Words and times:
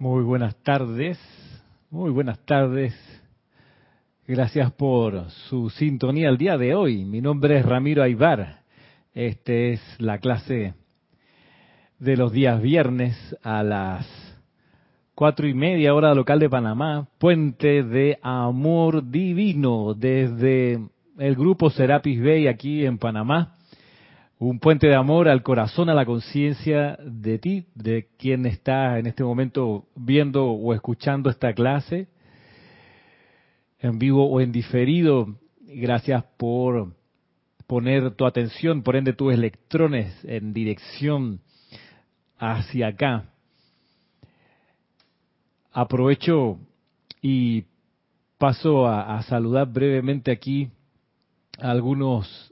Muy 0.00 0.24
buenas 0.24 0.56
tardes, 0.62 1.18
muy 1.90 2.08
buenas 2.08 2.38
tardes. 2.46 2.94
Gracias 4.26 4.72
por 4.72 5.28
su 5.28 5.68
sintonía 5.68 6.30
el 6.30 6.38
día 6.38 6.56
de 6.56 6.74
hoy. 6.74 7.04
Mi 7.04 7.20
nombre 7.20 7.58
es 7.58 7.66
Ramiro 7.66 8.02
Aybar. 8.02 8.60
Este 9.12 9.74
es 9.74 9.82
la 9.98 10.16
clase 10.16 10.72
de 11.98 12.16
los 12.16 12.32
días 12.32 12.62
viernes 12.62 13.14
a 13.42 13.62
las 13.62 14.06
cuatro 15.14 15.46
y 15.46 15.52
media 15.52 15.92
hora 15.92 16.14
local 16.14 16.38
de 16.38 16.48
Panamá, 16.48 17.06
Puente 17.18 17.82
de 17.82 18.18
Amor 18.22 19.10
Divino 19.10 19.92
desde 19.92 20.80
el 21.18 21.34
grupo 21.36 21.68
Serapis 21.68 22.22
Bay 22.22 22.46
aquí 22.46 22.86
en 22.86 22.96
Panamá. 22.96 23.58
Un 24.42 24.58
puente 24.58 24.86
de 24.86 24.94
amor 24.94 25.28
al 25.28 25.42
corazón, 25.42 25.90
a 25.90 25.94
la 25.94 26.06
conciencia 26.06 26.98
de 27.04 27.38
ti, 27.38 27.66
de 27.74 28.08
quien 28.16 28.46
está 28.46 28.98
en 28.98 29.06
este 29.06 29.22
momento 29.22 29.84
viendo 29.94 30.46
o 30.46 30.72
escuchando 30.72 31.28
esta 31.28 31.52
clase, 31.52 32.08
en 33.80 33.98
vivo 33.98 34.30
o 34.30 34.40
en 34.40 34.50
diferido. 34.50 35.36
Gracias 35.60 36.24
por 36.38 36.94
poner 37.66 38.12
tu 38.12 38.24
atención, 38.24 38.82
por 38.82 38.96
ende 38.96 39.12
tus 39.12 39.30
electrones 39.34 40.16
en 40.24 40.54
dirección 40.54 41.42
hacia 42.38 42.86
acá. 42.86 43.26
Aprovecho 45.70 46.58
y 47.20 47.64
paso 48.38 48.86
a, 48.86 49.18
a 49.18 49.22
saludar 49.24 49.70
brevemente 49.70 50.30
aquí 50.30 50.70
a 51.58 51.72
algunos 51.72 52.49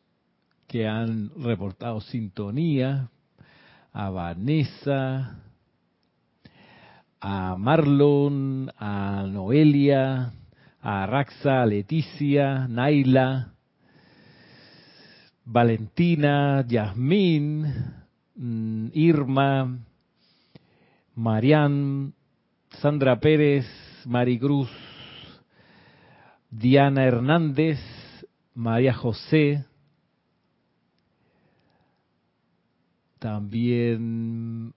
que 0.69 0.87
han 0.87 1.31
reportado 1.37 2.01
sintonía, 2.03 3.09
a 3.93 4.11
Vanessa, 4.11 5.41
a 7.21 7.57
Marlon, 7.57 8.71
a 8.79 9.27
Noelia, 9.27 10.33
a 10.81 11.07
Raxa, 11.07 11.65
Leticia, 11.65 12.69
Naila, 12.69 13.55
Valentina, 15.45 16.63
Yasmín, 16.69 17.65
mm, 18.37 18.89
Irma, 18.93 19.79
Marian, 21.15 22.13
Sandra 22.81 23.19
Pérez, 23.19 23.67
Maricruz, 24.05 24.71
Diana 26.51 27.05
Hernández, 27.05 27.81
María 28.55 28.93
José, 28.93 29.65
también 33.19 34.73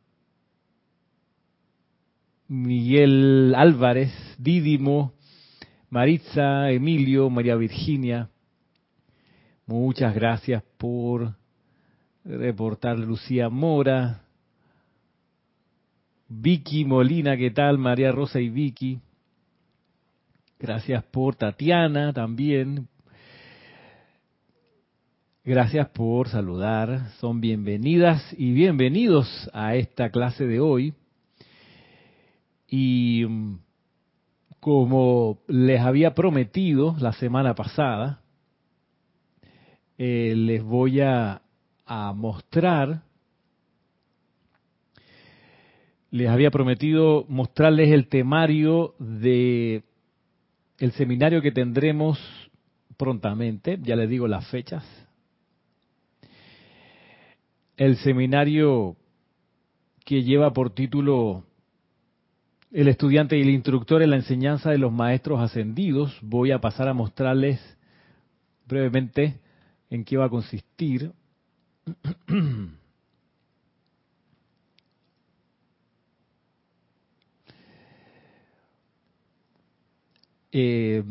Miguel 2.47 3.53
Álvarez, 3.55 4.11
Dídimo, 4.37 5.13
Maritza, 5.89 6.69
Emilio, 6.71 7.29
María 7.29 7.55
Virginia. 7.55 8.29
Muchas 9.65 10.13
gracias 10.13 10.63
por 10.77 11.35
reportar 12.25 12.99
Lucía 12.99 13.49
Mora, 13.49 14.23
Vicky 16.27 16.85
Molina, 16.85 17.35
¿qué 17.35 17.51
tal? 17.51 17.77
María 17.77 18.11
Rosa 18.11 18.39
y 18.39 18.49
Vicky. 18.49 18.99
Gracias 20.59 21.03
por 21.05 21.35
Tatiana 21.35 22.13
también, 22.13 22.87
Gracias 25.43 25.89
por 25.89 26.27
saludar. 26.29 27.09
Son 27.19 27.41
bienvenidas 27.41 28.21
y 28.37 28.53
bienvenidos 28.53 29.49
a 29.53 29.73
esta 29.73 30.11
clase 30.11 30.45
de 30.45 30.59
hoy. 30.59 30.93
Y 32.67 33.25
mm, 33.27 33.57
como 34.59 35.39
les 35.47 35.81
había 35.81 36.13
prometido 36.13 36.95
la 36.99 37.13
semana 37.13 37.55
pasada, 37.55 38.21
eh, 39.97 40.35
les 40.37 40.61
voy 40.61 41.01
a, 41.01 41.41
a 41.87 42.13
mostrar, 42.13 43.01
les 46.11 46.29
había 46.29 46.51
prometido 46.51 47.25
mostrarles 47.27 47.89
el 47.89 48.09
temario 48.09 48.93
de 48.99 49.81
el 50.77 50.91
seminario 50.91 51.41
que 51.41 51.51
tendremos 51.51 52.19
prontamente, 52.95 53.79
ya 53.81 53.95
les 53.95 54.07
digo 54.07 54.27
las 54.27 54.47
fechas, 54.47 54.85
el 57.81 57.97
seminario 57.97 58.95
que 60.05 60.21
lleva 60.21 60.53
por 60.53 60.69
título 60.69 61.45
El 62.71 62.87
estudiante 62.87 63.35
y 63.35 63.41
el 63.41 63.49
instructor 63.49 64.03
en 64.03 64.11
la 64.11 64.17
enseñanza 64.17 64.69
de 64.69 64.77
los 64.77 64.93
maestros 64.93 65.39
ascendidos. 65.39 66.15
Voy 66.21 66.51
a 66.51 66.61
pasar 66.61 66.87
a 66.87 66.93
mostrarles 66.93 67.59
brevemente 68.67 69.39
en 69.89 70.05
qué 70.05 70.15
va 70.15 70.25
a 70.25 70.29
consistir. 70.29 71.11
Eh, 80.53 81.01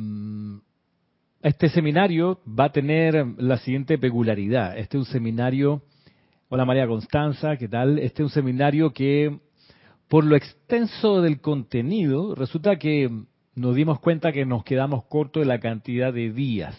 este 1.41 1.71
seminario 1.71 2.43
va 2.47 2.67
a 2.67 2.73
tener 2.73 3.27
la 3.39 3.57
siguiente 3.57 3.97
peculiaridad. 3.97 4.77
Este 4.77 4.99
es 4.99 5.07
un 5.07 5.11
seminario 5.11 5.83
Hola 6.53 6.65
María 6.65 6.89
Constanza, 6.89 7.57
¿qué 7.57 7.69
tal? 7.69 8.01
Este 8.01 8.25
es 8.25 8.27
un 8.27 8.31
seminario 8.31 8.93
que, 8.93 9.39
por 10.09 10.25
lo 10.25 10.35
extenso 10.35 11.23
del 11.23 11.41
contenido, 11.41 12.35
resulta 12.35 12.75
que 12.75 13.09
nos 13.55 13.77
dimos 13.77 14.01
cuenta 14.01 14.33
que 14.33 14.45
nos 14.45 14.65
quedamos 14.65 15.05
cortos 15.05 15.43
de 15.43 15.47
la 15.47 15.61
cantidad 15.61 16.13
de 16.13 16.33
días 16.33 16.77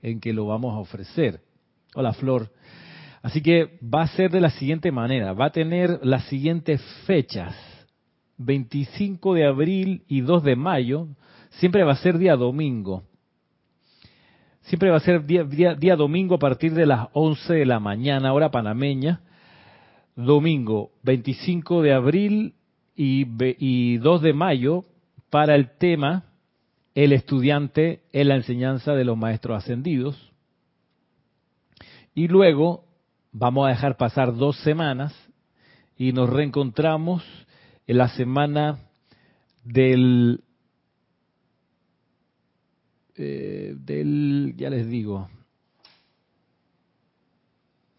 en 0.00 0.20
que 0.20 0.32
lo 0.32 0.46
vamos 0.46 0.72
a 0.72 0.78
ofrecer. 0.78 1.42
Hola 1.94 2.14
Flor. 2.14 2.50
Así 3.20 3.42
que 3.42 3.78
va 3.82 4.04
a 4.04 4.08
ser 4.08 4.30
de 4.30 4.40
la 4.40 4.48
siguiente 4.48 4.90
manera, 4.90 5.34
va 5.34 5.46
a 5.48 5.52
tener 5.52 6.00
las 6.02 6.24
siguientes 6.28 6.80
fechas. 7.06 7.54
25 8.38 9.34
de 9.34 9.44
abril 9.44 10.04
y 10.08 10.22
2 10.22 10.44
de 10.44 10.56
mayo, 10.56 11.08
siempre 11.50 11.84
va 11.84 11.92
a 11.92 11.96
ser 11.96 12.16
día 12.16 12.36
domingo. 12.36 13.02
Siempre 14.64 14.88
va 14.90 14.96
a 14.96 15.00
ser 15.00 15.26
día, 15.26 15.96
domingo 15.96 16.36
a 16.36 16.38
partir 16.38 16.72
de 16.72 16.86
las 16.86 17.08
11 17.12 17.52
de 17.52 17.66
la 17.66 17.80
mañana, 17.80 18.32
hora 18.32 18.50
panameña. 18.50 19.20
Domingo 20.16 20.90
25 21.02 21.82
de 21.82 21.92
abril 21.92 22.54
y, 22.96 23.26
y 23.58 23.98
2 23.98 24.22
de 24.22 24.32
mayo 24.32 24.84
para 25.28 25.54
el 25.54 25.76
tema 25.76 26.24
El 26.94 27.12
estudiante 27.12 28.04
en 28.12 28.28
la 28.28 28.36
enseñanza 28.36 28.94
de 28.94 29.04
los 29.04 29.18
maestros 29.18 29.58
ascendidos. 29.58 30.32
Y 32.14 32.28
luego 32.28 32.84
vamos 33.32 33.66
a 33.66 33.70
dejar 33.70 33.96
pasar 33.96 34.34
dos 34.34 34.56
semanas 34.60 35.12
y 35.98 36.12
nos 36.12 36.30
reencontramos 36.30 37.22
en 37.86 37.98
la 37.98 38.08
semana 38.08 38.78
del 39.64 40.43
eh, 43.16 43.74
del, 43.76 44.54
ya 44.56 44.70
les 44.70 44.88
digo, 44.88 45.28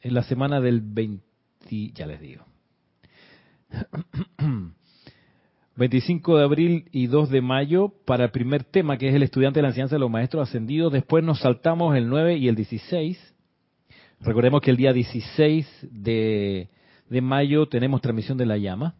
en 0.02 0.14
la 0.14 0.24
semana 0.24 0.62
del 0.62 0.82
20, 0.82 1.24
ya 1.94 2.06
les 2.06 2.22
digo. 2.22 2.46
25 5.78 6.38
de 6.38 6.44
abril 6.44 6.90
y 6.92 7.08
2 7.08 7.30
de 7.30 7.42
mayo 7.42 7.90
para 8.06 8.26
el 8.26 8.32
primer 8.32 8.64
tema, 8.64 8.98
que 8.98 9.10
es 9.10 9.16
el 9.16 9.24
estudiante 9.24 9.60
de 9.60 9.64
la 9.64 9.70
enseñanza 9.70 9.96
de 9.96 10.00
los 10.00 10.10
maestros 10.10 10.48
ascendidos. 10.48 10.94
Después 10.94 11.24
nos 11.24 11.40
saltamos 11.40 11.96
el 11.98 12.08
9 12.08 12.38
y 12.38 12.48
el 12.48 12.56
16. 12.56 13.36
Recordemos 14.22 14.62
que 14.62 14.72
el 14.72 14.78
día 14.78 14.94
16 14.94 15.88
de, 15.92 16.70
de 17.10 17.22
mayo 17.22 17.68
tenemos 17.68 18.02
transmisión 18.02 18.38
de 18.38 18.46
la 18.46 18.58
llama. 18.58 18.96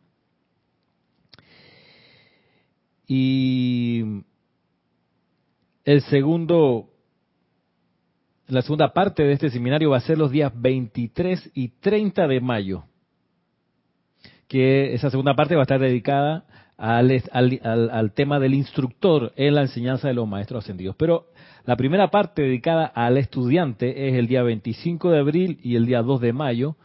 Y 3.08 4.24
el 5.86 6.02
segundo, 6.02 6.90
la 8.48 8.64
segunda 8.64 8.92
parte 8.92 9.24
de 9.24 9.34
este 9.34 9.52
seminario 9.52 9.92
va 9.92 9.98
a 9.98 10.02
ser 10.02 10.18
los 10.18 10.32
días 10.32 10.52
23 10.54 11.52
y 11.54 11.70
30 11.70 12.28
de 12.28 12.42
mayo, 12.42 12.86
que 14.48 14.96
esa 14.96 15.12
segunda 15.12 15.36
parte 15.36 15.56
va 15.56 15.62
a 15.62 15.64
estar 15.64 15.80
dedicada 15.80 16.46
al, 16.76 17.12
al, 17.32 18.12
tema 18.14 18.40
del 18.40 18.56
instructor 18.56 19.32
en 19.36 19.54
la 19.54 19.62
enseñanza 19.62 20.08
de 20.08 20.16
los 20.16 20.28
maestros 20.28 20.64
ascendidos. 20.64 20.96
Pero 20.98 21.28
la 21.66 21.78
primera 21.78 22.10
parte 22.10 22.42
dedicada 22.42 22.86
al 22.86 23.18
estudiante 23.18 24.10
es 24.10 24.16
el 24.16 24.28
día 24.28 24.42
25 24.42 25.12
de 25.12 25.20
abril 25.20 25.60
y 25.62 25.76
el 25.76 25.86
día 25.86 26.02
2 26.02 26.20
de 26.20 26.34
mayo, 26.34 26.78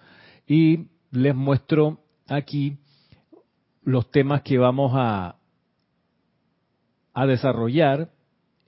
y 0.46 0.88
les 1.10 1.34
muestro 1.34 2.00
aquí 2.28 2.76
los 3.82 4.10
temas 4.10 4.42
que 4.42 4.58
vamos 4.58 4.92
a 4.94 5.36
desarrollar 7.26 8.10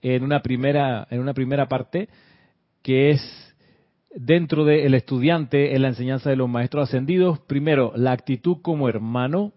en 0.03 0.23
una 0.23 0.41
primera, 0.41 1.07
en 1.09 1.19
una 1.19 1.33
primera 1.33 1.67
parte 1.67 2.09
que 2.83 3.11
es 3.11 3.55
dentro 4.13 4.65
del 4.65 4.93
estudiante 4.93 5.75
en 5.75 5.81
la 5.81 5.87
enseñanza 5.87 6.29
de 6.29 6.35
los 6.35 6.49
maestros 6.49 6.89
ascendidos. 6.89 7.39
Primero, 7.39 7.93
la 7.95 8.11
actitud 8.11 8.57
como 8.61 8.89
hermano, 8.89 9.53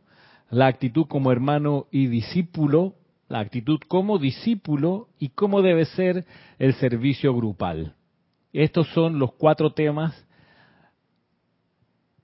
la 0.49 0.69
actitud 0.69 1.07
como 1.07 1.33
hermano 1.33 1.89
y 1.91 2.07
discípulo, 2.07 2.95
la 3.29 3.41
actitud 3.41 3.81
como 3.89 4.19
discípulo 4.19 5.09
y 5.19 5.31
cómo 5.31 5.61
debe 5.61 5.85
ser 5.85 6.25
el 6.59 6.75
servicio 6.75 7.35
grupal. 7.35 7.95
Estos 8.53 8.87
son 8.95 9.19
los 9.19 9.33
cuatro 9.35 9.73
temas 9.73 10.27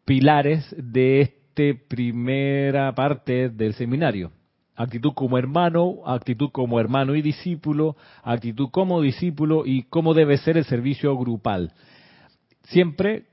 pilares 0.04 0.74
de 0.78 1.20
esta 1.20 1.42
primera 1.88 2.94
parte 2.94 3.50
del 3.50 3.74
seminario. 3.74 4.30
Actitud 4.74 5.12
como 5.12 5.38
hermano, 5.38 5.98
actitud 6.06 6.50
como 6.50 6.80
hermano 6.80 7.14
y 7.14 7.22
discípulo, 7.22 7.96
actitud 8.22 8.70
como 8.70 9.02
discípulo 9.02 9.64
y 9.66 9.82
cómo 9.84 10.14
debe 10.14 10.38
ser 10.38 10.56
el 10.56 10.64
servicio 10.64 11.16
grupal. 11.16 11.72
Siempre 12.64 13.26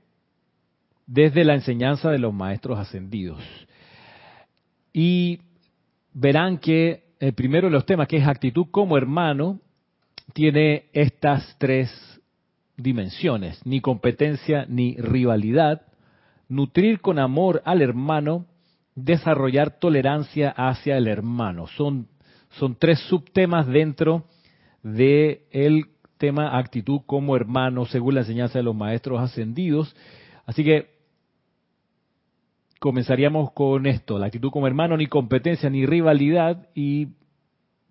desde 1.06 1.44
la 1.44 1.54
enseñanza 1.54 2.10
de 2.10 2.18
los 2.18 2.32
maestros 2.32 2.78
ascendidos. 2.78 3.42
Y 4.92 5.40
verán 6.12 6.58
que 6.58 7.04
el 7.18 7.32
primero 7.32 7.68
de 7.68 7.72
los 7.72 7.84
temas, 7.84 8.06
que 8.06 8.18
es 8.18 8.26
actitud 8.26 8.66
como 8.70 8.96
hermano, 8.96 9.60
tiene 10.32 10.84
estas 10.92 11.56
tres 11.58 11.90
dimensiones, 12.76 13.60
ni 13.66 13.80
competencia 13.80 14.66
ni 14.68 14.96
rivalidad, 14.96 15.82
nutrir 16.48 17.00
con 17.00 17.18
amor 17.18 17.62
al 17.64 17.82
hermano, 17.82 18.46
desarrollar 19.04 19.78
tolerancia 19.78 20.50
hacia 20.50 20.96
el 20.96 21.08
hermano. 21.08 21.66
Son, 21.66 22.08
son 22.50 22.76
tres 22.76 22.98
subtemas 23.08 23.66
dentro 23.66 24.24
del 24.82 25.40
el 25.50 25.86
tema 26.18 26.58
actitud 26.58 27.00
como 27.06 27.34
hermano, 27.34 27.86
según 27.86 28.14
la 28.14 28.20
enseñanza 28.20 28.58
de 28.58 28.62
los 28.62 28.76
maestros 28.76 29.20
ascendidos. 29.20 29.96
Así 30.44 30.62
que 30.62 30.90
comenzaríamos 32.78 33.52
con 33.52 33.86
esto, 33.86 34.18
la 34.18 34.26
actitud 34.26 34.50
como 34.50 34.66
hermano, 34.66 34.96
ni 34.96 35.06
competencia 35.06 35.70
ni 35.70 35.86
rivalidad, 35.86 36.68
y 36.74 37.08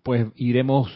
pues 0.02 0.28
iremos 0.36 0.90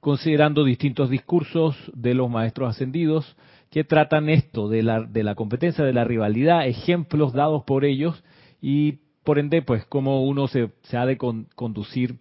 considerando 0.00 0.64
distintos 0.64 1.10
discursos 1.10 1.76
de 1.94 2.14
los 2.14 2.30
maestros 2.30 2.70
ascendidos 2.70 3.36
que 3.70 3.84
tratan 3.84 4.28
esto 4.28 4.68
de 4.68 4.82
la, 4.82 5.02
de 5.02 5.22
la 5.22 5.34
competencia, 5.34 5.84
de 5.84 5.92
la 5.92 6.04
rivalidad, 6.04 6.66
ejemplos 6.66 7.32
dados 7.32 7.64
por 7.64 7.84
ellos 7.84 8.24
y 8.60 8.98
por 9.24 9.38
ende, 9.38 9.62
pues 9.62 9.84
cómo 9.86 10.24
uno 10.24 10.48
se, 10.48 10.70
se 10.82 10.96
ha 10.96 11.06
de 11.06 11.16
conducir 11.16 12.18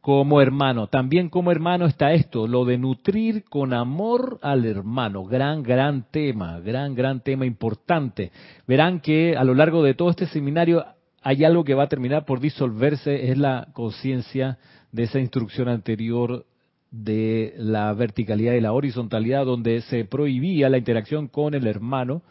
como 0.00 0.40
hermano. 0.40 0.86
También 0.86 1.28
como 1.28 1.50
hermano 1.50 1.86
está 1.86 2.12
esto, 2.12 2.46
lo 2.46 2.64
de 2.64 2.78
nutrir 2.78 3.44
con 3.44 3.74
amor 3.74 4.38
al 4.42 4.64
hermano. 4.64 5.24
Gran, 5.24 5.62
gran 5.62 6.06
tema, 6.10 6.60
gran, 6.60 6.94
gran 6.94 7.20
tema 7.20 7.46
importante. 7.46 8.32
Verán 8.66 9.00
que 9.00 9.36
a 9.36 9.44
lo 9.44 9.54
largo 9.54 9.82
de 9.82 9.94
todo 9.94 10.10
este 10.10 10.26
seminario 10.26 10.84
hay 11.22 11.44
algo 11.44 11.64
que 11.64 11.74
va 11.74 11.84
a 11.84 11.88
terminar 11.88 12.24
por 12.24 12.40
disolverse, 12.40 13.30
es 13.30 13.36
la 13.36 13.68
conciencia 13.74 14.58
de 14.90 15.02
esa 15.04 15.20
instrucción 15.20 15.68
anterior 15.68 16.46
de 16.90 17.54
la 17.58 17.92
verticalidad 17.92 18.54
y 18.54 18.60
la 18.60 18.72
horizontalidad, 18.72 19.44
donde 19.44 19.82
se 19.82 20.04
prohibía 20.04 20.68
la 20.70 20.78
interacción 20.78 21.28
con 21.28 21.54
el 21.54 21.66
hermano. 21.66 22.22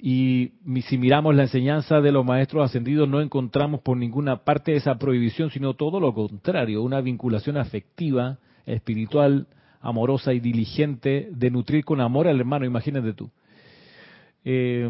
Y 0.00 0.52
si 0.86 0.96
miramos 0.96 1.34
la 1.34 1.42
enseñanza 1.42 2.00
de 2.00 2.12
los 2.12 2.24
maestros 2.24 2.64
ascendidos, 2.64 3.08
no 3.08 3.20
encontramos 3.20 3.80
por 3.80 3.96
ninguna 3.96 4.44
parte 4.44 4.76
esa 4.76 4.96
prohibición, 4.96 5.50
sino 5.50 5.74
todo 5.74 5.98
lo 5.98 6.14
contrario, 6.14 6.82
una 6.82 7.00
vinculación 7.00 7.56
afectiva, 7.56 8.38
espiritual, 8.64 9.48
amorosa 9.80 10.32
y 10.32 10.40
diligente 10.40 11.28
de 11.32 11.50
nutrir 11.50 11.84
con 11.84 12.00
amor 12.00 12.28
al 12.28 12.38
hermano, 12.38 12.64
imagínate 12.64 13.12
tú. 13.12 13.30
Eh, 14.44 14.88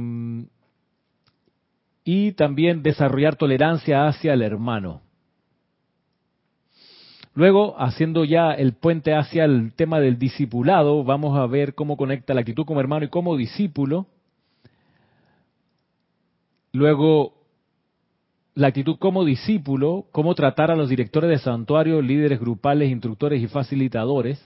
y 2.05 2.33
también 2.33 2.83
desarrollar 2.83 3.37
tolerancia 3.37 4.07
hacia 4.07 4.33
el 4.33 4.43
hermano. 4.43 5.03
Luego, 7.35 7.79
haciendo 7.79 8.25
ya 8.25 8.53
el 8.53 8.73
puente 8.73 9.15
hacia 9.15 9.45
el 9.45 9.73
tema 9.75 10.01
del 10.01 10.19
discipulado, 10.19 11.05
vamos 11.05 11.39
a 11.39 11.47
ver 11.47 11.75
cómo 11.75 11.97
conecta 11.97 12.35
la 12.35 12.41
actitud 12.41 12.65
como 12.65 12.81
hermano 12.81 13.05
y 13.05 13.09
como 13.09 13.37
discípulo. 13.37 14.07
Luego, 16.79 17.35
la 18.55 18.69
actitud 18.69 18.99
como 18.99 19.25
discípulo, 19.25 20.07
cómo 20.13 20.37
tratar 20.37 20.71
a 20.71 20.77
los 20.77 20.89
directores 20.89 21.29
de 21.29 21.39
santuario, 21.39 22.01
líderes 22.01 22.39
grupales, 22.39 22.89
instructores 22.89 23.43
y 23.43 23.49
facilitadores, 23.49 24.41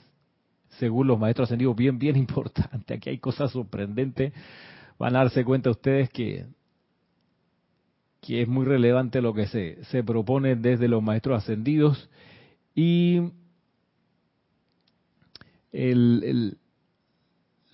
según 0.79 1.09
los 1.09 1.19
maestros 1.19 1.49
ascendidos, 1.49 1.77
bien, 1.77 1.99
bien 1.99 2.17
importante. 2.27 2.95
Aquí 2.95 3.11
hay 3.11 3.19
cosas 3.19 3.51
sorprendentes. 3.53 4.33
Van 4.99 5.15
a 5.15 5.21
darse 5.21 5.45
cuenta 5.45 5.69
ustedes 5.69 6.09
que, 6.09 6.47
que 8.23 8.41
es 8.41 8.49
muy 8.49 8.65
relevante 8.65 9.21
lo 9.21 9.35
que 9.35 9.47
se, 9.47 9.85
se 9.85 10.03
propone 10.03 10.57
desde 10.57 10.89
los 10.89 11.03
maestros 11.03 11.43
ascendidos 11.43 12.09
y 12.75 13.21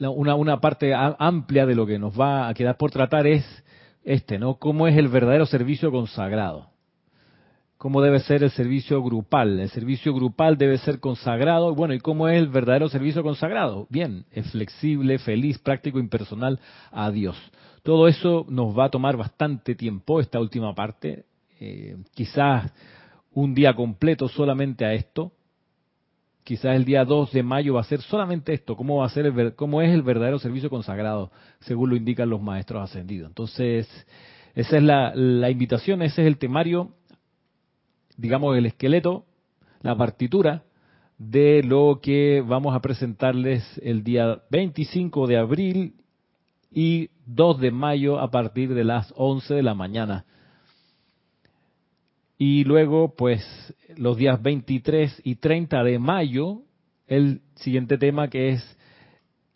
una, 0.00 0.34
una 0.34 0.60
parte 0.60 0.92
amplia 0.94 1.64
de 1.64 1.76
lo 1.76 1.86
que 1.86 2.00
nos 2.00 2.18
va 2.18 2.48
a 2.48 2.54
quedar 2.54 2.76
por 2.76 2.90
tratar 2.90 3.28
es 3.28 3.44
este, 4.08 4.38
¿no? 4.38 4.54
¿Cómo 4.54 4.88
es 4.88 4.96
el 4.96 5.08
verdadero 5.08 5.44
servicio 5.44 5.90
consagrado? 5.90 6.70
¿Cómo 7.76 8.00
debe 8.00 8.20
ser 8.20 8.42
el 8.42 8.50
servicio 8.50 9.02
grupal? 9.02 9.60
El 9.60 9.68
servicio 9.68 10.14
grupal 10.14 10.56
debe 10.56 10.78
ser 10.78 10.98
consagrado. 10.98 11.74
Bueno, 11.74 11.92
¿y 11.92 11.98
cómo 12.00 12.26
es 12.26 12.38
el 12.38 12.48
verdadero 12.48 12.88
servicio 12.88 13.22
consagrado? 13.22 13.86
Bien, 13.90 14.24
es 14.32 14.50
flexible, 14.50 15.18
feliz, 15.18 15.58
práctico, 15.58 15.98
impersonal 15.98 16.58
a 16.90 17.10
Dios. 17.10 17.36
Todo 17.82 18.08
eso 18.08 18.46
nos 18.48 18.76
va 18.76 18.86
a 18.86 18.90
tomar 18.90 19.18
bastante 19.18 19.74
tiempo, 19.74 20.20
esta 20.20 20.40
última 20.40 20.74
parte. 20.74 21.26
Eh, 21.60 21.98
quizás 22.14 22.72
un 23.32 23.54
día 23.54 23.74
completo 23.74 24.26
solamente 24.26 24.86
a 24.86 24.94
esto. 24.94 25.32
Quizás 26.48 26.76
el 26.76 26.86
día 26.86 27.04
2 27.04 27.32
de 27.32 27.42
mayo 27.42 27.74
va 27.74 27.82
a 27.82 27.84
ser 27.84 28.00
solamente 28.00 28.54
esto, 28.54 28.74
cómo 28.74 28.96
va 28.96 29.04
a 29.04 29.10
ser 29.10 29.26
el, 29.26 29.54
cómo 29.54 29.82
es 29.82 29.92
el 29.92 30.00
verdadero 30.00 30.38
servicio 30.38 30.70
consagrado, 30.70 31.30
según 31.60 31.90
lo 31.90 31.96
indican 31.96 32.30
los 32.30 32.40
maestros 32.40 32.82
ascendidos. 32.82 33.28
Entonces, 33.28 33.86
esa 34.54 34.78
es 34.78 34.82
la, 34.82 35.14
la 35.14 35.50
invitación, 35.50 36.00
ese 36.00 36.22
es 36.22 36.26
el 36.26 36.38
temario, 36.38 36.94
digamos 38.16 38.56
el 38.56 38.64
esqueleto, 38.64 39.26
la 39.82 39.94
partitura 39.94 40.62
de 41.18 41.62
lo 41.62 42.00
que 42.02 42.42
vamos 42.42 42.74
a 42.74 42.80
presentarles 42.80 43.62
el 43.84 44.02
día 44.02 44.40
25 44.50 45.26
de 45.26 45.36
abril 45.36 45.96
y 46.70 47.10
2 47.26 47.60
de 47.60 47.72
mayo 47.72 48.20
a 48.20 48.30
partir 48.30 48.72
de 48.72 48.84
las 48.84 49.12
11 49.18 49.52
de 49.52 49.62
la 49.62 49.74
mañana. 49.74 50.24
Y 52.38 52.62
luego, 52.62 53.14
pues, 53.16 53.42
los 53.96 54.16
días 54.16 54.40
23 54.40 55.22
y 55.24 55.34
30 55.36 55.82
de 55.82 55.98
mayo, 55.98 56.62
el 57.08 57.42
siguiente 57.56 57.98
tema 57.98 58.28
que 58.28 58.50
es 58.50 58.78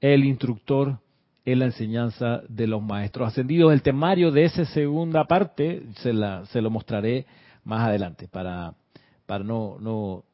el 0.01 0.25
instructor 0.25 0.99
en 1.45 1.61
la 1.61 1.67
enseñanza 1.67 2.43
de 2.49 2.67
los 2.67 2.83
maestros 2.83 3.29
ascendidos. 3.29 3.73
El 3.73 3.83
temario 3.83 4.33
de 4.33 4.45
esa 4.45 4.65
segunda 4.65 5.25
parte 5.25 5.85
se, 5.99 6.13
la, 6.13 6.45
se 6.47 6.61
lo 6.61 6.71
mostraré 6.71 7.25
más 7.65 7.87
adelante 7.87 8.27
para, 8.27 8.75
para 9.27 9.45
no, 9.45 9.79
no, 9.79 10.25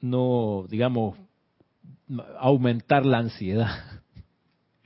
no, 0.00 0.66
digamos, 0.68 1.16
aumentar 2.38 3.04
la 3.04 3.18
ansiedad. 3.18 3.70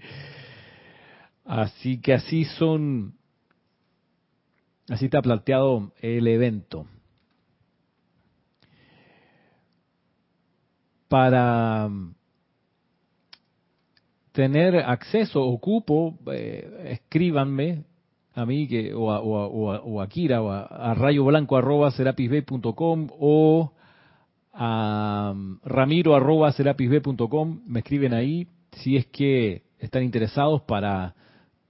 Así 1.44 2.00
que 2.00 2.14
así 2.14 2.44
son, 2.44 3.14
así 4.88 5.06
está 5.06 5.20
planteado 5.20 5.92
el 6.00 6.26
evento. 6.28 6.86
Para 11.12 11.88
mm, 11.90 12.14
tener 14.32 14.76
acceso 14.76 15.42
ocupo, 15.42 16.14
eh, 16.32 16.88
escríbanme 16.88 17.84
a 18.34 18.46
mí 18.46 18.66
que, 18.66 18.94
o, 18.94 19.10
a, 19.10 19.20
o, 19.20 20.00
a, 20.00 20.08
Kira 20.08 20.40
o 20.40 20.50
a, 20.50 20.94
rayo 20.94 21.26
blanco 21.26 21.58
arroba 21.58 21.90
serapisb.com 21.90 23.08
o 23.20 23.72
a 24.54 25.34
mm, 25.36 25.60
ramiro 25.66 26.14
arroba 26.14 26.50
serapisb.com, 26.52 27.60
me 27.66 27.80
escriben 27.80 28.14
ahí 28.14 28.46
si 28.78 28.96
es 28.96 29.04
que 29.04 29.64
están 29.80 30.04
interesados 30.04 30.62
para 30.62 31.14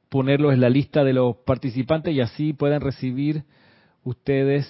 ponerlos 0.08 0.52
en 0.52 0.60
la 0.60 0.70
lista 0.70 1.02
de 1.02 1.14
los 1.14 1.38
participantes 1.38 2.14
y 2.14 2.20
así 2.20 2.52
puedan 2.52 2.80
recibir 2.80 3.42
ustedes 4.04 4.68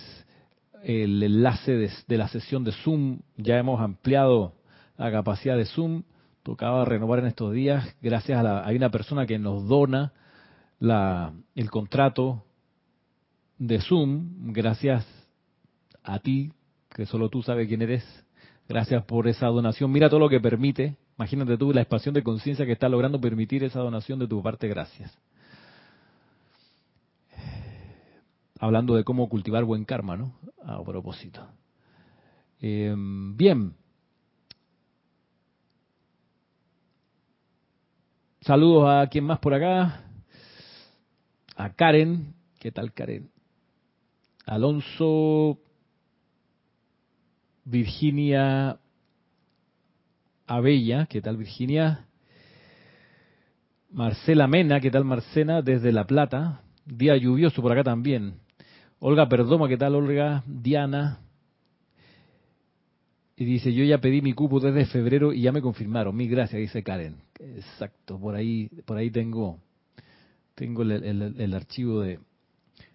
el 0.82 1.22
enlace 1.22 1.90
de 2.08 2.16
la 2.16 2.28
sesión 2.28 2.64
de 2.64 2.72
Zoom. 2.72 3.18
Ya 3.36 3.58
hemos 3.58 3.82
ampliado 3.82 4.54
la 5.04 5.12
capacidad 5.12 5.56
de 5.56 5.66
Zoom. 5.66 6.02
Tocaba 6.42 6.85
renovar 6.85 7.21
en 7.21 7.26
estos 7.26 7.52
días. 7.52 7.97
Gracias 8.00 8.38
a 8.38 8.42
la, 8.42 8.66
hay 8.66 8.76
una 8.76 8.90
persona 8.90 9.26
que 9.26 9.38
nos 9.38 9.68
dona 9.68 10.12
la, 10.78 11.32
el 11.54 11.71
contrato 11.71 12.44
de 13.59 13.80
Zoom. 13.80 14.52
Gracias 14.52 15.06
a 16.02 16.18
ti, 16.18 16.52
que 16.90 17.06
solo 17.06 17.28
tú 17.28 17.42
sabes 17.42 17.68
quién 17.68 17.82
eres. 17.82 18.04
Gracias 18.68 19.04
por 19.04 19.28
esa 19.28 19.47
donación. 19.47 19.90
Mira 19.90 20.09
todo 20.09 20.21
lo 20.21 20.28
que 20.28 20.40
permite. 20.40 20.97
Imagínate 21.16 21.56
tú 21.56 21.73
la 21.73 21.82
expansión 21.82 22.14
de 22.14 22.23
conciencia 22.23 22.66
que 22.66 22.73
está 22.73 22.88
logrando 22.88 23.21
permitir 23.21 23.62
esa 23.64 23.80
donación 23.80 24.18
de 24.18 24.26
tu 24.26 24.42
parte. 24.42 24.68
Gracias. 24.68 25.16
hablando 28.62 28.94
de 28.94 29.02
cómo 29.02 29.28
cultivar 29.28 29.64
buen 29.64 29.85
karma, 29.85 30.16
¿no? 30.16 30.35
A 30.64 30.80
propósito. 30.85 31.44
Eh, 32.61 32.94
bien. 32.97 33.75
Saludos 38.42 38.88
a 38.88 39.06
quien 39.06 39.22
más 39.22 39.38
por 39.38 39.54
acá. 39.54 40.00
A 41.54 41.70
Karen. 41.75 42.34
¿Qué 42.58 42.72
tal, 42.72 42.92
Karen? 42.92 43.30
Alonso. 44.46 45.61
Virginia 47.64 48.80
Abella. 50.49 51.06
¿Qué 51.06 51.22
tal, 51.22 51.37
Virginia? 51.37 52.08
Marcela 53.92 54.49
Mena. 54.49 54.80
¿Qué 54.80 54.90
tal, 54.90 55.04
Marcela? 55.04 55.62
Desde 55.62 55.92
La 55.92 56.04
Plata. 56.04 56.62
Día 56.84 57.16
lluvioso 57.16 57.62
por 57.62 57.70
acá 57.70 57.84
también. 57.84 58.40
Olga 58.99 59.28
Perdoma. 59.28 59.68
¿Qué 59.68 59.76
tal, 59.76 59.94
Olga? 59.94 60.42
Diana. 60.46 61.20
Y 63.36 63.44
dice, 63.44 63.72
yo 63.72 63.84
ya 63.84 63.98
pedí 63.98 64.20
mi 64.20 64.34
cupo 64.34 64.60
desde 64.60 64.84
febrero 64.86 65.32
y 65.32 65.42
ya 65.42 65.52
me 65.52 65.62
confirmaron. 65.62 66.14
Mil 66.14 66.30
gracias, 66.30 66.60
dice 66.60 66.82
Karen. 66.82 67.16
Exacto, 67.38 68.18
por 68.18 68.34
ahí, 68.34 68.68
por 68.84 68.98
ahí 68.98 69.10
tengo, 69.10 69.58
tengo 70.54 70.82
el, 70.82 71.54
archivo 71.54 72.02
de... 72.02 72.20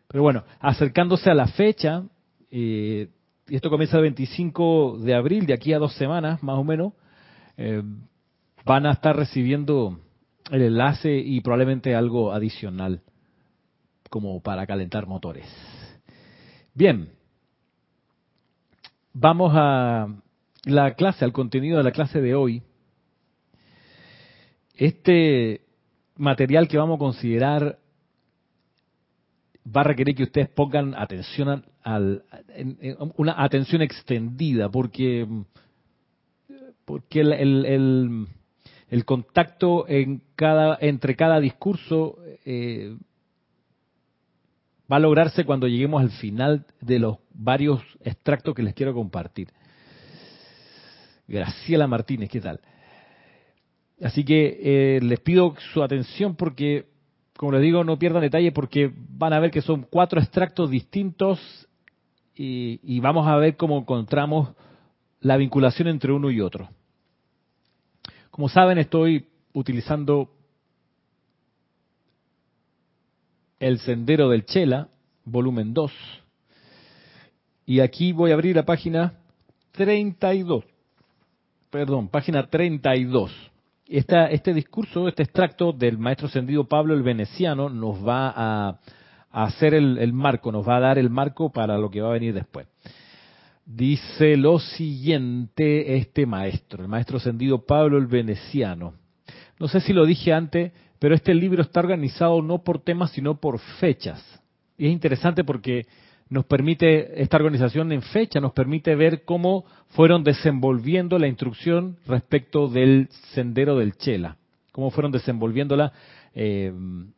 Pero 0.07 0.23
bueno, 0.23 0.43
acercándose 0.59 1.29
a 1.29 1.33
la 1.33 1.47
fecha, 1.47 2.03
eh, 2.51 3.09
y 3.47 3.55
esto 3.55 3.69
comienza 3.69 3.97
el 3.97 4.03
25 4.03 4.99
de 4.99 5.15
abril, 5.15 5.45
de 5.45 5.53
aquí 5.53 5.73
a 5.73 5.79
dos 5.79 5.93
semanas 5.93 6.41
más 6.43 6.57
o 6.57 6.63
menos, 6.63 6.93
eh, 7.57 7.81
van 8.63 8.85
a 8.85 8.91
estar 8.91 9.15
recibiendo 9.15 9.99
el 10.51 10.61
enlace 10.61 11.17
y 11.17 11.41
probablemente 11.41 11.95
algo 11.95 12.31
adicional 12.31 13.01
como 14.09 14.41
para 14.41 14.65
calentar 14.65 15.07
motores. 15.07 15.45
Bien, 16.73 17.09
vamos 19.13 19.51
a 19.55 20.07
la 20.65 20.93
clase, 20.95 21.25
al 21.25 21.33
contenido 21.33 21.77
de 21.77 21.83
la 21.83 21.91
clase 21.91 22.21
de 22.21 22.35
hoy. 22.35 22.63
Este 24.73 25.61
material 26.15 26.67
que 26.67 26.77
vamos 26.77 26.95
a 26.95 26.99
considerar 26.99 27.79
va 29.75 29.81
a 29.81 29.85
requerir 29.85 30.15
que 30.15 30.23
ustedes 30.23 30.49
pongan 30.49 30.95
atención 30.95 31.65
al, 31.83 32.23
una 33.17 33.43
atención 33.43 33.81
extendida 33.81 34.69
porque 34.69 35.27
porque 36.85 37.19
el, 37.19 38.27
el, 38.89 39.05
contacto 39.05 39.87
en 39.89 40.21
cada 40.35 40.77
entre 40.79 41.15
cada 41.15 41.39
discurso 41.39 42.17
eh, 42.45 42.95
va 44.91 44.95
a 44.95 44.99
lograrse 44.99 45.43
cuando 45.43 45.67
lleguemos 45.67 46.01
al 46.01 46.11
final 46.11 46.65
de 46.79 46.99
los 46.99 47.17
varios 47.33 47.81
extractos 48.03 48.55
que 48.55 48.63
les 48.63 48.73
quiero 48.73 48.93
compartir. 48.93 49.49
Graciela 51.27 51.87
Martínez, 51.87 52.29
¿qué 52.29 52.39
tal? 52.39 52.61
Así 54.01 54.23
que 54.23 54.59
eh, 54.61 54.99
les 55.01 55.19
pido 55.19 55.55
su 55.73 55.83
atención 55.83 56.35
porque, 56.35 56.85
como 57.35 57.51
les 57.53 57.61
digo, 57.61 57.83
no 57.83 57.99
pierdan 57.99 58.21
detalle 58.21 58.51
porque 58.51 58.91
van 58.95 59.33
a 59.33 59.39
ver 59.39 59.51
que 59.51 59.61
son 59.61 59.83
cuatro 59.89 60.21
extractos 60.21 60.69
distintos 60.69 61.39
y, 62.39 62.99
vamos 62.99 63.27
a 63.27 63.35
ver 63.37 63.57
cómo 63.57 63.79
encontramos 63.79 64.49
la 65.21 65.37
vinculación 65.37 65.87
entre 65.87 66.11
uno 66.11 66.29
y 66.29 66.39
otro. 66.39 66.69
Como 68.29 68.47
saben, 68.47 68.77
estoy 68.77 69.25
utilizando 69.53 70.29
El 73.59 73.79
Sendero 73.79 74.29
del 74.29 74.45
Chela, 74.45 74.89
volumen 75.25 75.73
2. 75.73 75.91
Y 77.65 77.79
aquí 77.79 78.13
voy 78.13 78.29
a 78.29 78.35
abrir 78.35 78.55
la 78.55 78.65
página 78.65 79.15
32. 79.71 80.63
Perdón, 81.69 82.07
página 82.09 82.47
32 82.47 83.31
este 83.89 84.53
discurso, 84.53 85.07
este 85.07 85.23
extracto 85.23 85.71
del 85.71 85.97
maestro 85.97 86.27
ascendido 86.27 86.65
Pablo 86.65 86.93
el 86.93 87.03
Veneciano 87.03 87.69
nos 87.69 88.05
va 88.05 88.33
a, 88.35 88.79
hacer 89.31 89.73
el, 89.73 90.13
marco, 90.13 90.51
nos 90.51 90.67
va 90.67 90.77
a 90.77 90.81
dar 90.81 90.97
el 90.97 91.09
marco 91.09 91.51
para 91.51 91.77
lo 91.77 91.89
que 91.89 92.01
va 92.01 92.09
a 92.09 92.13
venir 92.13 92.33
después. 92.33 92.67
Dice 93.65 94.37
lo 94.37 94.59
siguiente 94.59 95.97
este 95.97 96.25
maestro, 96.25 96.83
el 96.83 96.89
maestro 96.89 97.17
ascendido 97.17 97.65
Pablo 97.65 97.97
el 97.97 98.07
Veneciano. 98.07 98.93
No 99.59 99.67
sé 99.67 99.81
si 99.81 99.93
lo 99.93 100.05
dije 100.05 100.33
antes, 100.33 100.71
pero 100.99 101.15
este 101.15 101.33
libro 101.33 101.61
está 101.61 101.79
organizado 101.79 102.41
no 102.41 102.63
por 102.63 102.79
temas, 102.79 103.11
sino 103.11 103.39
por 103.39 103.59
fechas. 103.79 104.23
Y 104.77 104.87
es 104.87 104.91
interesante 104.91 105.43
porque 105.43 105.85
nos 106.29 106.45
permite, 106.45 107.21
esta 107.21 107.37
organización 107.37 107.91
en 107.91 108.01
fecha, 108.01 108.39
nos 108.39 108.53
permite 108.53 108.95
ver 108.95 109.23
cómo 109.23 109.65
fueron 109.89 110.23
desenvolviendo 110.23 111.17
la 111.19 111.27
instrucción 111.27 111.97
respecto 112.05 112.67
del 112.67 113.09
sendero 113.33 113.77
del 113.77 113.97
Chela, 113.97 114.37
cómo 114.71 114.91
fueron 114.91 115.11
desenvolviéndola 115.11 115.93
eh, 116.33 116.73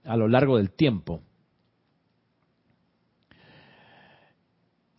a 0.06 0.16
lo 0.16 0.28
largo 0.28 0.58
del 0.58 0.72
tiempo. 0.72 1.22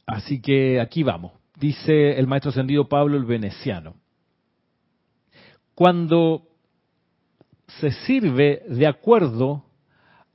Así 0.06 0.40
que 0.40 0.80
aquí 0.80 1.04
vamos, 1.04 1.32
dice 1.56 2.18
el 2.18 2.26
maestro 2.26 2.50
ascendido 2.50 2.88
Pablo 2.88 3.16
el 3.16 3.24
Veneciano. 3.24 3.94
Cuando 5.74 6.48
se 7.78 7.92
sirve 7.92 8.64
de 8.68 8.88
acuerdo 8.88 9.64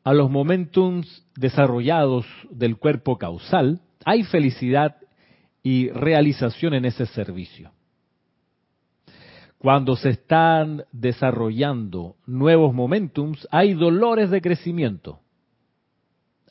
a 0.06 0.14
los 0.14 0.30
momentums 0.30 1.26
desarrollados 1.36 2.28
del 2.52 2.78
cuerpo 2.78 3.18
causal, 3.18 3.82
hay 4.06 4.24
felicidad 4.24 4.98
y 5.64 5.90
realización 5.90 6.76
en 6.76 6.86
ese 6.86 7.08
servicio. 7.08 7.72
Cuando 9.58 9.96
se 9.96 10.10
están 10.10 10.84
desarrollando 10.92 12.18
nuevos 12.28 12.72
momentums, 12.72 13.48
hay 13.50 13.74
dolores 13.74 14.30
de 14.30 14.42
crecimiento. 14.42 15.22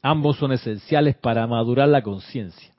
Ambos 0.03 0.37
son 0.37 0.51
esenciales 0.51 1.15
para 1.15 1.47
madurar 1.47 1.89
la 1.89 2.03
conciencia. 2.03 2.75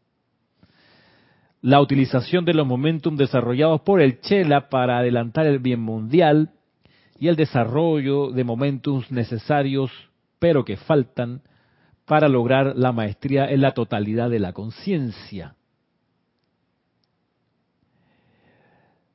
La 1.61 1.79
utilización 1.79 2.43
de 2.43 2.53
los 2.53 2.67
momentum 2.67 3.15
desarrollados 3.15 3.79
por 3.79 4.01
el 4.01 4.19
Chela 4.19 4.67
para 4.67 4.97
adelantar 4.97 5.45
el 5.45 5.59
bien 5.59 5.79
mundial 5.79 6.51
y 7.17 7.29
el 7.29 7.37
desarrollo 7.37 8.31
de 8.31 8.43
momentums 8.43 9.09
necesarios 9.09 9.89
pero 10.39 10.65
que 10.65 10.77
faltan 10.77 11.41
para 12.05 12.27
lograr 12.27 12.75
la 12.75 12.91
maestría 12.91 13.49
en 13.49 13.61
la 13.61 13.73
totalidad 13.73 14.29
de 14.29 14.39
la 14.39 14.53
conciencia. 14.53 15.55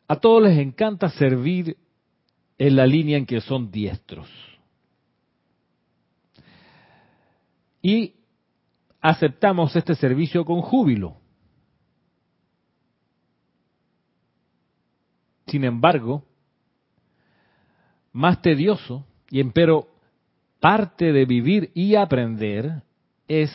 A 0.08 0.16
todos 0.16 0.42
les 0.42 0.58
encanta 0.58 1.08
servir 1.10 1.76
en 2.58 2.76
la 2.76 2.86
línea 2.86 3.16
en 3.16 3.26
que 3.26 3.40
son 3.40 3.70
diestros. 3.70 4.28
Y 7.80 8.14
aceptamos 9.00 9.74
este 9.76 9.94
servicio 9.94 10.44
con 10.44 10.60
júbilo. 10.60 11.16
Sin 15.46 15.64
embargo, 15.64 16.24
más 18.12 18.42
tedioso 18.42 19.06
y 19.30 19.40
empero 19.40 19.89
parte 20.60 21.12
de 21.12 21.24
vivir 21.24 21.70
y 21.74 21.94
aprender 21.94 22.82
es 23.26 23.50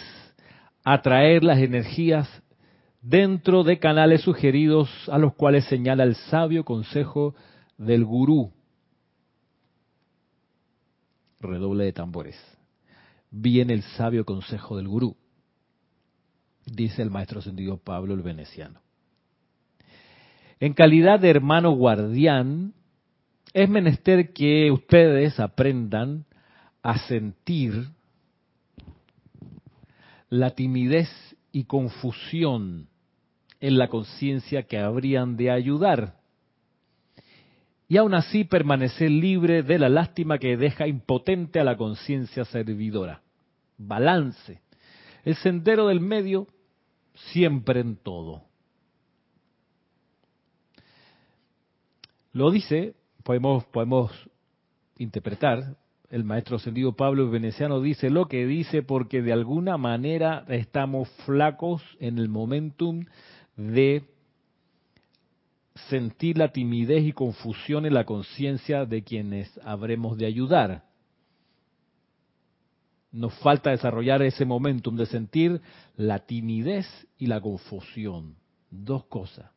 atraer 0.84 1.44
las 1.44 1.60
energías 1.60 2.28
dentro 3.02 3.64
de 3.64 3.80
canales 3.80 4.22
sugeridos 4.22 4.90
a 5.10 5.18
los 5.20 5.36
cuales 5.36 5.66
señala 5.66 6.04
el 6.04 6.16
sabio 6.16 6.66
consejo 6.66 7.36
del 7.78 8.04
gurú. 8.04 8.52
Redoble 11.40 11.86
de 11.86 11.94
tambores. 11.94 12.36
Viene 13.30 13.74
el 13.74 13.84
sabio 13.84 14.26
consejo 14.26 14.78
del 14.78 14.88
gurú, 14.88 15.16
dice 16.66 17.02
el 17.02 17.12
maestro 17.12 17.42
sentido 17.42 17.78
Pablo 17.78 18.14
el 18.14 18.22
Veneciano. 18.22 18.82
En 20.60 20.74
calidad 20.74 21.20
de 21.20 21.30
hermano 21.30 21.72
guardián, 21.72 22.74
es 23.54 23.70
menester 23.70 24.32
que 24.34 24.72
ustedes 24.72 25.40
aprendan 25.40 26.26
a 26.86 27.00
sentir 27.00 27.90
la 30.30 30.52
timidez 30.52 31.10
y 31.52 31.64
confusión 31.64 32.90
en 33.60 33.80
la 33.80 33.88
conciencia 33.88 34.68
que 34.68 34.78
habrían 34.78 35.36
de 35.36 35.50
ayudar. 35.50 36.20
Y 37.88 37.98
aún 37.98 38.14
así 38.14 38.44
permanecer 38.44 39.10
libre 39.10 39.64
de 39.64 39.80
la 39.80 39.90
lástima 39.90 40.38
que 40.38 40.58
deja 40.58 40.86
impotente 40.86 41.60
a 41.60 41.64
la 41.64 41.76
conciencia 41.76 42.46
servidora. 42.46 43.24
Balance. 43.80 44.62
El 45.24 45.36
sendero 45.38 45.88
del 45.88 46.02
medio 46.02 46.48
siempre 47.16 47.80
en 47.80 47.96
todo. 47.96 48.44
Lo 52.32 52.52
dice, 52.52 52.94
podemos, 53.24 53.66
podemos 53.66 54.12
interpretar 55.00 55.78
el 56.16 56.24
maestro 56.24 56.56
ascendido 56.56 56.94
Pablo 56.94 57.30
Veneciano 57.30 57.82
dice 57.82 58.10
lo 58.10 58.30
que 58.30 58.46
dice 58.46 58.84
porque 58.84 59.22
de 59.22 59.34
alguna 59.34 59.78
manera 59.78 60.46
estamos 60.48 61.10
flacos 61.26 61.84
en 62.00 62.20
el 62.20 62.30
momentum 62.30 63.04
de 63.58 64.02
sentir 65.90 66.38
la 66.38 66.54
timidez 66.54 67.04
y 67.04 67.12
confusión 67.12 67.86
en 67.86 67.94
la 67.94 68.06
conciencia 68.06 68.86
de 68.86 69.04
quienes 69.04 69.60
habremos 69.66 70.18
de 70.18 70.26
ayudar. 70.26 70.86
Nos 73.12 73.34
falta 73.40 73.72
desarrollar 73.72 74.22
ese 74.22 74.46
momentum 74.46 74.96
de 74.96 75.08
sentir 75.08 75.62
la 75.98 76.20
timidez 76.20 76.88
y 77.18 77.28
la 77.28 77.42
confusión. 77.42 78.38
Dos 78.72 79.04
cosas. 79.08 79.55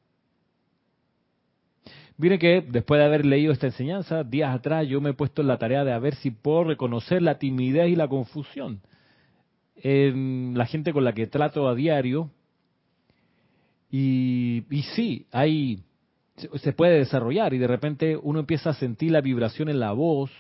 Miren 2.18 2.40
que 2.40 2.60
después 2.60 2.98
de 2.98 3.04
haber 3.04 3.25
leído 3.25 3.52
esta 3.52 3.66
enseñanza, 3.66 4.25
días 4.25 4.52
atrás 4.52 4.88
yo 4.88 5.00
me 5.00 5.10
he 5.10 5.14
puesto 5.14 5.40
en 5.40 5.48
la 5.48 5.58
tarea 5.58 5.84
de 5.84 5.92
a 5.92 6.00
ver 6.00 6.16
si 6.16 6.32
puedo 6.32 6.64
reconocer 6.64 7.22
la 7.22 7.38
timidez 7.38 7.88
y 7.88 7.96
la 7.96 8.08
confusión 8.08 8.80
en 9.76 10.54
la 10.56 10.66
gente 10.66 10.92
con 10.92 11.04
la 11.04 11.12
que 11.12 11.28
trato 11.28 11.68
a 11.68 11.76
diario. 11.76 12.30
Y, 13.88 14.64
y 14.68 14.82
sí, 14.94 15.26
hay 15.30 15.84
se 16.56 16.72
puede 16.72 16.98
desarrollar 16.98 17.54
y 17.54 17.58
de 17.58 17.66
repente 17.66 18.16
uno 18.16 18.40
empieza 18.40 18.70
a 18.70 18.75
sentir 18.75 19.12
la 19.12 19.20
vibración 19.20 19.68
en 19.68 19.80
la 19.80 19.92
voz, 19.92 20.30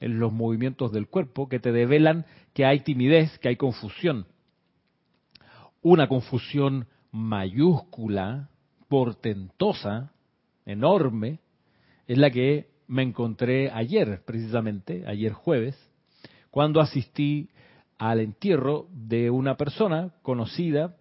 en 0.00 0.18
los 0.18 0.32
movimientos 0.32 0.92
del 0.92 1.06
cuerpo, 1.06 1.48
que 1.48 1.60
te 1.60 1.72
develan 1.72 2.26
que 2.52 2.64
hay 2.64 2.80
timidez, 2.80 3.38
que 3.38 3.48
hay 3.48 3.56
confusión. 3.56 4.26
Una 5.82 6.08
confusión 6.08 6.88
mayúscula, 7.10 8.48
portentosa, 8.88 10.13
enorme, 10.66 11.40
es 12.06 12.18
la 12.18 12.30
que 12.30 12.68
me 12.86 13.02
encontré 13.02 13.70
ayer, 13.70 14.22
precisamente, 14.24 15.04
ayer 15.06 15.32
jueves, 15.32 15.76
cuando 16.50 16.80
asistí 16.80 17.48
al 17.98 18.20
entierro 18.20 18.86
de 18.90 19.30
una 19.30 19.56
persona 19.56 20.12
conocida, 20.22 20.96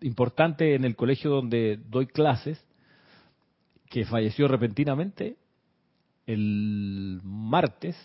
importante 0.00 0.74
en 0.74 0.84
el 0.84 0.96
colegio 0.96 1.30
donde 1.30 1.78
doy 1.88 2.06
clases, 2.06 2.64
que 3.88 4.04
falleció 4.04 4.48
repentinamente 4.48 5.36
el 6.26 7.20
martes 7.22 7.96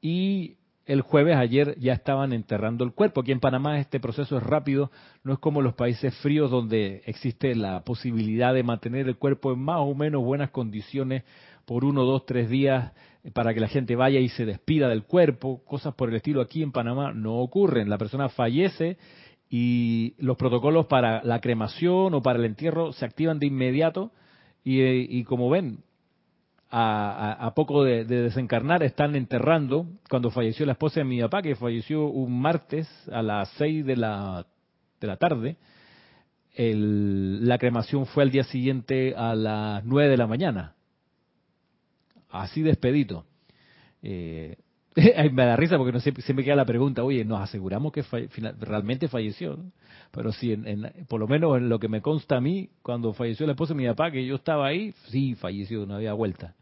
y 0.00 0.56
el 0.88 1.02
jueves 1.02 1.36
ayer 1.36 1.76
ya 1.78 1.92
estaban 1.92 2.32
enterrando 2.32 2.82
el 2.82 2.92
cuerpo. 2.92 3.20
Aquí 3.20 3.30
en 3.30 3.40
Panamá 3.40 3.78
este 3.78 4.00
proceso 4.00 4.38
es 4.38 4.42
rápido, 4.42 4.90
no 5.22 5.34
es 5.34 5.38
como 5.38 5.60
los 5.60 5.74
países 5.74 6.16
fríos 6.16 6.50
donde 6.50 7.02
existe 7.04 7.54
la 7.54 7.84
posibilidad 7.84 8.54
de 8.54 8.62
mantener 8.62 9.06
el 9.06 9.18
cuerpo 9.18 9.52
en 9.52 9.60
más 9.60 9.80
o 9.80 9.94
menos 9.94 10.24
buenas 10.24 10.50
condiciones 10.50 11.24
por 11.66 11.84
uno, 11.84 12.04
dos, 12.04 12.24
tres 12.24 12.48
días 12.48 12.92
para 13.34 13.52
que 13.52 13.60
la 13.60 13.68
gente 13.68 13.96
vaya 13.96 14.18
y 14.18 14.30
se 14.30 14.46
despida 14.46 14.88
del 14.88 15.04
cuerpo, 15.04 15.62
cosas 15.66 15.94
por 15.94 16.08
el 16.08 16.16
estilo 16.16 16.40
aquí 16.40 16.62
en 16.62 16.72
Panamá 16.72 17.12
no 17.12 17.36
ocurren. 17.36 17.90
La 17.90 17.98
persona 17.98 18.30
fallece 18.30 18.96
y 19.50 20.14
los 20.16 20.38
protocolos 20.38 20.86
para 20.86 21.22
la 21.22 21.42
cremación 21.42 22.14
o 22.14 22.22
para 22.22 22.38
el 22.38 22.46
entierro 22.46 22.92
se 22.92 23.04
activan 23.04 23.38
de 23.38 23.46
inmediato 23.46 24.10
y, 24.64 25.24
como 25.24 25.50
ven, 25.50 25.80
a, 26.70 27.52
poco 27.54 27.82
de, 27.84 28.04
desencarnar 28.04 28.82
están 28.82 29.16
enterrando, 29.16 29.86
cuando 30.08 30.30
falleció 30.30 30.66
la 30.66 30.72
esposa 30.72 31.00
de 31.00 31.04
mi 31.04 31.20
papá, 31.20 31.42
que 31.42 31.56
falleció 31.56 32.04
un 32.06 32.40
martes 32.40 32.88
a 33.10 33.22
las 33.22 33.48
6 33.56 33.86
de 33.86 33.96
la, 33.96 34.46
de 35.00 35.06
la 35.06 35.16
tarde, 35.16 35.56
la 36.56 37.58
cremación 37.58 38.06
fue 38.06 38.24
al 38.24 38.30
día 38.30 38.44
siguiente 38.44 39.14
a 39.16 39.34
las 39.34 39.84
9 39.84 40.10
de 40.10 40.16
la 40.16 40.26
mañana. 40.26 40.74
Así 42.30 42.62
despedido. 42.62 43.24
Eh, 44.02 44.56
me 45.32 45.44
da 45.44 45.56
risa 45.56 45.76
porque 45.78 45.98
siempre, 46.00 46.44
queda 46.44 46.56
la 46.56 46.64
pregunta, 46.64 47.04
oye, 47.04 47.24
nos 47.24 47.40
aseguramos 47.40 47.92
que 47.92 48.04
realmente 48.60 49.08
falleció, 49.08 49.58
pero 50.10 50.32
sí, 50.32 50.52
en, 50.52 50.90
por 51.08 51.20
lo 51.20 51.28
menos 51.28 51.56
en 51.58 51.68
lo 51.68 51.78
que 51.78 51.88
me 51.88 52.02
consta 52.02 52.36
a 52.36 52.40
mí, 52.40 52.70
cuando 52.82 53.12
falleció 53.12 53.46
la 53.46 53.52
esposa 53.52 53.74
de 53.74 53.82
mi 53.82 53.86
papá, 53.86 54.10
que 54.10 54.24
yo 54.26 54.36
estaba 54.36 54.66
ahí, 54.66 54.92
sí, 55.08 55.34
falleció, 55.34 55.86
no 55.86 55.94
había 55.94 56.12
vuelta, 56.12 56.54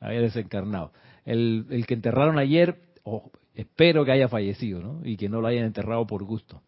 había 0.00 0.20
desencarnado. 0.20 0.92
El, 1.24 1.66
el 1.70 1.86
que 1.86 1.94
enterraron 1.94 2.38
ayer, 2.38 2.76
oh, 3.04 3.30
espero 3.54 4.04
que 4.04 4.12
haya 4.12 4.28
fallecido, 4.28 4.80
¿no? 4.80 5.00
Y 5.04 5.16
que 5.16 5.28
no 5.28 5.40
lo 5.40 5.48
hayan 5.48 5.64
enterrado 5.64 6.06
por 6.06 6.24
gusto. 6.24 6.62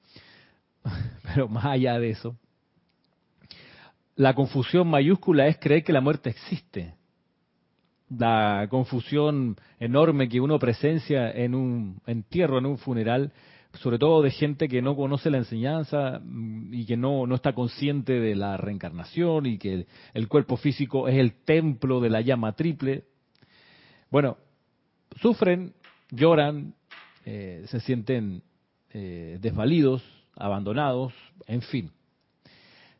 Pero 1.22 1.48
más 1.48 1.64
allá 1.64 1.98
de 1.98 2.10
eso, 2.10 2.36
la 4.14 4.34
confusión 4.34 4.88
mayúscula 4.88 5.46
es 5.46 5.58
creer 5.58 5.84
que 5.84 5.92
la 5.92 6.00
muerte 6.00 6.30
existe 6.30 6.94
la 8.08 8.66
confusión 8.70 9.56
enorme 9.78 10.28
que 10.28 10.40
uno 10.40 10.58
presencia 10.58 11.30
en 11.30 11.54
un 11.54 12.00
entierro, 12.06 12.58
en 12.58 12.66
un 12.66 12.78
funeral, 12.78 13.32
sobre 13.74 13.98
todo 13.98 14.22
de 14.22 14.30
gente 14.30 14.68
que 14.68 14.80
no 14.80 14.96
conoce 14.96 15.30
la 15.30 15.38
enseñanza 15.38 16.20
mm, 16.22 16.72
y 16.72 16.86
que 16.86 16.96
no, 16.96 17.26
no 17.26 17.34
está 17.34 17.52
consciente 17.52 18.20
de 18.20 18.34
la 18.34 18.56
reencarnación 18.56 19.46
y 19.46 19.58
que 19.58 19.86
el, 20.14 20.28
cuerpo 20.28 20.56
físico 20.56 21.08
es 21.08 21.16
el 21.16 21.44
templo 21.44 22.00
de 22.00 22.10
la 22.10 22.20
llama 22.20 22.52
triple. 22.52 23.04
Bueno, 24.10 24.38
sufren, 25.20 25.74
lloran, 26.10 26.74
eh, 27.24 27.64
se 27.66 27.80
sienten 27.80 28.42
eh, 28.92 29.38
desvalidos, 29.40 30.02
abandonados, 30.36 31.12
en 31.46 31.62
fin. 31.62 31.90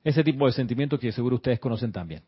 Ese 0.03 0.23
tipo 0.23 0.47
de 0.47 0.53
sentimientos 0.53 1.01
que 1.01 1.13
seguro 1.13 1.37
ustedes 1.37 1.59
conocen 1.59 1.93
también. 1.93 2.23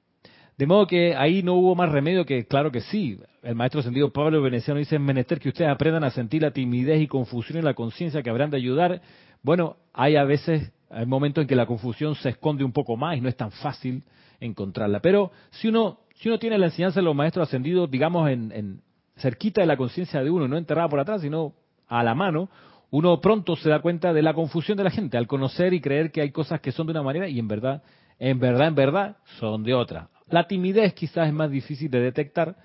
De 0.59 0.67
modo 0.67 0.89
que 0.89 1.15
ahí 1.15 1.45
no 1.45 1.55
hubo 1.55 1.77
más 1.77 1.93
remedio 1.93 2.27
que, 2.27 2.45
claro 2.45 2.73
que 2.73 2.81
sí, 2.81 3.17
el 3.45 3.55
maestro 3.55 3.81
sentido 3.81 4.13
Pablo 4.13 4.43
Veneciano 4.43 4.81
dice, 4.81 4.97
en 4.97 5.05
menester 5.05 5.39
que 5.39 5.51
ustedes 5.51 5.71
aprendan 5.71 6.03
a 6.03 6.11
sentir 6.11 6.43
la 6.43 6.51
timidez 6.51 7.01
y 7.01 7.07
confusión 7.07 7.59
en 7.59 7.65
la 7.65 7.75
conciencia 7.75 8.25
que 8.25 8.31
habrán 8.31 8.51
de 8.51 8.57
ayudar. 8.57 9.01
Bueno, 9.41 9.77
hay 9.95 10.17
a 10.17 10.25
veces, 10.25 10.73
hay 10.91 11.07
momentos 11.07 11.43
en 11.43 11.49
que 11.49 11.55
la 11.55 11.65
confusión 11.65 12.17
se 12.17 12.31
esconde 12.31 12.65
un 12.65 12.73
poco 12.73 12.97
más 12.97 13.17
y 13.17 13.21
no 13.21 13.29
es 13.29 13.37
tan 13.37 13.53
fácil 13.53 14.03
encontrarla. 14.41 14.99
Pero 14.99 15.31
si 15.51 15.69
uno, 15.69 16.01
si 16.17 16.29
uno 16.29 16.41
tiene 16.41 16.59
la 16.59 16.67
enseñanza 16.67 16.99
de 16.99 17.05
los 17.05 17.15
maestros 17.15 17.47
ascendidos, 17.47 17.89
digamos, 17.89 18.29
en, 18.29 18.51
en 18.51 18.81
cerquita 19.19 19.61
de 19.61 19.69
la 19.69 19.77
conciencia 19.77 20.25
de 20.25 20.31
uno, 20.31 20.49
no 20.49 20.57
enterrada 20.57 20.89
por 20.89 20.99
atrás, 20.99 21.23
sino 21.23 21.55
a 21.87 22.03
la 22.03 22.17
mano, 22.17 22.51
uno 22.91 23.21
pronto 23.21 23.55
se 23.55 23.69
da 23.69 23.79
cuenta 23.79 24.13
de 24.13 24.23
la 24.23 24.35
confusión 24.35 24.77
de 24.77 24.83
la 24.83 24.91
gente 24.91 25.19
al 25.19 25.29
conocer 25.29 25.73
y 25.73 25.81
creer 25.81 26.11
que 26.11 26.21
hay 26.21 26.33
cosas 26.33 26.61
que 26.61 26.73
son 26.73 26.89
de 26.89 26.91
una 26.91 27.03
manera 27.05 27.29
y 27.29 27.39
en 27.39 27.47
verdad, 27.47 27.81
en 28.19 28.41
verdad, 28.41 28.67
en 28.67 28.75
verdad, 28.75 29.17
son 29.39 29.63
de 29.63 29.73
otra. 29.75 30.09
La 30.31 30.47
timidez 30.47 30.95
quizás 30.95 31.29
es 31.29 31.33
más 31.33 31.51
difícil 31.51 31.91
de 31.91 32.01
detectar 32.01 32.57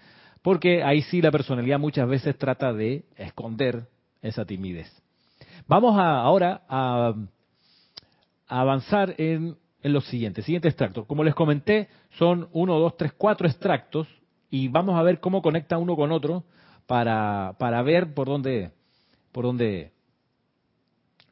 porque 0.41 0.83
ahí 0.83 1.01
sí 1.03 1.21
la 1.21 1.31
personalidad 1.31 1.79
muchas 1.79 2.07
veces 2.07 2.37
trata 2.37 2.73
de 2.73 3.05
esconder 3.15 3.87
esa 4.21 4.45
timidez. 4.45 4.91
Vamos 5.67 5.95
ahora 5.97 6.63
a, 6.67 7.13
avanzar 8.47 9.15
en, 9.17 9.55
en 9.81 9.93
los 9.93 10.05
siguientes, 10.05 10.45
siguiente 10.45 10.67
extracto. 10.67 11.05
Como 11.05 11.23
les 11.23 11.33
comenté, 11.33 11.87
son 12.17 12.49
uno, 12.51 12.77
dos, 12.77 12.97
tres, 12.97 13.13
cuatro 13.13 13.47
extractos 13.47 14.07
y 14.49 14.67
vamos 14.67 14.99
a 14.99 15.03
ver 15.03 15.19
cómo 15.19 15.41
conecta 15.41 15.77
uno 15.77 15.95
con 15.95 16.11
otro 16.11 16.43
para, 16.85 17.55
para 17.57 17.81
ver 17.81 18.13
por 18.13 18.27
dónde, 18.27 18.71
por 19.31 19.45
dónde 19.45 19.93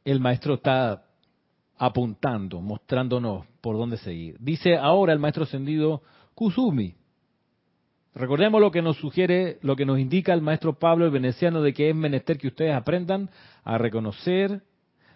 el 0.05 0.19
maestro 0.19 0.55
está 0.55 1.03
apuntando, 1.77 2.61
mostrándonos 2.61 3.45
por 3.59 3.77
dónde 3.77 3.97
seguir. 3.97 4.37
Dice 4.39 4.77
ahora 4.77 5.13
el 5.13 5.19
maestro 5.19 5.43
ascendido 5.43 6.01
Kusumi. 6.41 6.95
Recordemos 8.15 8.59
lo 8.59 8.71
que 8.71 8.81
nos 8.81 8.97
sugiere, 8.97 9.59
lo 9.61 9.75
que 9.75 9.85
nos 9.85 9.99
indica 9.99 10.33
el 10.33 10.41
maestro 10.41 10.73
Pablo 10.73 11.05
el 11.05 11.11
veneciano 11.11 11.61
de 11.61 11.71
que 11.71 11.91
es 11.91 11.95
menester 11.95 12.39
que 12.39 12.47
ustedes 12.47 12.73
aprendan 12.73 13.29
a 13.63 13.77
reconocer, 13.77 14.63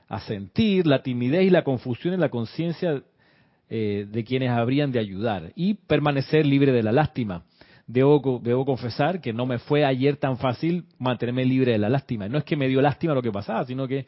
a 0.08 0.20
sentir 0.20 0.86
la 0.86 1.02
timidez 1.02 1.42
y 1.46 1.50
la 1.50 1.64
confusión 1.64 2.14
en 2.14 2.20
la 2.20 2.30
conciencia 2.30 3.02
eh, 3.72 4.06
de 4.08 4.24
quienes 4.24 4.52
habrían 4.52 4.92
de 4.92 5.00
ayudar 5.00 5.52
y 5.56 5.74
permanecer 5.74 6.46
libre 6.46 6.72
de 6.72 6.84
la 6.84 6.92
lástima. 6.92 7.44
Debo, 7.88 8.40
debo, 8.44 8.64
confesar 8.64 9.20
que 9.20 9.34
no 9.34 9.48
me 9.48 9.58
fue 9.58 9.84
ayer 9.84 10.18
tan 10.18 10.38
fácil 10.38 10.86
mantenerme 11.00 11.44
libre 11.44 11.72
de 11.72 11.80
la 11.80 11.90
lástima. 11.90 12.30
No 12.30 12.38
es 12.38 12.44
que 12.44 12.56
me 12.56 12.68
dio 12.68 12.84
lástima 12.84 13.16
lo 13.16 13.24
que 13.24 13.32
pasaba, 13.32 13.66
sino 13.66 13.88
que 13.88 14.06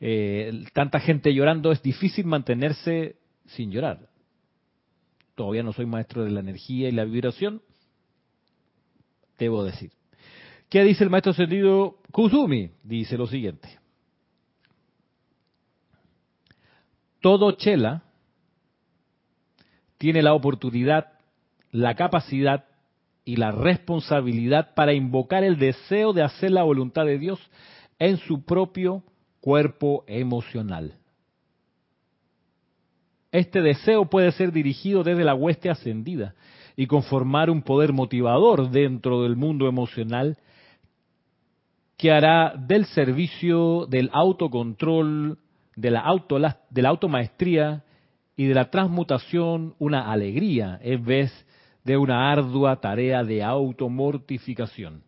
eh, 0.00 0.64
tanta 0.72 0.98
gente 0.98 1.34
llorando 1.34 1.72
es 1.72 1.82
difícil 1.82 2.24
mantenerse 2.24 3.16
sin 3.48 3.70
llorar 3.70 4.13
todavía 5.34 5.62
no 5.62 5.72
soy 5.72 5.86
maestro 5.86 6.24
de 6.24 6.30
la 6.30 6.40
energía 6.40 6.88
y 6.88 6.92
la 6.92 7.04
vibración, 7.04 7.62
debo 9.38 9.64
decir. 9.64 9.90
¿Qué 10.68 10.82
dice 10.84 11.04
el 11.04 11.10
maestro 11.10 11.32
sentido 11.32 11.98
Kusumi? 12.10 12.70
Dice 12.82 13.16
lo 13.16 13.26
siguiente. 13.26 13.78
Todo 17.20 17.52
chela 17.52 18.02
tiene 19.98 20.22
la 20.22 20.34
oportunidad, 20.34 21.12
la 21.70 21.94
capacidad 21.94 22.66
y 23.24 23.36
la 23.36 23.50
responsabilidad 23.50 24.74
para 24.74 24.92
invocar 24.92 25.44
el 25.44 25.58
deseo 25.58 26.12
de 26.12 26.22
hacer 26.22 26.50
la 26.50 26.62
voluntad 26.62 27.06
de 27.06 27.18
Dios 27.18 27.40
en 27.98 28.18
su 28.18 28.44
propio 28.44 29.02
cuerpo 29.40 30.04
emocional. 30.06 30.98
Este 33.34 33.62
deseo 33.62 34.04
puede 34.04 34.30
ser 34.30 34.52
dirigido 34.52 35.02
desde 35.02 35.24
la 35.24 35.34
hueste 35.34 35.68
ascendida 35.68 36.36
y 36.76 36.86
conformar 36.86 37.50
un 37.50 37.62
poder 37.62 37.92
motivador 37.92 38.70
dentro 38.70 39.24
del 39.24 39.34
mundo 39.34 39.66
emocional 39.66 40.38
que 41.96 42.12
hará 42.12 42.54
del 42.56 42.84
servicio, 42.84 43.86
del 43.86 44.08
autocontrol, 44.12 45.38
de 45.74 45.90
la, 45.90 45.98
auto, 45.98 46.38
de 46.70 46.82
la 46.82 46.88
automaestría 46.88 47.82
y 48.36 48.44
de 48.44 48.54
la 48.54 48.70
transmutación 48.70 49.74
una 49.80 50.12
alegría 50.12 50.78
en 50.80 51.04
vez 51.04 51.46
de 51.82 51.96
una 51.96 52.30
ardua 52.30 52.80
tarea 52.80 53.24
de 53.24 53.42
automortificación. 53.42 55.02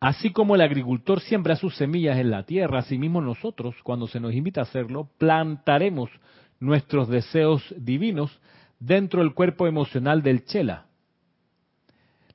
Así 0.00 0.32
como 0.32 0.54
el 0.54 0.62
agricultor 0.62 1.20
siembra 1.20 1.56
sus 1.56 1.76
semillas 1.76 2.18
en 2.18 2.30
la 2.30 2.44
tierra, 2.44 2.78
asimismo 2.78 3.20
nosotros, 3.20 3.76
cuando 3.84 4.08
se 4.08 4.18
nos 4.18 4.32
invita 4.32 4.60
a 4.60 4.64
hacerlo, 4.64 5.10
plantaremos 5.18 6.10
nuestros 6.58 7.08
deseos 7.08 7.62
divinos 7.76 8.40
dentro 8.78 9.20
del 9.20 9.34
cuerpo 9.34 9.66
emocional 9.66 10.22
del 10.22 10.46
chela. 10.46 10.86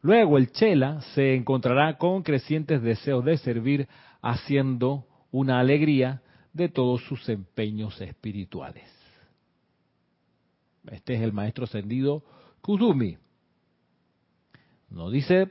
Luego 0.01 0.37
el 0.37 0.51
chela 0.51 1.01
se 1.15 1.33
encontrará 1.33 1.97
con 1.97 2.21
crecientes 2.21 2.83
deseos 2.83 3.25
de 3.25 3.37
servir, 3.37 3.87
haciendo 4.21 5.07
una 5.31 5.59
alegría 5.59 6.21
de 6.53 6.69
todos 6.69 7.03
sus 7.05 7.27
empeños 7.29 7.99
espirituales. 7.99 8.87
Este 10.91 11.15
es 11.15 11.21
el 11.21 11.33
maestro 11.33 11.63
ascendido 11.63 12.23
Kuzumi. 12.61 13.17
Nos 14.91 15.11
dice 15.11 15.49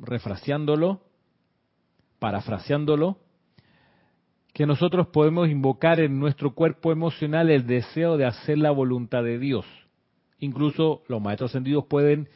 refraseándolo, 0.00 1.00
parafraseándolo, 2.18 3.18
que 4.52 4.66
nosotros 4.66 5.08
podemos 5.08 5.48
invocar 5.48 6.00
en 6.00 6.18
nuestro 6.18 6.54
cuerpo 6.54 6.90
emocional 6.90 7.50
el 7.50 7.66
deseo 7.66 8.16
de 8.16 8.26
hacer 8.26 8.58
la 8.58 8.70
voluntad 8.70 9.22
de 9.22 9.38
Dios. 9.38 9.66
Incluso 10.40 11.02
los 11.08 11.20
maestros 11.20 11.50
ascendidos 11.50 11.84
pueden 11.86 12.28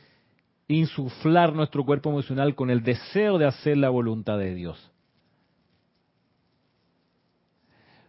insuflar 0.69 1.53
nuestro 1.53 1.85
cuerpo 1.85 2.11
emocional 2.11 2.55
con 2.55 2.71
el 2.71 2.83
deseo 2.83 3.39
de 3.39 3.47
hacer 3.47 3.77
la 3.77 3.91
voluntad 3.91 4.39
de 4.39 4.55
Dios. 4.55 4.91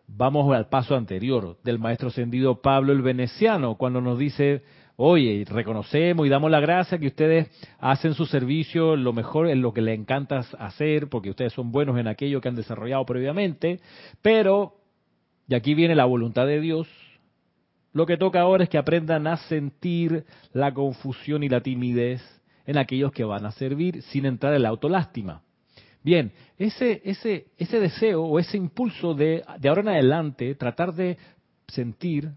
Vamos 0.08 0.54
al 0.54 0.68
paso 0.68 0.96
anterior 0.96 1.58
del 1.64 1.80
maestro 1.80 2.10
ascendido 2.10 2.62
Pablo 2.62 2.94
el 2.94 3.02
Veneciano, 3.02 3.76
cuando 3.76 4.00
nos 4.00 4.20
dice, 4.20 4.64
oye, 4.96 5.44
reconocemos 5.48 6.26
y 6.26 6.30
damos 6.30 6.52
la 6.52 6.60
gracia 6.60 6.98
que 6.98 7.08
ustedes 7.08 7.50
hacen 7.80 8.14
su 8.14 8.26
servicio 8.26 8.96
lo 8.96 9.14
mejor 9.14 9.50
en 9.50 9.62
lo 9.62 9.74
que 9.74 9.82
les 9.82 9.98
encanta 9.98 10.46
hacer, 10.60 11.08
porque 11.10 11.30
ustedes 11.30 11.54
son 11.54 11.72
buenos 11.72 11.98
en 11.98 12.08
aquello 12.08 12.42
que 12.42 12.50
han 12.50 12.56
desarrollado 12.56 13.06
previamente, 13.06 13.80
pero, 14.22 14.76
y 15.48 15.56
aquí 15.56 15.74
viene 15.74 15.96
la 15.96 16.06
voluntad 16.06 16.46
de 16.46 16.60
Dios, 16.60 16.88
lo 17.94 18.06
que 18.06 18.18
toca 18.18 18.42
ahora 18.42 18.64
es 18.64 18.70
que 18.70 18.78
aprendan 18.78 19.28
a 19.28 19.38
sentir 19.38 20.26
la 20.52 20.74
confusión 20.74 21.44
y 21.44 21.50
la 21.50 21.62
timidez 21.62 22.22
en 22.66 22.78
aquellos 22.78 23.12
que 23.12 23.24
van 23.24 23.46
a 23.46 23.52
servir 23.52 24.02
sin 24.04 24.26
entrar 24.26 24.54
en 24.54 24.64
la 24.64 24.70
autolástima. 24.70 25.42
Bien, 26.04 26.34
ese, 26.58 27.02
ese, 27.06 27.48
ese 27.58 27.80
deseo 27.80 28.24
o 28.24 28.40
ese 28.40 28.58
impulso 28.58 29.14
de, 29.14 29.44
de 29.60 29.70
ahora 29.70 29.82
en 29.82 29.90
adelante 29.90 30.56
tratar 30.56 30.94
de 30.94 31.18
sentir 31.68 32.32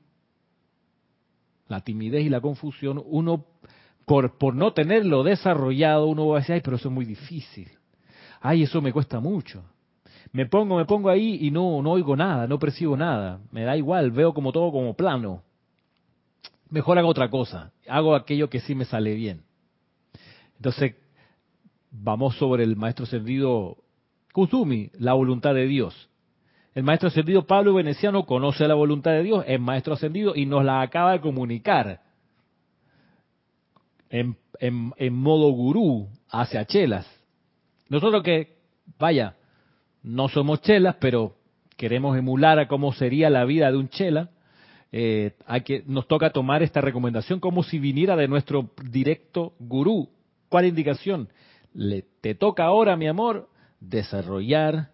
la 1.68 1.81
timidez 1.81 2.24
y 2.24 2.29
la 2.29 2.40
confusión, 2.40 3.02
uno, 3.05 3.44
por, 4.05 4.38
por 4.38 4.55
no 4.55 4.72
tenerlo 4.72 5.22
desarrollado, 5.22 6.07
uno 6.07 6.29
va 6.29 6.38
a 6.38 6.40
decir, 6.40 6.55
ay, 6.55 6.61
pero 6.62 6.76
eso 6.76 6.88
es 6.88 6.94
muy 6.94 7.05
difícil. 7.05 7.68
Ay, 8.40 8.62
eso 8.62 8.81
me 8.81 8.92
cuesta 8.92 9.20
mucho. 9.20 9.64
Me 10.33 10.46
pongo, 10.46 10.76
me 10.76 10.85
pongo 10.85 11.09
ahí 11.09 11.38
y 11.40 11.50
no, 11.50 11.83
no 11.83 11.92
oigo 11.92 12.16
nada, 12.16 12.46
no 12.46 12.59
percibo 12.59 12.96
nada. 12.96 13.40
Me 13.50 13.62
da 13.62 13.76
igual, 13.76 14.11
veo 14.11 14.35
como 14.35 14.52
todo 14.52 14.70
como 14.70 14.94
plano. 14.94 15.42
Mejor 16.68 16.98
hago 16.98 17.09
otra 17.09 17.31
cosa. 17.31 17.72
Hago 17.88 18.14
aquello 18.14 18.50
que 18.50 18.61
sí 18.61 18.74
me 18.74 18.85
sale 18.85 19.14
bien. 19.14 19.42
Entonces, 20.57 20.94
vamos 21.90 22.37
sobre 22.37 22.64
el 22.64 22.76
maestro 22.76 23.05
ascendido 23.05 23.79
Kuzumi, 24.33 24.90
la 24.98 25.14
voluntad 25.14 25.55
de 25.55 25.66
Dios. 25.66 26.09
El 26.76 26.82
maestro 26.82 27.08
ascendido 27.08 27.46
Pablo 27.46 27.72
Veneciano 27.72 28.26
conoce 28.26 28.68
la 28.68 28.74
voluntad 28.74 29.12
de 29.12 29.22
Dios, 29.22 29.44
es 29.48 29.58
maestro 29.58 29.94
ascendido 29.94 30.36
y 30.36 30.44
nos 30.44 30.62
la 30.62 30.82
acaba 30.82 31.12
de 31.12 31.22
comunicar 31.22 32.02
en, 34.10 34.36
modo 35.14 35.50
gurú 35.52 36.06
hacia 36.28 36.66
chelas. 36.66 37.06
Nosotros 37.88 38.22
que, 38.22 38.58
vaya, 38.98 39.36
no 40.02 40.28
somos 40.28 40.60
chelas, 40.60 40.96
pero 41.00 41.36
queremos 41.78 42.14
emular 42.18 42.58
a 42.58 42.68
cómo 42.68 42.92
sería 42.92 43.30
la 43.30 43.46
vida 43.46 43.70
de 43.70 43.78
un 43.78 43.88
chela, 43.88 44.28
eh, 44.92 45.34
hay 45.46 45.62
que, 45.62 45.82
nos 45.86 46.06
toca 46.06 46.28
tomar 46.28 46.62
esta 46.62 46.82
recomendación 46.82 47.40
como 47.40 47.62
si 47.62 47.78
viniera 47.78 48.16
de 48.16 48.28
nuestro 48.28 48.72
directo 48.84 49.54
gurú. 49.58 50.10
¿Cuál 50.50 50.66
indicación? 50.66 51.30
Le, 51.72 52.04
te 52.20 52.34
toca 52.34 52.64
ahora, 52.64 52.98
mi 52.98 53.08
amor, 53.08 53.48
desarrollar 53.80 54.90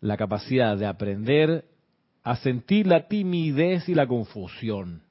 la 0.00 0.16
capacidad 0.16 0.76
de 0.76 0.86
aprender 0.86 1.64
a 2.22 2.36
sentir 2.36 2.86
la 2.86 3.08
timidez 3.08 3.88
y 3.88 3.94
la 3.94 4.06
confusión. 4.06 5.02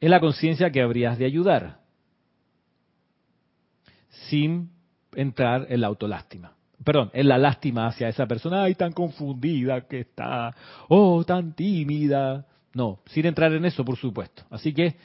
Es 0.00 0.10
la 0.10 0.20
conciencia 0.20 0.70
que 0.70 0.82
habrías 0.82 1.18
de 1.18 1.24
ayudar, 1.24 1.80
sin 4.28 4.70
entrar 5.14 5.66
en 5.70 5.80
la 5.80 5.86
autolástima. 5.88 6.52
Perdón, 6.82 7.10
en 7.14 7.28
la 7.28 7.38
lástima 7.38 7.86
hacia 7.86 8.08
esa 8.08 8.26
persona, 8.26 8.64
ay, 8.64 8.74
tan 8.74 8.92
confundida 8.92 9.82
que 9.82 10.00
está, 10.00 10.54
oh, 10.88 11.24
tan 11.24 11.54
tímida. 11.54 12.46
No, 12.74 13.00
sin 13.06 13.26
entrar 13.26 13.52
en 13.52 13.64
eso, 13.64 13.84
por 13.84 13.96
supuesto. 13.96 14.42
Así 14.50 14.74
que 14.74 14.96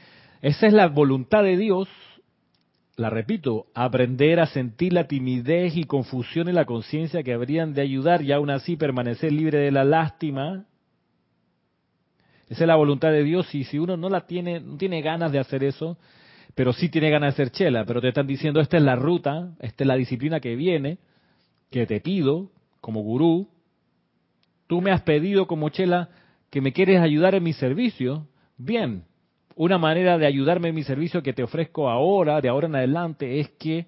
esa 0.41 0.67
es 0.67 0.73
la 0.73 0.87
voluntad 0.87 1.43
de 1.43 1.57
Dios 1.57 1.87
la 2.99 3.09
repito, 3.09 3.67
aprender 3.73 4.41
a 4.41 4.47
sentir 4.47 4.91
la 4.91 5.07
timidez 5.07 5.77
y 5.77 5.85
confusión 5.85 6.49
en 6.49 6.55
la 6.55 6.65
conciencia 6.65 7.23
que 7.23 7.31
habrían 7.31 7.73
de 7.73 7.81
ayudar 7.81 8.21
y 8.21 8.33
aún 8.33 8.49
así 8.49 8.75
permanecer 8.75 9.31
libre 9.31 9.59
de 9.59 9.71
la 9.71 9.85
lástima. 9.85 10.65
Esa 12.49 12.63
es 12.65 12.67
la 12.67 12.75
voluntad 12.75 13.11
de 13.11 13.23
Dios 13.23 13.55
y 13.55 13.63
si 13.63 13.79
uno 13.79 13.95
no 13.95 14.09
la 14.09 14.27
tiene, 14.27 14.59
no 14.59 14.75
tiene 14.75 15.01
ganas 15.01 15.31
de 15.31 15.39
hacer 15.39 15.63
eso, 15.63 15.97
pero 16.55 16.73
sí 16.73 16.89
tiene 16.89 17.09
ganas 17.09 17.37
de 17.37 17.45
ser 17.45 17.53
chela, 17.53 17.85
pero 17.85 18.01
te 18.01 18.09
están 18.09 18.27
diciendo 18.27 18.59
esta 18.59 18.75
es 18.75 18.83
la 18.83 18.97
ruta, 18.97 19.55
esta 19.61 19.85
es 19.85 19.87
la 19.87 19.95
disciplina 19.95 20.41
que 20.41 20.57
viene, 20.57 20.97
que 21.71 21.87
te 21.87 22.01
pido 22.01 22.51
como 22.81 23.01
gurú, 23.01 23.47
tú 24.67 24.81
me 24.81 24.91
has 24.91 25.03
pedido 25.03 25.47
como 25.47 25.69
chela 25.69 26.09
que 26.49 26.59
me 26.59 26.73
quieres 26.73 26.99
ayudar 26.99 27.33
en 27.33 27.43
mi 27.43 27.53
servicio, 27.53 28.27
bien, 28.57 29.05
una 29.59 29.77
manera 29.77 30.17
de 30.17 30.25
ayudarme 30.25 30.69
en 30.69 30.75
mi 30.75 30.83
servicio 30.83 31.21
que 31.21 31.33
te 31.33 31.43
ofrezco 31.43 31.89
ahora, 31.89 32.39
de 32.39 32.47
ahora 32.47 32.67
en 32.67 32.75
adelante, 32.75 33.41
es 33.41 33.49
que 33.59 33.87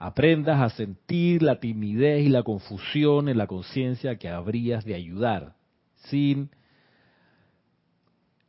aprendas 0.00 0.60
a 0.60 0.68
sentir 0.70 1.44
la 1.44 1.60
timidez 1.60 2.26
y 2.26 2.28
la 2.28 2.42
confusión 2.42 3.28
en 3.28 3.38
la 3.38 3.46
conciencia 3.46 4.16
que 4.16 4.28
habrías 4.28 4.84
de 4.84 4.96
ayudar, 4.96 5.54
sin 5.94 6.50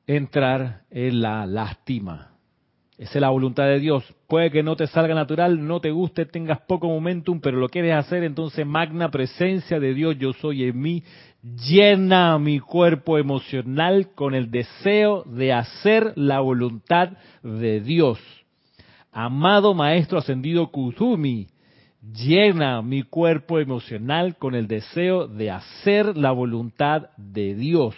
entrar 0.07 0.81
en 0.89 1.21
la 1.21 1.45
lástima. 1.45 2.36
Esa 2.97 3.19
es 3.19 3.21
la 3.21 3.29
voluntad 3.29 3.65
de 3.65 3.79
Dios. 3.79 4.03
Puede 4.27 4.49
que 4.49 4.63
no 4.63 4.75
te 4.75 4.87
salga 4.87 5.13
natural, 5.13 5.67
no 5.67 5.79
te 5.79 5.91
guste, 5.91 6.25
tengas 6.25 6.61
poco 6.61 6.87
momentum, 6.87 7.39
pero 7.39 7.57
lo 7.57 7.69
quieres 7.69 7.93
hacer, 7.93 8.23
entonces 8.23 8.65
magna 8.65 9.11
presencia 9.11 9.79
de 9.79 9.93
Dios, 9.93 10.17
yo 10.17 10.33
soy 10.33 10.63
en 10.63 10.79
mí, 10.79 11.03
llena 11.43 12.39
mi 12.39 12.59
cuerpo 12.59 13.19
emocional 13.19 14.09
con 14.15 14.33
el 14.33 14.49
deseo 14.49 15.23
de 15.25 15.53
hacer 15.53 16.13
la 16.15 16.39
voluntad 16.39 17.11
de 17.43 17.81
Dios. 17.81 18.19
Amado 19.11 19.75
Maestro 19.75 20.17
Ascendido 20.17 20.71
Kuzumi, 20.71 21.47
llena 22.01 22.81
mi 22.81 23.03
cuerpo 23.03 23.59
emocional 23.59 24.37
con 24.37 24.55
el 24.55 24.67
deseo 24.67 25.27
de 25.27 25.51
hacer 25.51 26.17
la 26.17 26.31
voluntad 26.31 27.09
de 27.15 27.53
Dios. 27.53 27.95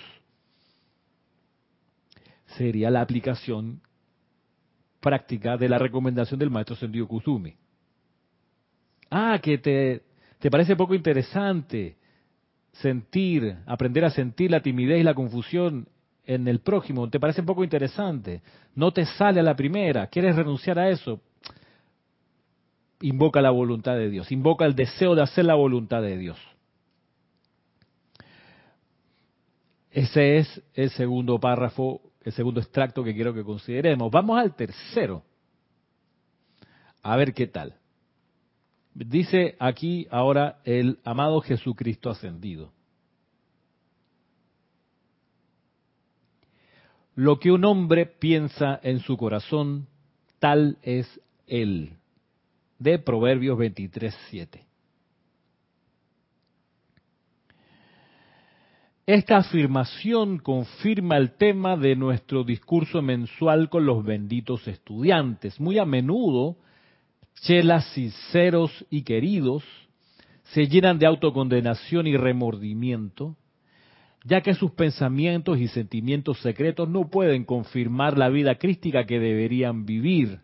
Sería 2.58 2.90
la 2.90 3.00
aplicación 3.00 3.82
práctica 5.00 5.58
de 5.58 5.70
la 5.70 5.78
recomendación 5.78 6.40
del 6.40 6.50
Maestro 6.50 6.76
Ascendido 6.76 7.08
Kuzumi. 7.08 7.56
Ah, 9.10 9.40
que 9.42 9.58
te, 9.58 10.04
te 10.40 10.52
parece 10.52 10.76
poco 10.76 10.94
interesante 10.94 11.98
sentir, 12.74 13.58
aprender 13.66 14.06
a 14.06 14.10
sentir 14.10 14.52
la 14.52 14.62
timidez 14.62 15.00
y 15.00 15.04
la 15.04 15.14
confusión 15.14 15.88
en 16.26 16.48
el 16.48 16.60
prójimo, 16.60 17.10
te 17.10 17.20
parece 17.20 17.42
poco 17.42 17.64
interesante, 17.64 18.42
no 18.76 18.92
te 18.92 19.06
sale 19.06 19.40
a 19.40 19.44
la 19.44 19.56
primera, 19.56 20.08
quieres 20.08 20.36
renunciar 20.36 20.78
a 20.78 20.90
eso, 20.90 21.20
invoca 23.02 23.42
la 23.42 23.50
voluntad 23.50 23.96
de 23.96 24.10
Dios, 24.10 24.32
invoca 24.32 24.66
el 24.66 24.76
deseo 24.76 25.16
de 25.16 25.24
hacer 25.24 25.46
la 25.46 25.56
voluntad 25.56 26.04
de 26.04 26.18
Dios. 26.18 26.38
Ese 29.92 30.38
es 30.38 30.62
el 30.76 30.92
segundo 30.92 31.40
párrafo, 31.40 32.00
el 32.22 32.32
segundo 32.34 32.60
extracto 32.60 33.04
que 33.04 33.14
quiero 33.14 33.34
que 33.34 33.44
consideremos. 33.44 34.12
Vamos 34.12 34.40
al 34.40 34.56
tercero. 34.56 35.24
A 37.02 37.16
ver 37.16 37.34
qué 37.34 37.48
tal. 37.48 37.76
Dice 38.94 39.56
aquí 39.60 40.08
ahora 40.12 40.60
el 40.66 41.00
amado 41.04 41.42
Jesucristo 41.42 42.10
ascendido. 42.10 42.72
Lo 47.16 47.40
que 47.40 47.52
un 47.52 47.66
hombre 47.66 48.06
piensa 48.06 48.80
en 48.82 49.00
su 49.00 49.18
corazón, 49.18 49.88
tal 50.40 50.78
es 50.82 51.20
él. 51.48 51.94
de 52.78 52.98
Proverbios 52.98 53.58
23.7. 53.60 54.69
Esta 59.10 59.38
afirmación 59.38 60.38
confirma 60.38 61.18
el 61.18 61.32
tema 61.32 61.76
de 61.76 61.96
nuestro 61.96 62.44
discurso 62.44 63.02
mensual 63.02 63.68
con 63.68 63.88
los 63.88 64.06
benditos 64.06 64.68
estudiantes. 64.68 65.60
Muy 65.60 65.80
a 65.80 65.86
menudo, 65.86 66.58
chelas 67.42 67.86
sinceros 67.96 68.86
y 68.92 69.02
queridos 69.02 69.64
se 70.54 70.68
llenan 70.68 71.00
de 71.00 71.08
autocondenación 71.08 72.06
y 72.06 72.18
remordimiento, 72.18 73.36
ya 74.26 74.42
que 74.42 74.54
sus 74.54 74.74
pensamientos 74.74 75.58
y 75.58 75.70
sentimientos 75.70 76.40
secretos 76.42 76.88
no 76.88 77.10
pueden 77.10 77.46
confirmar 77.46 78.16
la 78.16 78.30
vida 78.30 78.60
crística 78.60 79.08
que 79.08 79.20
deberían 79.20 79.88
vivir. 79.88 80.42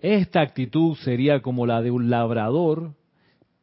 Esta 0.00 0.40
actitud 0.40 0.96
sería 0.96 1.42
como 1.42 1.66
la 1.66 1.82
de 1.82 1.90
un 1.90 2.08
labrador 2.08 2.94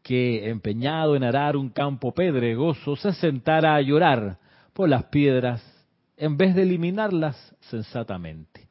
que, 0.04 0.50
empeñado 0.50 1.16
en 1.16 1.24
arar 1.24 1.56
un 1.56 1.70
campo 1.70 2.14
pedregoso, 2.14 2.96
se 2.98 3.14
sentara 3.14 3.74
a 3.74 3.82
llorar 3.82 4.38
por 4.74 4.90
las 4.90 5.06
piedras 5.06 5.64
en 6.18 6.38
vez 6.38 6.54
de 6.54 6.64
eliminarlas 6.64 7.56
sensatamente. 7.62 8.68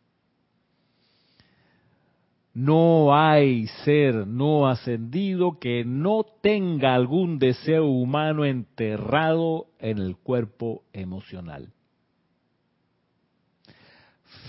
No 2.54 3.16
hay 3.16 3.66
ser 3.82 4.26
no 4.26 4.68
ascendido 4.68 5.58
que 5.58 5.86
no 5.86 6.26
tenga 6.42 6.94
algún 6.94 7.38
deseo 7.38 7.86
humano 7.86 8.44
enterrado 8.44 9.68
en 9.78 9.96
el 9.96 10.18
cuerpo 10.18 10.84
emocional. 10.92 11.72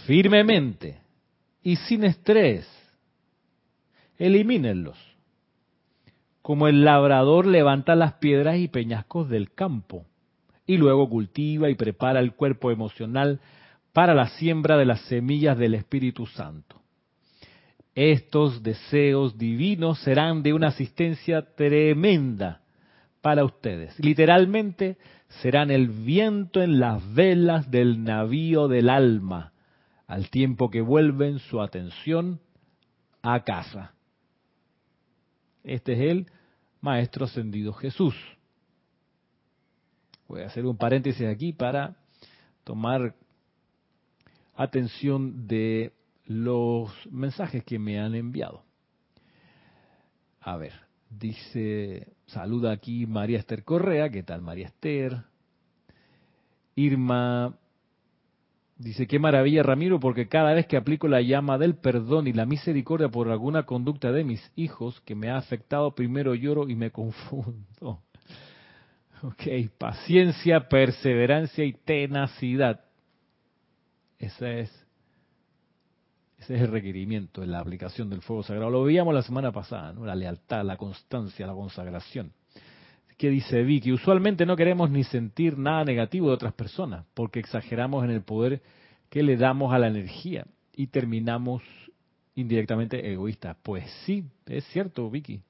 Firmemente 0.05 0.99
y 1.63 1.77
sin 1.77 2.03
estrés, 2.03 2.67
elimínenlos 4.17 5.12
como 6.43 6.67
el 6.67 6.83
labrador 6.83 7.47
levanta 7.47 7.95
las 7.95 8.15
piedras 8.15 8.57
y 8.57 8.67
peñascos 8.67 9.29
del 9.29 9.53
campo, 9.53 10.05
y 10.67 10.77
luego 10.77 11.09
cultiva 11.09 11.69
y 11.69 11.75
prepara 11.75 12.19
el 12.19 12.33
cuerpo 12.33 12.69
emocional 12.69 13.39
para 13.93 14.13
la 14.13 14.27
siembra 14.27 14.77
de 14.77 14.85
las 14.85 15.01
semillas 15.05 15.57
del 15.57 15.73
Espíritu 15.73 16.27
Santo. 16.27 16.81
Estos 17.95 18.61
deseos 18.61 19.37
divinos 19.37 19.99
serán 19.99 20.43
de 20.43 20.51
una 20.51 20.67
asistencia 20.67 21.55
tremenda 21.55 22.61
para 23.21 23.45
ustedes. 23.45 23.97
Literalmente 23.99 24.97
serán 25.41 25.71
el 25.71 25.87
viento 25.87 26.61
en 26.61 26.79
las 26.79 27.13
velas 27.13 27.71
del 27.71 28.03
navío 28.03 28.67
del 28.67 28.89
alma, 28.89 29.53
al 30.07 30.29
tiempo 30.29 30.69
que 30.69 30.81
vuelven 30.81 31.39
su 31.39 31.61
atención 31.61 32.41
a 33.21 33.43
casa. 33.43 33.93
Este 35.63 35.93
es 35.93 35.99
el 35.99 36.27
Maestro 36.81 37.25
Ascendido 37.25 37.73
Jesús. 37.73 38.15
Voy 40.27 40.41
a 40.41 40.47
hacer 40.47 40.65
un 40.65 40.77
paréntesis 40.77 41.25
aquí 41.25 41.53
para 41.53 41.95
tomar 42.63 43.15
atención 44.55 45.47
de 45.47 45.93
los 46.25 46.91
mensajes 47.09 47.63
que 47.63 47.79
me 47.79 47.99
han 47.99 48.15
enviado. 48.15 48.63
A 50.41 50.57
ver, 50.57 50.73
dice, 51.09 52.13
saluda 52.25 52.71
aquí 52.71 53.05
María 53.05 53.39
Esther 53.39 53.63
Correa, 53.63 54.09
¿qué 54.09 54.23
tal 54.23 54.41
María 54.41 54.67
Esther? 54.67 55.23
Irma 56.75 57.57
Dice, 58.75 59.05
qué 59.07 59.19
maravilla 59.19 59.61
Ramiro, 59.61 59.99
porque 59.99 60.27
cada 60.27 60.53
vez 60.53 60.65
que 60.65 60.77
aplico 60.77 61.07
la 61.07 61.21
llama 61.21 61.57
del 61.57 61.75
perdón 61.75 62.27
y 62.27 62.33
la 62.33 62.45
misericordia 62.45 63.07
por 63.07 63.29
alguna 63.29 63.63
conducta 63.63 64.11
de 64.11 64.23
mis 64.23 64.51
hijos 64.55 64.99
que 65.01 65.13
me 65.13 65.29
ha 65.29 65.37
afectado, 65.37 65.93
primero 65.93 66.33
lloro 66.33 66.67
y 66.69 66.75
me 66.75 66.91
confundo. 66.91 68.01
Ok, 69.25 69.43
paciencia, 69.77 70.67
perseverancia 70.67 71.63
y 71.63 71.71
tenacidad. 71.71 72.81
Ese 74.19 74.59
es, 74.59 74.87
ese 76.39 76.55
es 76.55 76.61
el 76.63 76.67
requerimiento 76.67 77.41
en 77.41 77.51
la 77.51 77.61
aplicación 77.61 78.09
del 78.09 78.21
fuego 78.21 78.43
sagrado. 78.43 78.69
Lo 78.69 78.83
veíamos 78.83 79.13
la 79.13 79.21
semana 79.21 79.53
pasada, 79.53 79.93
¿no? 79.93 80.05
la 80.05 80.13
lealtad, 80.13 80.65
la 80.65 80.75
constancia, 80.75 81.47
la 81.47 81.53
consagración 81.53 82.33
dice 83.29 83.63
Vicky, 83.63 83.91
usualmente 83.91 84.45
no 84.45 84.55
queremos 84.55 84.89
ni 84.89 85.03
sentir 85.03 85.57
nada 85.57 85.83
negativo 85.83 86.27
de 86.27 86.35
otras 86.35 86.53
personas, 86.53 87.05
porque 87.13 87.39
exageramos 87.39 88.03
en 88.03 88.11
el 88.11 88.21
poder 88.21 88.61
que 89.09 89.23
le 89.23 89.37
damos 89.37 89.73
a 89.73 89.79
la 89.79 89.87
energía 89.87 90.45
y 90.75 90.87
terminamos 90.87 91.61
indirectamente 92.35 93.11
egoístas. 93.11 93.57
Pues 93.61 93.89
sí, 94.05 94.25
es 94.45 94.65
cierto, 94.65 95.09
Vicky. 95.09 95.41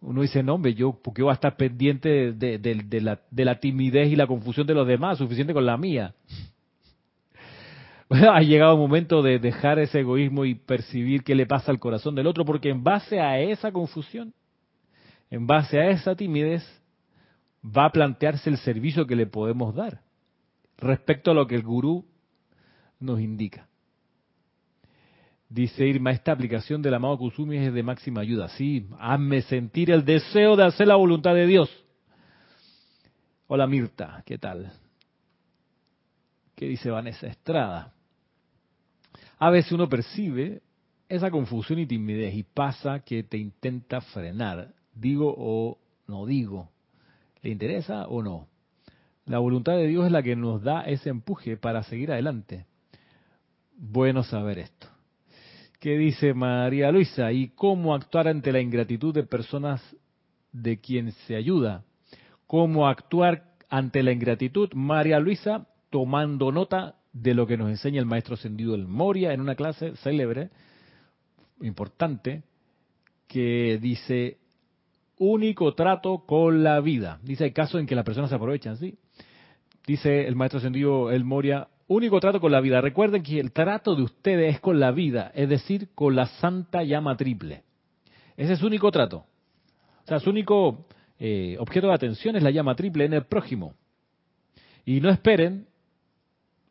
Uno 0.00 0.22
dice, 0.22 0.42
no, 0.42 0.54
hombre, 0.54 0.74
yo, 0.74 0.98
porque 1.02 1.22
voy 1.22 1.30
a 1.30 1.34
estar 1.34 1.56
pendiente 1.56 2.32
de, 2.32 3.00
la, 3.02 3.20
de 3.30 3.44
la 3.44 3.60
timidez 3.60 4.10
y 4.10 4.16
la 4.16 4.26
confusión 4.26 4.66
de 4.66 4.74
los 4.74 4.86
demás, 4.86 5.18
suficiente 5.18 5.52
con 5.52 5.66
la 5.66 5.76
mía? 5.76 6.14
ha 8.10 8.40
llegado 8.40 8.72
el 8.72 8.78
momento 8.78 9.22
de 9.22 9.38
dejar 9.38 9.78
ese 9.78 10.00
egoísmo 10.00 10.44
y 10.44 10.54
percibir 10.54 11.22
qué 11.22 11.34
le 11.34 11.46
pasa 11.46 11.70
al 11.70 11.78
corazón 11.78 12.14
del 12.14 12.26
otro, 12.26 12.44
porque 12.44 12.70
en 12.70 12.82
base 12.82 13.20
a 13.20 13.38
esa 13.38 13.70
confusión 13.70 14.32
en 15.30 15.46
base 15.46 15.78
a 15.78 15.90
esa 15.90 16.14
timidez, 16.16 16.64
va 17.64 17.86
a 17.86 17.92
plantearse 17.92 18.50
el 18.50 18.58
servicio 18.58 19.06
que 19.06 19.16
le 19.16 19.26
podemos 19.26 19.74
dar 19.74 20.02
respecto 20.78 21.30
a 21.30 21.34
lo 21.34 21.46
que 21.46 21.54
el 21.54 21.62
gurú 21.62 22.04
nos 22.98 23.20
indica. 23.20 23.68
Dice 25.48 25.86
Irma, 25.86 26.12
esta 26.12 26.32
aplicación 26.32 26.80
del 26.80 26.94
amado 26.94 27.18
Kusumi 27.18 27.56
es 27.56 27.72
de 27.72 27.82
máxima 27.82 28.20
ayuda. 28.20 28.48
Sí, 28.50 28.86
hazme 28.98 29.42
sentir 29.42 29.90
el 29.90 30.04
deseo 30.04 30.56
de 30.56 30.64
hacer 30.64 30.86
la 30.86 30.94
voluntad 30.96 31.34
de 31.34 31.46
Dios. 31.46 31.68
Hola 33.48 33.66
Mirta, 33.66 34.22
¿qué 34.24 34.38
tal? 34.38 34.72
¿Qué 36.54 36.66
dice 36.66 36.90
Vanessa 36.90 37.26
Estrada? 37.26 37.92
A 39.38 39.50
veces 39.50 39.72
uno 39.72 39.88
percibe 39.88 40.62
esa 41.08 41.30
confusión 41.30 41.80
y 41.80 41.86
timidez 41.86 42.34
y 42.34 42.44
pasa 42.44 43.00
que 43.00 43.24
te 43.24 43.36
intenta 43.36 44.00
frenar 44.00 44.72
digo 45.00 45.34
o 45.36 45.78
no 46.06 46.26
digo, 46.26 46.68
¿le 47.42 47.50
interesa 47.50 48.06
o 48.06 48.22
no? 48.22 48.48
La 49.26 49.38
voluntad 49.38 49.76
de 49.76 49.86
Dios 49.86 50.06
es 50.06 50.12
la 50.12 50.22
que 50.22 50.36
nos 50.36 50.62
da 50.62 50.82
ese 50.82 51.08
empuje 51.10 51.56
para 51.56 51.82
seguir 51.82 52.10
adelante. 52.12 52.66
Bueno 53.76 54.22
saber 54.22 54.58
esto. 54.58 54.88
¿Qué 55.78 55.96
dice 55.96 56.34
María 56.34 56.92
Luisa? 56.92 57.32
¿Y 57.32 57.48
cómo 57.48 57.94
actuar 57.94 58.28
ante 58.28 58.52
la 58.52 58.60
ingratitud 58.60 59.14
de 59.14 59.22
personas 59.22 59.80
de 60.52 60.78
quien 60.78 61.12
se 61.12 61.36
ayuda? 61.36 61.84
¿Cómo 62.46 62.86
actuar 62.88 63.54
ante 63.70 64.02
la 64.02 64.12
ingratitud? 64.12 64.70
María 64.74 65.20
Luisa, 65.20 65.66
tomando 65.88 66.52
nota 66.52 66.96
de 67.12 67.34
lo 67.34 67.46
que 67.46 67.56
nos 67.56 67.70
enseña 67.70 68.00
el 68.00 68.06
maestro 68.06 68.34
ascendido 68.34 68.72
del 68.72 68.86
Moria 68.86 69.32
en 69.32 69.40
una 69.40 69.54
clase 69.54 69.96
célebre, 69.96 70.50
importante, 71.62 72.42
que 73.26 73.78
dice, 73.80 74.38
único 75.20 75.74
trato 75.74 76.24
con 76.26 76.64
la 76.64 76.80
vida. 76.80 77.20
Dice, 77.22 77.44
hay 77.44 77.52
casos 77.52 77.80
en 77.80 77.86
que 77.86 77.94
las 77.94 78.04
personas 78.04 78.30
se 78.30 78.36
aprovechan, 78.36 78.78
¿sí? 78.78 78.96
Dice 79.86 80.26
el 80.26 80.34
maestro 80.34 80.58
ascendido 80.58 81.10
El 81.10 81.24
Moria, 81.24 81.68
único 81.88 82.18
trato 82.20 82.40
con 82.40 82.50
la 82.50 82.60
vida. 82.60 82.80
Recuerden 82.80 83.22
que 83.22 83.38
el 83.38 83.52
trato 83.52 83.94
de 83.94 84.02
ustedes 84.02 84.54
es 84.54 84.60
con 84.60 84.80
la 84.80 84.90
vida, 84.92 85.30
es 85.34 85.48
decir, 85.48 85.90
con 85.94 86.16
la 86.16 86.26
santa 86.26 86.82
llama 86.82 87.16
triple. 87.16 87.64
Ese 88.36 88.54
es 88.54 88.58
su 88.58 88.66
único 88.66 88.90
trato. 88.90 89.26
O 90.04 90.06
sea, 90.06 90.20
su 90.20 90.30
único 90.30 90.86
eh, 91.18 91.56
objeto 91.58 91.88
de 91.88 91.94
atención 91.94 92.36
es 92.36 92.42
la 92.42 92.50
llama 92.50 92.74
triple 92.74 93.04
en 93.04 93.12
el 93.12 93.24
prójimo. 93.24 93.74
Y 94.86 95.00
no 95.00 95.10
esperen 95.10 95.66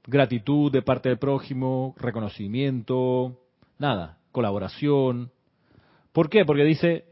gratitud 0.08 0.72
de 0.72 0.82
parte 0.82 1.10
del 1.10 1.20
prójimo, 1.20 1.94
reconocimiento, 2.00 3.40
nada, 3.78 4.18
colaboración. 4.32 5.32
¿Por 6.12 6.30
qué? 6.32 6.46
Porque 6.46 6.64
dice, 6.64 7.06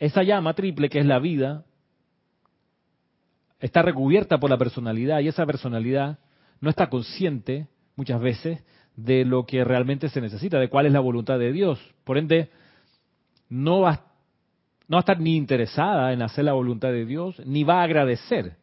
esa 0.00 0.22
llama 0.22 0.54
triple 0.54 0.88
que 0.88 0.98
es 0.98 1.06
la 1.06 1.18
vida 1.18 1.64
está 3.60 3.82
recubierta 3.82 4.40
por 4.40 4.48
la 4.48 4.56
personalidad 4.56 5.20
y 5.20 5.28
esa 5.28 5.44
personalidad 5.44 6.18
no 6.60 6.70
está 6.70 6.88
consciente 6.88 7.68
muchas 7.96 8.20
veces 8.20 8.64
de 8.96 9.26
lo 9.26 9.44
que 9.44 9.62
realmente 9.62 10.08
se 10.08 10.22
necesita, 10.22 10.58
de 10.58 10.70
cuál 10.70 10.86
es 10.86 10.92
la 10.92 11.00
voluntad 11.00 11.38
de 11.38 11.52
Dios. 11.52 11.78
Por 12.04 12.16
ende, 12.16 12.48
no 13.50 13.80
va, 13.80 14.06
no 14.88 14.96
va 14.96 15.00
a 15.00 15.00
estar 15.00 15.20
ni 15.20 15.36
interesada 15.36 16.14
en 16.14 16.22
hacer 16.22 16.46
la 16.46 16.54
voluntad 16.54 16.88
de 16.88 17.04
Dios, 17.04 17.40
ni 17.44 17.62
va 17.62 17.80
a 17.80 17.84
agradecer 17.84 18.56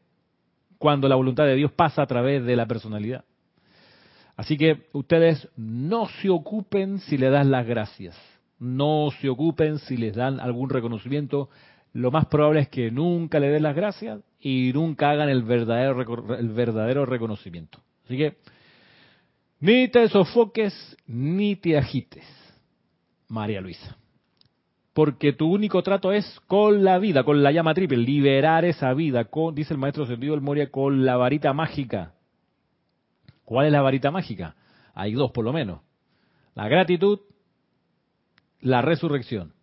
cuando 0.79 1.07
la 1.07 1.15
voluntad 1.15 1.45
de 1.45 1.55
Dios 1.55 1.71
pasa 1.71 2.01
a 2.01 2.07
través 2.07 2.43
de 2.43 2.55
la 2.55 2.65
personalidad. 2.65 3.25
Así 4.35 4.57
que 4.57 4.87
ustedes 4.93 5.47
no 5.55 6.07
se 6.07 6.29
ocupen 6.29 6.99
si 6.99 7.17
le 7.17 7.29
das 7.29 7.45
las 7.45 7.65
gracias 7.65 8.15
no 8.59 9.09
se 9.21 9.29
ocupen 9.29 9.79
si 9.79 9.97
les 9.97 10.15
dan 10.15 10.39
algún 10.39 10.69
reconocimiento. 10.69 11.49
Lo 11.93 12.11
más 12.11 12.25
probable 12.27 12.61
es 12.61 12.69
que 12.69 12.91
nunca 12.91 13.39
le 13.39 13.49
den 13.49 13.63
las 13.63 13.75
gracias 13.75 14.21
y 14.39 14.71
nunca 14.73 15.09
hagan 15.11 15.29
el 15.29 15.43
verdadero, 15.43 17.05
reconocimiento. 17.05 17.79
Así 18.05 18.17
que 18.17 18.37
ni 19.59 19.87
te 19.87 20.07
sofoques 20.09 20.97
ni 21.07 21.55
te 21.55 21.77
agites. 21.77 22.25
María 23.27 23.61
Luisa. 23.61 23.97
Porque 24.93 25.33
tu 25.33 25.51
único 25.51 25.83
trato 25.83 26.11
es 26.11 26.39
con 26.47 26.83
la 26.83 26.97
vida, 26.97 27.23
con 27.23 27.43
la 27.43 27.51
llama 27.51 27.73
triple, 27.73 27.97
liberar 27.97 28.65
esa 28.65 28.93
vida, 28.93 29.25
con, 29.25 29.53
dice 29.53 29.73
el 29.73 29.79
maestro 29.79 30.07
Sentido 30.07 30.33
del 30.33 30.41
Moria, 30.41 30.71
con 30.71 31.05
la 31.05 31.17
varita 31.17 31.53
mágica. 31.53 32.13
¿Cuál 33.45 33.67
es 33.67 33.71
la 33.71 33.81
varita 33.81 34.09
mágica? 34.09 34.55
Hay 34.95 35.13
dos 35.13 35.31
por 35.31 35.45
lo 35.45 35.53
menos. 35.53 35.81
La 36.55 36.67
gratitud, 36.67 37.19
la 38.59 38.81
resurrección. 38.81 39.53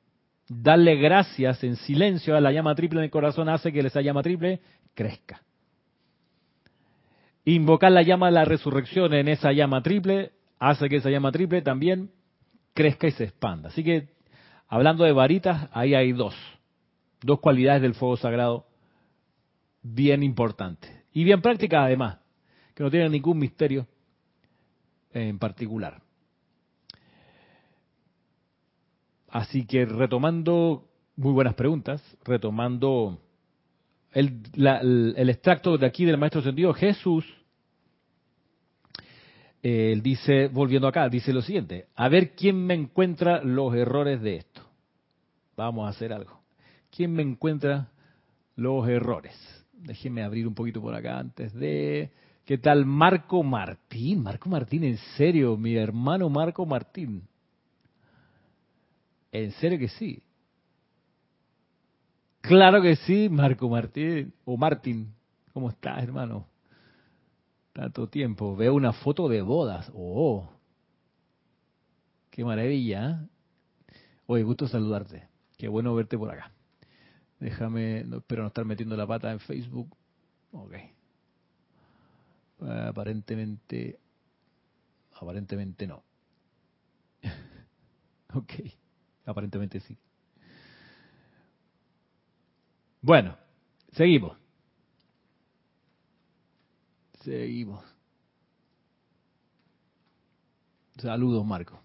Darle 0.48 0.96
gracias 0.96 1.64
en 1.64 1.76
silencio 1.76 2.36
a 2.36 2.40
la 2.40 2.52
llama 2.52 2.74
triple 2.74 3.00
en 3.00 3.04
el 3.04 3.10
corazón 3.10 3.48
hace 3.48 3.72
que 3.72 3.80
esa 3.80 4.02
llama 4.02 4.22
triple 4.22 4.60
crezca. 4.94 5.42
Invocar 7.44 7.92
la 7.92 8.02
llama 8.02 8.26
de 8.26 8.32
la 8.32 8.44
resurrección 8.44 9.12
en 9.14 9.28
esa 9.28 9.52
llama 9.52 9.82
triple 9.82 10.32
hace 10.58 10.88
que 10.88 10.96
esa 10.96 11.10
llama 11.10 11.32
triple 11.32 11.62
también 11.62 12.10
crezca 12.74 13.06
y 13.06 13.12
se 13.12 13.24
expanda. 13.24 13.68
Así 13.68 13.82
que, 13.84 14.08
hablando 14.68 15.04
de 15.04 15.12
varitas, 15.12 15.68
ahí 15.72 15.94
hay 15.94 16.12
dos. 16.12 16.34
Dos 17.22 17.40
cualidades 17.40 17.82
del 17.82 17.94
fuego 17.94 18.16
sagrado 18.16 18.66
bien 19.82 20.22
importantes. 20.22 20.90
Y 21.12 21.24
bien 21.24 21.40
prácticas 21.40 21.84
además, 21.84 22.18
que 22.74 22.82
no 22.82 22.90
tienen 22.90 23.12
ningún 23.12 23.38
misterio 23.38 23.86
en 25.12 25.38
particular. 25.38 26.03
Así 29.34 29.66
que 29.66 29.84
retomando, 29.84 30.84
muy 31.16 31.32
buenas 31.32 31.54
preguntas, 31.54 32.00
retomando 32.24 33.18
el, 34.12 34.42
el, 34.54 35.28
extracto 35.28 35.76
de 35.76 35.86
aquí 35.86 36.04
del 36.04 36.18
Maestro 36.18 36.40
Sentido, 36.40 36.72
Jesús, 36.72 37.24
él 39.60 40.02
dice, 40.02 40.46
volviendo 40.46 40.86
acá, 40.86 41.08
dice 41.08 41.32
lo 41.32 41.42
siguiente, 41.42 41.88
a 41.96 42.08
ver 42.08 42.36
quién 42.36 42.64
me 42.64 42.74
encuentra 42.74 43.42
los 43.42 43.74
errores 43.74 44.22
de 44.22 44.36
esto. 44.36 44.62
Vamos 45.56 45.88
a 45.88 45.90
hacer 45.90 46.12
algo. 46.12 46.38
¿Quién 46.96 47.12
me 47.12 47.24
encuentra 47.24 47.88
los 48.54 48.88
errores? 48.88 49.34
Déjenme 49.72 50.22
abrir 50.22 50.46
un 50.46 50.54
poquito 50.54 50.80
por 50.80 50.94
acá 50.94 51.18
antes 51.18 51.52
de... 51.54 52.12
¿Qué 52.44 52.58
tal 52.58 52.86
Marco 52.86 53.42
Martín? 53.42 54.22
Marco 54.22 54.48
Martín, 54.48 54.84
en 54.84 54.98
serio, 55.16 55.56
mi 55.56 55.74
hermano 55.74 56.28
Marco 56.28 56.64
Martín. 56.64 57.26
En 59.34 59.50
serio 59.50 59.80
que 59.80 59.88
sí. 59.88 60.22
Claro 62.40 62.80
que 62.80 62.94
sí, 62.94 63.28
Marco 63.28 63.68
Martín. 63.68 64.32
O 64.44 64.56
Martín. 64.56 65.12
¿Cómo 65.52 65.70
estás, 65.70 66.04
hermano? 66.04 66.46
Tanto 67.72 68.08
tiempo. 68.08 68.54
Veo 68.54 68.72
una 68.74 68.92
foto 68.92 69.28
de 69.28 69.42
bodas. 69.42 69.90
Oh. 69.92 70.48
Qué 72.30 72.44
maravilla. 72.44 73.26
¿eh? 73.90 73.96
Oye, 74.26 74.44
gusto 74.44 74.68
saludarte. 74.68 75.26
Qué 75.58 75.66
bueno 75.66 75.96
verte 75.96 76.16
por 76.16 76.30
acá. 76.30 76.52
Déjame, 77.40 78.04
no, 78.04 78.18
espero 78.18 78.42
no 78.42 78.48
estar 78.48 78.64
metiendo 78.64 78.96
la 78.96 79.08
pata 79.08 79.32
en 79.32 79.40
Facebook. 79.40 79.96
Ok. 80.52 80.74
aparentemente, 82.60 83.98
aparentemente 85.12 85.88
no. 85.88 86.04
ok. 88.32 88.52
Aparentemente 89.26 89.80
sí. 89.80 89.96
Bueno, 93.00 93.36
seguimos. 93.92 94.36
Seguimos. 97.22 97.84
Saludos, 100.96 101.44
Marco. 101.44 101.80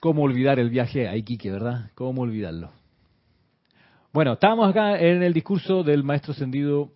¿Cómo 0.00 0.22
olvidar 0.22 0.58
el 0.58 0.70
viaje 0.70 1.08
a 1.08 1.16
Iquique, 1.16 1.50
verdad? 1.50 1.90
¿Cómo 1.94 2.22
olvidarlo? 2.22 2.70
Bueno, 4.12 4.34
estábamos 4.34 4.70
acá 4.70 4.98
en 5.00 5.22
el 5.22 5.32
discurso 5.32 5.82
del 5.82 6.04
maestro 6.04 6.32
ascendido 6.32 6.92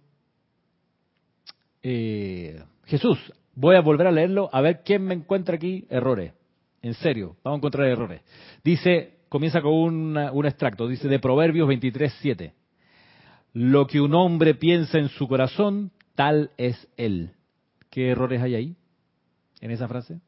eh, 1.82 2.62
Jesús. 2.84 3.18
Voy 3.60 3.76
a 3.76 3.82
volver 3.82 4.06
a 4.06 4.10
leerlo 4.10 4.48
a 4.54 4.62
ver 4.62 4.80
quién 4.82 5.04
me 5.04 5.12
encuentra 5.12 5.56
aquí 5.56 5.86
errores. 5.90 6.32
En 6.80 6.94
serio, 6.94 7.36
vamos 7.44 7.58
a 7.58 7.58
encontrar 7.58 7.88
errores. 7.88 8.22
Dice, 8.64 9.18
comienza 9.28 9.60
con 9.60 9.74
un 9.74 10.46
extracto, 10.46 10.88
dice 10.88 11.08
de 11.08 11.18
Proverbios 11.18 11.68
23, 11.68 12.10
7. 12.22 12.54
Lo 13.52 13.86
que 13.86 14.00
un 14.00 14.14
hombre 14.14 14.54
piensa 14.54 14.98
en 14.98 15.10
su 15.10 15.28
corazón, 15.28 15.92
tal 16.14 16.52
es 16.56 16.88
él. 16.96 17.32
¿Qué 17.90 18.08
errores 18.08 18.40
hay 18.40 18.54
ahí? 18.54 18.76
En 19.60 19.70
esa 19.72 19.86
frase. 19.88 20.22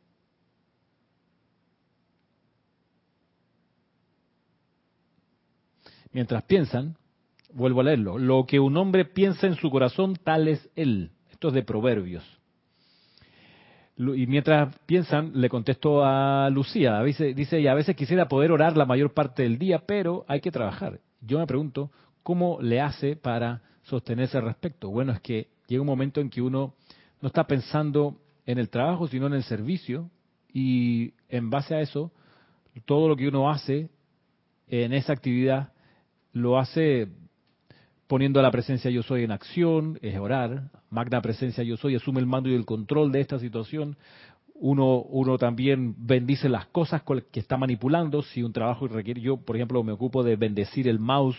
Mientras 6.12 6.42
piensan, 6.42 6.98
vuelvo 7.54 7.80
a 7.80 7.84
leerlo, 7.84 8.18
lo 8.18 8.44
que 8.44 8.60
un 8.60 8.76
hombre 8.76 9.06
piensa 9.06 9.46
en 9.46 9.54
su 9.54 9.70
corazón, 9.70 10.16
tal 10.22 10.48
es 10.48 10.68
él. 10.76 11.12
Esto 11.30 11.48
es 11.48 11.54
de 11.54 11.62
Proverbios. 11.62 12.41
Y 13.96 14.26
mientras 14.26 14.74
piensan, 14.86 15.32
le 15.34 15.48
contesto 15.48 16.04
a 16.04 16.48
Lucía. 16.50 16.98
A 16.98 17.02
dice 17.02 17.58
ella, 17.58 17.72
a 17.72 17.76
veces 17.76 17.94
quisiera 17.94 18.28
poder 18.28 18.50
orar 18.50 18.76
la 18.76 18.86
mayor 18.86 19.12
parte 19.12 19.42
del 19.42 19.58
día, 19.58 19.82
pero 19.86 20.24
hay 20.28 20.40
que 20.40 20.50
trabajar. 20.50 21.00
Yo 21.20 21.38
me 21.38 21.46
pregunto, 21.46 21.90
¿cómo 22.22 22.58
le 22.60 22.80
hace 22.80 23.16
para 23.16 23.62
sostenerse 23.82 24.38
al 24.38 24.44
respecto? 24.44 24.88
Bueno, 24.90 25.12
es 25.12 25.20
que 25.20 25.48
llega 25.68 25.82
un 25.82 25.86
momento 25.86 26.20
en 26.20 26.30
que 26.30 26.40
uno 26.40 26.74
no 27.20 27.28
está 27.28 27.46
pensando 27.46 28.16
en 28.46 28.58
el 28.58 28.70
trabajo, 28.70 29.06
sino 29.08 29.26
en 29.26 29.34
el 29.34 29.44
servicio, 29.44 30.10
y 30.52 31.14
en 31.28 31.50
base 31.50 31.74
a 31.74 31.80
eso, 31.80 32.12
todo 32.84 33.08
lo 33.08 33.16
que 33.16 33.28
uno 33.28 33.50
hace 33.50 33.88
en 34.68 34.92
esa 34.92 35.12
actividad 35.12 35.72
lo 36.32 36.58
hace 36.58 37.08
poniendo 38.12 38.42
la 38.42 38.50
presencia 38.50 38.90
yo 38.90 39.02
soy 39.02 39.24
en 39.24 39.32
acción, 39.32 39.98
es 40.02 40.18
orar, 40.18 40.64
magna 40.90 41.22
presencia 41.22 41.64
yo 41.64 41.78
soy, 41.78 41.94
asume 41.94 42.20
el 42.20 42.26
mando 42.26 42.50
y 42.50 42.54
el 42.54 42.66
control 42.66 43.10
de 43.10 43.20
esta 43.20 43.38
situación, 43.38 43.96
uno, 44.52 44.98
uno 44.98 45.38
también 45.38 45.94
bendice 45.96 46.50
las 46.50 46.66
cosas 46.66 47.02
que 47.32 47.40
está 47.40 47.56
manipulando, 47.56 48.20
si 48.20 48.42
un 48.42 48.52
trabajo 48.52 48.86
requiere, 48.86 49.22
yo 49.22 49.38
por 49.38 49.56
ejemplo 49.56 49.82
me 49.82 49.92
ocupo 49.92 50.22
de 50.22 50.36
bendecir 50.36 50.88
el 50.88 50.98
mouse 50.98 51.38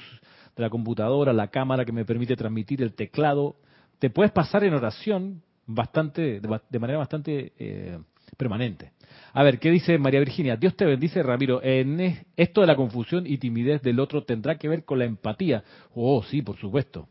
de 0.55 0.63
la 0.63 0.71
computadora, 0.71 1.31
la 1.31 1.49
cámara 1.49 1.85
que 1.85 1.91
me 1.91 2.05
permite 2.05 2.35
transmitir 2.35 2.81
el 2.81 2.95
teclado, 2.95 3.55
te 3.99 4.09
puedes 4.09 4.31
pasar 4.31 4.63
en 4.63 4.73
oración 4.73 5.43
bastante, 5.67 6.39
de, 6.39 6.79
manera 6.79 6.97
bastante 6.97 7.53
eh, 7.59 7.99
permanente. 8.37 8.91
A 9.33 9.43
ver, 9.43 9.59
¿qué 9.59 9.71
dice 9.71 9.97
María 9.97 10.19
Virginia? 10.19 10.55
Dios 10.55 10.75
te 10.75 10.85
bendice, 10.85 11.23
Ramiro. 11.23 11.61
En 11.63 12.25
esto 12.35 12.61
de 12.61 12.67
la 12.67 12.75
confusión 12.75 13.25
y 13.25 13.37
timidez 13.37 13.81
del 13.81 13.99
otro 13.99 14.23
tendrá 14.23 14.57
que 14.57 14.67
ver 14.67 14.85
con 14.85 14.99
la 14.99 15.05
empatía. 15.05 15.63
Oh, 15.95 16.21
sí, 16.23 16.41
por 16.41 16.57
supuesto. 16.57 17.07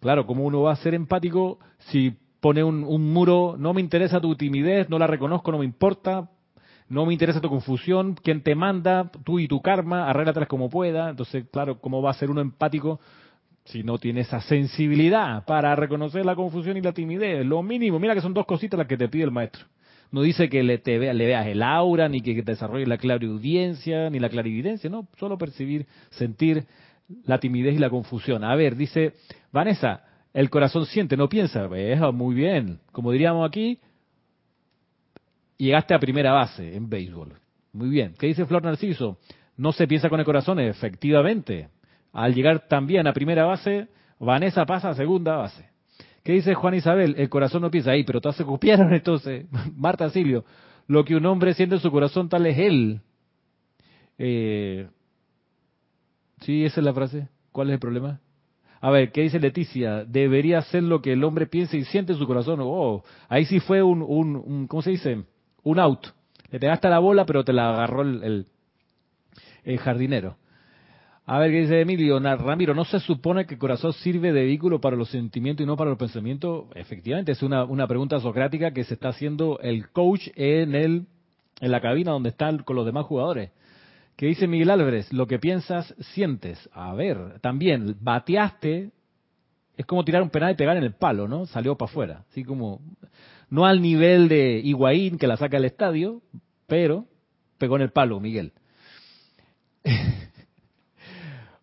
Claro, 0.00 0.26
¿cómo 0.26 0.44
uno 0.44 0.62
va 0.62 0.72
a 0.72 0.76
ser 0.76 0.94
empático 0.94 1.58
si 1.78 2.16
pone 2.40 2.64
un, 2.64 3.12
muro, 3.12 3.56
no 3.58 3.74
me 3.74 3.80
interesa 3.80 4.20
tu 4.20 4.34
timidez, 4.34 4.88
no 4.88 4.98
la 4.98 5.06
reconozco, 5.06 5.52
no 5.52 5.58
me 5.58 5.64
importa, 5.64 6.30
no 6.88 7.06
me 7.06 7.12
interesa 7.12 7.40
tu 7.40 7.48
confusión, 7.48 8.14
quién 8.14 8.42
te 8.42 8.54
manda, 8.54 9.10
tú 9.24 9.38
y 9.38 9.46
tu 9.46 9.60
karma, 9.60 10.08
arréglatela 10.08 10.46
como 10.46 10.70
pueda. 10.70 11.10
Entonces, 11.10 11.44
claro, 11.52 11.80
¿cómo 11.80 12.02
va 12.02 12.10
a 12.10 12.14
ser 12.14 12.30
uno 12.30 12.40
empático 12.40 13.00
si 13.64 13.82
no 13.82 13.98
tiene 13.98 14.20
esa 14.20 14.40
sensibilidad 14.40 15.44
para 15.44 15.76
reconocer 15.76 16.24
la 16.24 16.34
confusión 16.34 16.76
y 16.78 16.80
la 16.80 16.92
timidez? 16.92 17.44
Lo 17.44 17.62
mínimo, 17.62 17.98
mira 17.98 18.14
que 18.14 18.22
son 18.22 18.34
dos 18.34 18.46
cositas 18.46 18.78
las 18.78 18.88
que 18.88 18.96
te 18.96 19.08
pide 19.08 19.24
el 19.24 19.30
maestro. 19.30 19.66
No 20.10 20.22
dice 20.22 20.48
que 20.48 20.62
le, 20.62 20.82
le 20.84 21.26
veas 21.26 21.46
el 21.46 21.62
aura, 21.62 22.08
ni 22.08 22.20
que, 22.20 22.34
te 22.42 22.52
desarrolles 22.52 22.88
la 22.88 22.98
clariaudiencia, 22.98 24.10
ni 24.10 24.18
la 24.18 24.28
clarividencia, 24.28 24.90
no, 24.90 25.06
solo 25.18 25.38
percibir, 25.38 25.86
sentir 26.10 26.64
la 27.24 27.38
timidez 27.38 27.74
y 27.74 27.78
la 27.78 27.90
confusión. 27.90 28.42
A 28.44 28.54
ver, 28.56 28.76
dice 28.76 29.14
Vanessa, 29.52 30.02
el 30.32 30.50
corazón 30.50 30.86
siente, 30.86 31.16
no 31.16 31.28
piensa. 31.28 31.68
muy 32.12 32.34
bien. 32.34 32.80
Como 32.92 33.12
diríamos 33.12 33.48
aquí, 33.48 33.78
llegaste 35.56 35.94
a 35.94 35.98
primera 35.98 36.32
base 36.32 36.76
en 36.76 36.88
béisbol. 36.88 37.34
Muy 37.72 37.88
bien. 37.88 38.14
¿Qué 38.18 38.26
dice 38.26 38.46
Flor 38.46 38.64
Narciso? 38.64 39.18
No 39.56 39.72
se 39.72 39.86
piensa 39.86 40.08
con 40.08 40.18
el 40.18 40.26
corazón, 40.26 40.58
efectivamente. 40.58 41.68
Al 42.12 42.34
llegar 42.34 42.66
también 42.66 43.06
a 43.06 43.12
primera 43.12 43.44
base, 43.44 43.88
Vanessa 44.18 44.66
pasa 44.66 44.90
a 44.90 44.94
segunda 44.94 45.36
base. 45.36 45.69
¿Qué 46.22 46.32
dice 46.32 46.54
Juan 46.54 46.74
Isabel? 46.74 47.14
El 47.16 47.28
corazón 47.28 47.62
no 47.62 47.70
piensa 47.70 47.92
ahí, 47.92 48.04
pero 48.04 48.20
todas 48.20 48.36
se 48.36 48.44
copiaron 48.44 48.92
entonces. 48.94 49.46
Marta 49.76 50.10
Silvio, 50.10 50.44
lo 50.86 51.04
que 51.04 51.16
un 51.16 51.26
hombre 51.26 51.54
siente 51.54 51.76
en 51.76 51.80
su 51.80 51.90
corazón 51.90 52.28
tal 52.28 52.46
es 52.46 52.58
él. 52.58 53.00
Eh, 54.18 54.88
sí, 56.40 56.64
esa 56.64 56.80
es 56.80 56.84
la 56.84 56.92
frase. 56.92 57.28
¿Cuál 57.52 57.68
es 57.68 57.74
el 57.74 57.80
problema? 57.80 58.20
A 58.82 58.90
ver, 58.90 59.12
¿qué 59.12 59.22
dice 59.22 59.40
Leticia? 59.40 60.04
Debería 60.04 60.62
ser 60.62 60.82
lo 60.82 61.02
que 61.02 61.12
el 61.12 61.24
hombre 61.24 61.46
piensa 61.46 61.76
y 61.76 61.84
siente 61.84 62.12
en 62.12 62.18
su 62.18 62.26
corazón. 62.26 62.60
Oh, 62.62 63.02
ahí 63.28 63.44
sí 63.44 63.60
fue 63.60 63.82
un, 63.82 64.66
¿cómo 64.68 64.82
se 64.82 64.90
dice? 64.90 65.24
Un 65.62 65.78
out. 65.78 66.06
Le 66.50 66.58
pegaste 66.58 66.88
la 66.88 66.98
bola, 66.98 67.26
pero 67.26 67.44
te 67.44 67.52
la 67.52 67.70
agarró 67.70 68.02
el 68.02 68.46
jardinero. 69.78 70.36
A 71.32 71.38
ver 71.38 71.52
qué 71.52 71.60
dice 71.60 71.80
Emilio. 71.80 72.18
Ramiro, 72.18 72.74
¿no 72.74 72.84
se 72.84 72.98
supone 72.98 73.46
que 73.46 73.54
el 73.54 73.60
corazón 73.60 73.92
sirve 73.92 74.32
de 74.32 74.42
vehículo 74.46 74.80
para 74.80 74.96
los 74.96 75.10
sentimientos 75.10 75.62
y 75.62 75.66
no 75.68 75.76
para 75.76 75.90
los 75.90 75.98
pensamientos? 75.98 76.64
Efectivamente, 76.74 77.30
es 77.30 77.42
una, 77.44 77.62
una 77.62 77.86
pregunta 77.86 78.18
socrática 78.18 78.72
que 78.72 78.82
se 78.82 78.94
está 78.94 79.10
haciendo 79.10 79.60
el 79.60 79.90
coach 79.90 80.26
en, 80.34 80.74
el, 80.74 81.06
en 81.60 81.70
la 81.70 81.80
cabina 81.80 82.10
donde 82.10 82.30
están 82.30 82.64
con 82.64 82.74
los 82.74 82.84
demás 82.84 83.06
jugadores. 83.06 83.52
¿Qué 84.16 84.26
dice 84.26 84.48
Miguel 84.48 84.70
Álvarez? 84.70 85.12
Lo 85.12 85.28
que 85.28 85.38
piensas, 85.38 85.94
sientes. 86.00 86.68
A 86.72 86.94
ver, 86.94 87.38
también, 87.40 87.96
bateaste, 88.00 88.90
es 89.76 89.86
como 89.86 90.04
tirar 90.04 90.22
un 90.22 90.30
penal 90.30 90.50
y 90.50 90.56
pegar 90.56 90.78
en 90.78 90.82
el 90.82 90.94
palo, 90.94 91.28
¿no? 91.28 91.46
Salió 91.46 91.76
para 91.76 91.88
afuera. 91.88 92.24
Así 92.28 92.42
como, 92.42 92.80
no 93.50 93.66
al 93.66 93.80
nivel 93.80 94.28
de 94.28 94.60
Higuaín 94.64 95.16
que 95.16 95.28
la 95.28 95.36
saca 95.36 95.58
del 95.58 95.66
estadio, 95.66 96.22
pero 96.66 97.06
pegó 97.56 97.76
en 97.76 97.82
el 97.82 97.90
palo, 97.90 98.18
Miguel. 98.18 98.52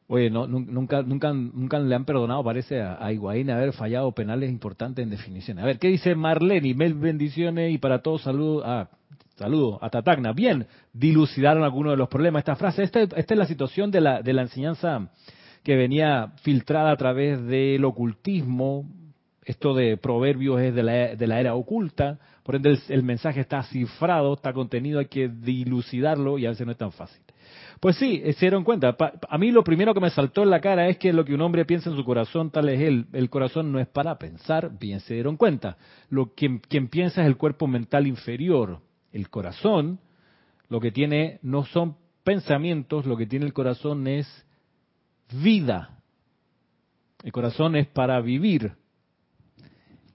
Oye, 0.09 0.29
no, 0.29 0.47
nunca, 0.47 1.01
nunca, 1.01 1.79
le 1.79 1.95
han 1.95 2.05
perdonado, 2.05 2.41
parece, 2.41 2.81
a, 2.81 2.97
a 3.03 3.11
Higuaín 3.11 3.49
haber 3.49 3.73
fallado 3.73 4.13
penales 4.13 4.49
importantes 4.49 5.03
en 5.03 5.09
definición. 5.09 5.59
A 5.59 5.65
ver, 5.65 5.79
¿qué 5.79 5.89
dice 5.89 6.15
Marlene? 6.15 6.73
Mil 6.73 6.93
bendiciones 6.93 7.73
y 7.73 7.77
para 7.77 8.01
todos 8.01 8.21
saludos. 8.21 8.63
Ah, 8.65 8.87
saludo 9.35 9.79
a 9.81 9.89
Tatagna. 9.89 10.31
Bien, 10.31 10.65
dilucidaron 10.93 11.63
algunos 11.63 11.91
de 11.91 11.97
los 11.97 12.07
problemas. 12.07 12.39
Esta 12.41 12.55
frase, 12.55 12.83
esta, 12.83 13.01
esta 13.01 13.33
es 13.33 13.37
la 13.37 13.45
situación 13.45 13.91
de 13.91 13.99
la, 13.99 14.21
de 14.21 14.31
la 14.31 14.43
enseñanza 14.43 15.09
que 15.61 15.75
venía 15.75 16.31
filtrada 16.41 16.91
a 16.91 16.95
través 16.95 17.45
del 17.45 17.83
ocultismo. 17.83 18.89
Esto 19.43 19.73
de 19.73 19.97
proverbios 19.97 20.61
es 20.61 20.73
de 20.73 20.83
la, 20.83 21.15
de 21.15 21.27
la 21.27 21.41
era 21.41 21.53
oculta. 21.53 22.17
Por 22.43 22.55
ende, 22.55 22.69
el, 22.69 22.79
el 22.87 23.03
mensaje 23.03 23.41
está 23.41 23.61
cifrado, 23.63 24.35
está 24.35 24.53
contenido, 24.53 24.99
hay 24.99 25.07
que 25.07 25.27
dilucidarlo 25.27 26.37
y 26.37 26.45
a 26.45 26.49
veces 26.49 26.65
no 26.65 26.71
es 26.71 26.77
tan 26.77 26.93
fácil. 26.93 27.21
Pues 27.79 27.97
sí, 27.97 28.21
se 28.33 28.39
dieron 28.39 28.63
cuenta. 28.63 28.95
a 29.29 29.37
mí 29.37 29.51
lo 29.51 29.63
primero 29.63 29.93
que 29.93 29.99
me 29.99 30.09
saltó 30.09 30.43
en 30.43 30.49
la 30.49 30.61
cara 30.61 30.87
es 30.87 30.97
que 30.97 31.13
lo 31.13 31.23
que 31.25 31.33
un 31.33 31.41
hombre 31.41 31.65
piensa 31.65 31.89
en 31.89 31.95
su 31.95 32.03
corazón, 32.03 32.49
tal 32.49 32.69
es 32.69 32.81
él. 32.81 33.05
El 33.13 33.29
corazón 33.29 33.71
no 33.71 33.79
es 33.79 33.87
para 33.87 34.17
pensar, 34.17 34.77
bien 34.79 34.99
se 35.01 35.13
dieron 35.13 35.37
cuenta. 35.37 35.77
Lo 36.09 36.33
quien, 36.33 36.59
quien 36.59 36.87
piensa 36.87 37.21
es 37.21 37.27
el 37.27 37.37
cuerpo 37.37 37.67
mental 37.67 38.07
inferior. 38.07 38.81
El 39.11 39.29
corazón, 39.29 39.99
lo 40.69 40.79
que 40.79 40.91
tiene 40.91 41.39
no 41.43 41.65
son 41.65 41.97
pensamientos, 42.23 43.05
lo 43.05 43.15
que 43.15 43.27
tiene 43.27 43.45
el 43.45 43.53
corazón 43.53 44.07
es 44.07 44.27
vida. 45.31 45.99
El 47.23 47.31
corazón 47.31 47.75
es 47.75 47.87
para 47.87 48.19
vivir. 48.21 48.73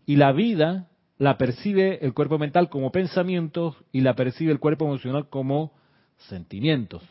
Y 0.04 0.16
la 0.16 0.32
vida 0.32 0.88
la 1.18 1.38
percibe 1.38 2.04
el 2.04 2.14
cuerpo 2.14 2.38
mental 2.38 2.68
como 2.68 2.90
pensamientos 2.90 3.76
y 3.92 4.00
la 4.00 4.14
percibe 4.14 4.50
el 4.50 4.58
cuerpo 4.58 4.86
emocional 4.86 5.28
como 5.28 5.72
sentimientos. 6.16 7.02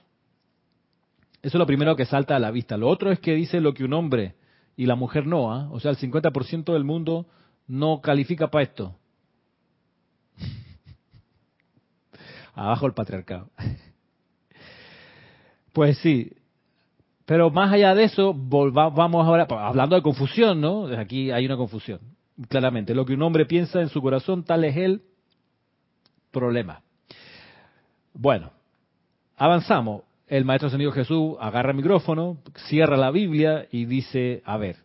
Eso 1.42 1.58
es 1.58 1.60
lo 1.60 1.66
primero 1.66 1.96
que 1.96 2.06
salta 2.06 2.36
a 2.36 2.40
la 2.40 2.52
vista. 2.52 2.78
Lo 2.78 2.88
otro 2.88 3.12
es 3.12 3.20
que 3.20 3.34
dice 3.34 3.62
lo 3.62 3.74
que 3.74 3.84
un 3.84 3.94
hombre 3.94 4.36
y 4.76 4.86
la 4.86 4.96
mujer 4.96 5.26
no. 5.26 5.52
¿ah? 5.52 5.70
O 5.72 5.80
sea, 5.80 5.92
el 5.92 5.98
50% 5.98 6.74
del 6.74 6.84
mundo 6.84 7.26
no 7.68 8.02
califica 8.02 8.50
para 8.50 8.64
esto. 8.64 8.96
Abajo 12.54 12.86
el 12.86 12.94
patriarcado. 12.94 13.50
Pues 15.74 15.98
sí. 16.00 16.34
Pero 17.26 17.50
más 17.50 17.72
allá 17.72 17.96
de 17.96 18.04
eso, 18.04 18.34
vamos 18.36 19.26
ahora, 19.26 19.48
hablando 19.50 19.96
de 19.96 20.02
confusión, 20.02 20.60
¿no? 20.60 20.88
Aquí 20.98 21.32
hay 21.32 21.46
una 21.46 21.56
confusión. 21.56 22.02
Claramente, 22.50 22.94
lo 22.94 23.06
que 23.06 23.14
un 23.14 23.22
hombre 23.22 23.46
piensa 23.46 23.80
en 23.80 23.88
su 23.88 24.02
corazón, 24.02 24.44
tal 24.44 24.66
es 24.66 24.76
el 24.76 25.02
problema. 26.30 26.82
Bueno, 28.14 28.52
avanzamos 29.38 30.02
el 30.32 30.46
Maestro 30.46 30.68
Ascendido 30.68 30.94
Jesús 30.94 31.36
agarra 31.42 31.72
el 31.72 31.76
micrófono, 31.76 32.38
cierra 32.70 32.96
la 32.96 33.12
Biblia 33.12 33.68
y 33.70 33.84
dice, 33.84 34.42
a 34.46 34.56
ver, 34.56 34.78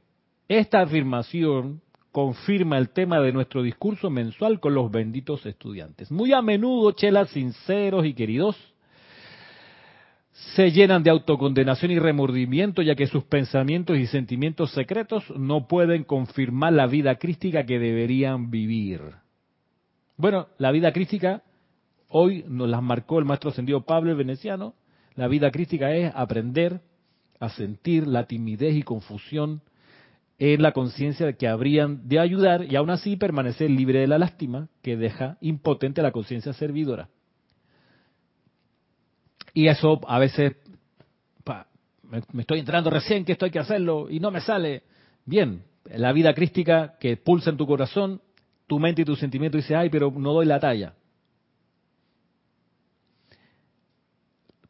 esta 0.49 0.81
afirmación 0.81 1.83
confirma 2.11 2.79
el 2.79 2.89
tema 2.89 3.21
de 3.21 3.31
nuestro 3.31 3.63
discurso 3.63 4.11
mensual 4.11 4.59
con 4.59 4.75
los 4.75 4.91
benditos 4.91 5.47
estudiantes. 5.47 6.11
Muy 6.11 6.33
a 6.33 6.43
menudo, 6.43 6.91
chelas 6.91 7.29
sinceros 7.29 8.05
y 8.07 8.15
queridos, 8.15 8.57
se 10.33 10.73
llenan 10.73 11.05
de 11.05 11.11
autocondenación 11.11 11.93
y 11.93 12.01
remordimiento, 12.01 12.83
ya 12.83 12.97
que 12.97 13.07
sus 13.07 13.23
pensamientos 13.23 13.99
y 13.99 14.09
sentimientos 14.09 14.73
secretos 14.73 15.31
no 15.37 15.69
pueden 15.69 16.03
confirmar 16.03 16.73
la 16.73 16.89
vida 16.89 17.15
crística 17.19 17.65
que 17.65 17.79
deberían 17.79 18.51
vivir. 18.51 19.01
Bueno, 20.17 20.49
la 20.59 20.73
vida 20.73 20.91
crística 20.91 21.45
hoy 22.09 22.45
nos 22.49 22.69
las 22.69 22.83
marcó 22.83 23.21
el 23.21 23.27
maestro 23.27 23.51
ascendido 23.51 23.83
Pablo 23.83 24.11
el 24.11 24.17
Veneciano, 24.17 24.75
la 25.17 25.29
vida 25.29 25.51
crítica 25.51 25.93
es 25.93 26.13
aprender 26.15 26.81
a 27.41 27.49
sentir 27.49 28.07
la 28.07 28.27
timidez 28.27 28.75
y 28.75 28.83
confusión 28.83 29.63
en 30.39 30.63
la 30.63 30.73
conciencia 30.73 31.33
que 31.33 31.49
habrían 31.49 32.07
de 32.09 32.21
ayudar 32.21 32.65
y 32.71 32.77
aún 32.77 32.91
así 32.91 33.17
permanecer 33.17 33.71
libre 33.71 34.01
de 34.01 34.07
la 34.07 34.19
lástima 34.19 34.69
que 34.83 34.97
deja 34.97 35.39
impotente 35.41 36.03
la 36.03 36.13
conciencia 36.13 36.53
servidora. 36.53 37.09
Y 39.55 39.69
eso 39.69 40.01
a 40.07 40.19
veces, 40.19 40.57
me, 42.03 42.43
estoy 42.43 42.59
entrando 42.59 42.91
recién 42.91 43.25
que 43.25 43.33
esto 43.33 43.47
hay 43.47 43.51
que 43.51 43.59
hacerlo 43.59 44.09
y 44.11 44.21
no 44.21 44.31
me 44.31 44.43
sale. 44.43 44.83
Bien, 45.25 45.63
la 45.87 46.13
vida 46.13 46.35
crística 46.35 46.97
que 47.01 47.17
pulsa 47.17 47.49
en 47.49 47.57
tu 47.57 47.67
corazón, 47.67 48.21
tu 48.67 48.79
mente 48.79 49.03
y 49.03 49.05
tu 49.07 49.17
sentimiento 49.17 49.57
dice, 49.57 49.75
ay, 49.75 49.89
pero 49.89 50.11
no 50.11 50.35
doy 50.35 50.45
la 50.45 50.61
talla. 50.61 50.93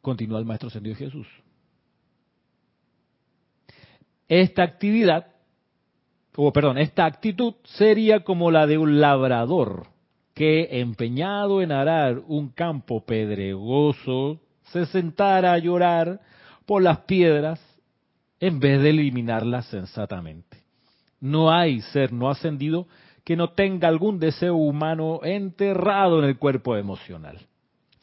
Continúa 0.07 0.39
el 0.39 0.45
Maestro 0.45 0.69
Ascendido 0.69 0.95
Jesús. 0.95 1.27
Esta 4.29 4.63
actividad, 4.63 5.27
o 6.37 6.53
perdón, 6.53 6.77
esta 6.77 7.03
actitud 7.03 7.55
sería 7.65 8.21
como 8.21 8.49
la 8.49 8.67
de 8.67 8.77
un 8.77 9.01
labrador 9.01 9.87
que, 10.33 10.79
empeñado 10.79 11.61
en 11.61 11.73
arar 11.73 12.21
un 12.25 12.47
campo 12.47 13.03
pedregoso, 13.05 14.39
se 14.71 14.85
sentara 14.85 15.51
a 15.51 15.57
llorar 15.57 16.21
por 16.65 16.81
las 16.81 16.99
piedras 16.99 17.59
en 18.39 18.61
vez 18.61 18.81
de 18.81 18.91
eliminarlas 18.91 19.65
sensatamente. 19.65 20.57
No 21.19 21.51
hay 21.51 21.81
ser 21.81 22.13
no 22.13 22.29
ascendido 22.29 22.87
que 23.25 23.35
no 23.35 23.49
tenga 23.49 23.89
algún 23.89 24.19
deseo 24.19 24.55
humano 24.55 25.19
enterrado 25.23 26.19
en 26.19 26.29
el 26.29 26.37
cuerpo 26.37 26.77
emocional. 26.77 27.39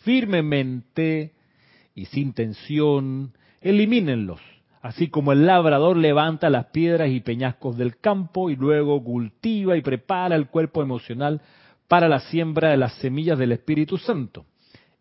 Firmemente 0.00 1.33
y 1.94 2.06
sin 2.06 2.32
tensión, 2.32 3.32
elimínenlos, 3.60 4.40
así 4.82 5.08
como 5.08 5.32
el 5.32 5.46
labrador 5.46 5.96
levanta 5.96 6.50
las 6.50 6.66
piedras 6.66 7.10
y 7.10 7.20
peñascos 7.20 7.76
del 7.76 7.98
campo 7.98 8.50
y 8.50 8.56
luego 8.56 9.02
cultiva 9.02 9.76
y 9.76 9.82
prepara 9.82 10.36
el 10.36 10.48
cuerpo 10.48 10.82
emocional 10.82 11.40
para 11.88 12.08
la 12.08 12.20
siembra 12.20 12.70
de 12.70 12.76
las 12.76 12.94
semillas 12.94 13.38
del 13.38 13.52
Espíritu 13.52 13.98
Santo. 13.98 14.46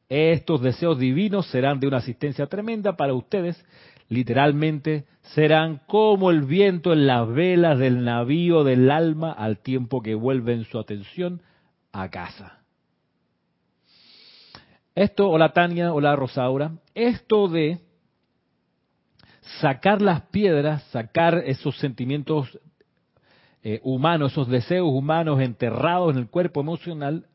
Estos 0.10 0.62
deseos 0.62 1.00
divinos 1.00 1.48
serán 1.48 1.80
de 1.80 1.88
una 1.88 1.98
asistencia 1.98 2.46
tremenda 2.46 2.96
para 2.96 3.14
ustedes, 3.14 3.64
literalmente 4.10 5.06
serán 5.34 5.82
como 5.88 6.30
el 6.30 6.44
viento 6.44 6.94
en 6.94 7.08
las 7.08 7.28
velas 7.28 7.80
del 7.80 8.04
navío 8.04 8.64
del 8.64 8.92
alma 8.92 9.32
al 9.32 9.60
tiempo 9.60 10.04
que 10.04 10.14
vuelven 10.14 10.66
su 10.66 10.78
atención 10.78 11.42
a 11.92 12.10
casa. 12.10 12.63
Esto, 14.96 15.28
hola 15.28 15.54
Tania, 15.54 15.92
hola 15.92 16.16
Rosaura, 16.16 16.74
esto 16.94 17.48
de 17.48 17.80
sacar 19.60 20.04
las 20.04 20.22
piedras, 20.28 20.84
sacar 20.92 21.42
esos 21.48 21.76
sentimientos 21.80 22.60
eh, 23.64 23.80
humanos, 23.84 24.34
esos 24.34 24.48
deseos 24.48 24.88
humanos 24.88 25.42
enterrados 25.42 26.14
en 26.14 26.20
el 26.20 26.30
cuerpo 26.30 26.62
emocional, 26.62 27.26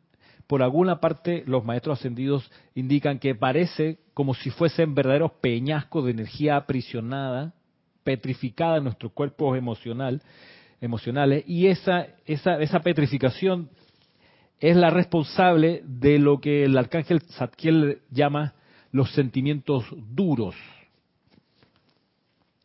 por 0.47 0.63
alguna 0.63 1.01
parte 1.01 1.43
los 1.49 1.65
maestros 1.65 1.99
ascendidos 1.99 2.49
indican 2.77 3.19
que 3.19 3.35
parece 3.35 3.99
como 4.15 4.35
si 4.35 4.51
fuesen 4.51 4.95
verdaderos 4.95 5.33
peñascos 5.41 6.05
de 6.05 6.13
energía 6.13 6.55
aprisionada, 6.55 7.55
petrificada 8.05 8.77
en 8.77 8.85
nuestro 8.85 9.11
cuerpo 9.11 9.57
emocional, 9.57 10.23
emocionales, 10.81 11.43
y 11.49 11.67
esa, 11.67 12.07
esa, 12.25 12.61
esa 12.61 12.79
petrificación 12.79 13.69
es 14.61 14.77
la 14.77 14.91
responsable 14.91 15.83
de 15.85 16.19
lo 16.19 16.41
que 16.41 16.65
el 16.65 16.77
arcángel 16.77 17.21
Zadkiel 17.21 18.01
llama 18.11 18.55
los 18.91 19.13
sentimientos 19.13 19.85
duros. 20.15 20.55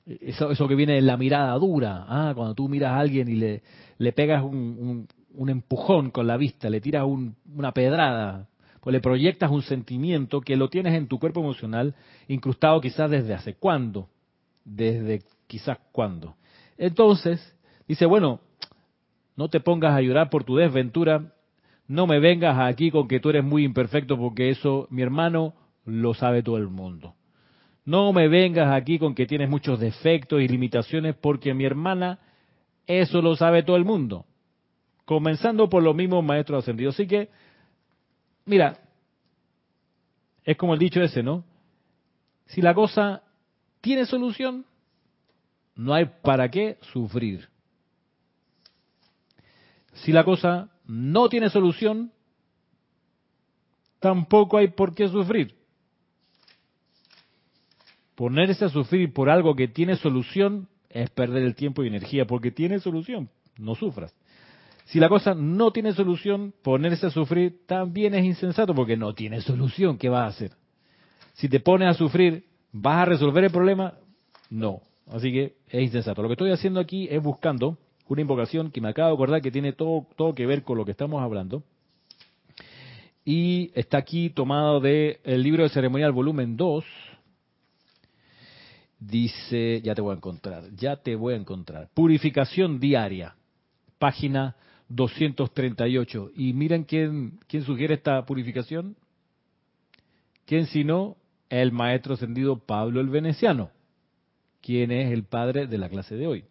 Eso, 0.05 0.67
que 0.67 0.75
viene 0.75 0.95
de 0.95 1.01
la 1.01 1.17
mirada 1.17 1.53
dura. 1.53 2.05
Ah, 2.07 2.33
cuando 2.35 2.55
tú 2.55 2.67
miras 2.67 2.91
a 2.91 2.99
alguien 2.99 3.29
y 3.29 3.35
le, 3.35 3.61
le 3.97 4.11
pegas 4.11 4.43
un, 4.43 5.07
un, 5.33 5.49
empujón 5.49 6.11
con 6.11 6.27
la 6.27 6.35
vista, 6.35 6.69
le 6.69 6.81
tiras 6.81 7.05
una 7.05 7.71
pedrada, 7.71 8.49
pues 8.81 8.93
le 8.93 8.99
proyectas 8.99 9.49
un 9.49 9.61
sentimiento 9.61 10.41
que 10.41 10.57
lo 10.57 10.69
tienes 10.69 10.93
en 10.95 11.07
tu 11.07 11.19
cuerpo 11.19 11.39
emocional 11.39 11.95
incrustado 12.27 12.81
quizás 12.81 13.09
desde 13.09 13.33
hace 13.33 13.53
cuándo, 13.53 14.09
desde 14.65 15.21
quizás 15.47 15.77
cuándo. 15.93 16.35
Entonces, 16.77 17.55
dice, 17.87 18.05
bueno, 18.05 18.41
no 19.37 19.47
te 19.47 19.61
pongas 19.61 19.93
a 19.93 20.01
llorar 20.01 20.29
por 20.29 20.43
tu 20.43 20.57
desventura, 20.57 21.33
no 21.87 22.07
me 22.07 22.19
vengas 22.19 22.57
aquí 22.59 22.91
con 22.91 23.07
que 23.07 23.19
tú 23.19 23.29
eres 23.29 23.43
muy 23.43 23.63
imperfecto 23.63 24.17
porque 24.17 24.49
eso, 24.49 24.87
mi 24.89 25.01
hermano, 25.01 25.53
lo 25.85 26.13
sabe 26.13 26.43
todo 26.43 26.57
el 26.57 26.69
mundo. 26.69 27.15
No 27.85 28.13
me 28.13 28.27
vengas 28.29 28.71
aquí 28.71 28.97
con 28.97 29.13
que 29.13 29.25
tienes 29.25 29.49
muchos 29.49 29.79
defectos 29.79 30.41
y 30.41 30.47
limitaciones 30.47 31.15
porque 31.15 31.53
mi 31.53 31.65
hermana, 31.65 32.19
eso 32.87 33.21
lo 33.21 33.35
sabe 33.35 33.63
todo 33.63 33.75
el 33.75 33.83
mundo. 33.83 34.25
Comenzando 35.05 35.69
por 35.69 35.83
los 35.83 35.93
mismos 35.93 36.23
maestros 36.23 36.63
ascendidos. 36.63 36.95
Así 36.95 37.07
que, 37.07 37.29
mira, 38.45 38.77
es 40.45 40.55
como 40.55 40.73
el 40.73 40.79
dicho 40.79 41.01
ese, 41.01 41.21
¿no? 41.21 41.43
Si 42.45 42.61
la 42.61 42.73
cosa 42.73 43.23
tiene 43.81 44.05
solución, 44.05 44.65
no 45.75 45.93
hay 45.93 46.05
para 46.21 46.49
qué 46.49 46.77
sufrir. 46.93 47.49
Si 49.93 50.13
la 50.13 50.23
cosa 50.23 50.69
no 50.85 51.29
tiene 51.29 51.49
solución, 51.49 52.11
tampoco 53.99 54.57
hay 54.57 54.69
por 54.69 54.93
qué 54.93 55.07
sufrir. 55.07 55.55
Ponerse 58.15 58.65
a 58.65 58.69
sufrir 58.69 59.13
por 59.13 59.29
algo 59.29 59.55
que 59.55 59.67
tiene 59.67 59.95
solución 59.95 60.67
es 60.89 61.09
perder 61.09 61.43
el 61.43 61.55
tiempo 61.55 61.83
y 61.83 61.87
energía, 61.87 62.25
porque 62.25 62.51
tiene 62.51 62.79
solución, 62.79 63.29
no 63.57 63.75
sufras. 63.75 64.15
Si 64.85 64.99
la 64.99 65.09
cosa 65.09 65.33
no 65.33 65.71
tiene 65.71 65.93
solución, 65.93 66.53
ponerse 66.61 67.07
a 67.07 67.09
sufrir 67.09 67.65
también 67.65 68.13
es 68.13 68.25
insensato, 68.25 68.75
porque 68.75 68.97
no 68.97 69.13
tiene 69.13 69.41
solución, 69.41 69.97
¿qué 69.97 70.09
vas 70.09 70.21
a 70.21 70.27
hacer? 70.27 70.51
Si 71.33 71.49
te 71.49 71.59
pones 71.59 71.89
a 71.89 71.93
sufrir, 71.93 72.45
¿vas 72.71 72.97
a 72.97 73.05
resolver 73.05 73.45
el 73.45 73.51
problema? 73.51 73.95
No. 74.49 74.81
Así 75.07 75.31
que 75.31 75.55
es 75.67 75.81
insensato. 75.81 76.21
Lo 76.21 76.27
que 76.27 76.33
estoy 76.33 76.51
haciendo 76.51 76.79
aquí 76.79 77.07
es 77.09 77.21
buscando 77.21 77.77
una 78.07 78.21
invocación 78.21 78.71
que 78.71 78.81
me 78.81 78.89
acabo 78.89 79.09
de 79.09 79.13
acordar 79.15 79.41
que 79.41 79.51
tiene 79.51 79.73
todo, 79.73 80.07
todo 80.15 80.33
que 80.33 80.45
ver 80.45 80.63
con 80.63 80.77
lo 80.77 80.85
que 80.85 80.91
estamos 80.91 81.21
hablando. 81.21 81.63
Y 83.25 83.71
está 83.73 83.97
aquí 83.97 84.29
tomado 84.29 84.81
del 84.81 85.43
libro 85.43 85.63
de 85.63 85.69
ceremonial 85.69 86.11
volumen 86.11 86.57
2. 86.57 86.83
Dice, 88.99 89.81
ya 89.81 89.95
te 89.95 90.01
voy 90.01 90.13
a 90.13 90.17
encontrar, 90.17 90.63
ya 90.75 90.97
te 90.97 91.15
voy 91.15 91.33
a 91.33 91.37
encontrar. 91.37 91.89
Purificación 91.93 92.79
diaria, 92.79 93.35
página 93.99 94.55
238. 94.89 96.31
Y 96.35 96.53
miren 96.53 96.83
quién, 96.83 97.39
quién 97.47 97.63
sugiere 97.63 97.95
esta 97.95 98.25
purificación. 98.25 98.95
¿Quién 100.45 100.67
sino 100.67 101.15
el 101.61 101.71
maestro 101.71 102.15
ascendido 102.15 102.57
Pablo 102.57 102.99
el 102.99 103.09
Veneciano, 103.09 103.69
quien 104.61 104.91
es 104.91 105.11
el 105.11 105.23
padre 105.23 105.67
de 105.67 105.77
la 105.77 105.87
clase 105.87 106.15
de 106.15 106.25
hoy. 106.25 106.45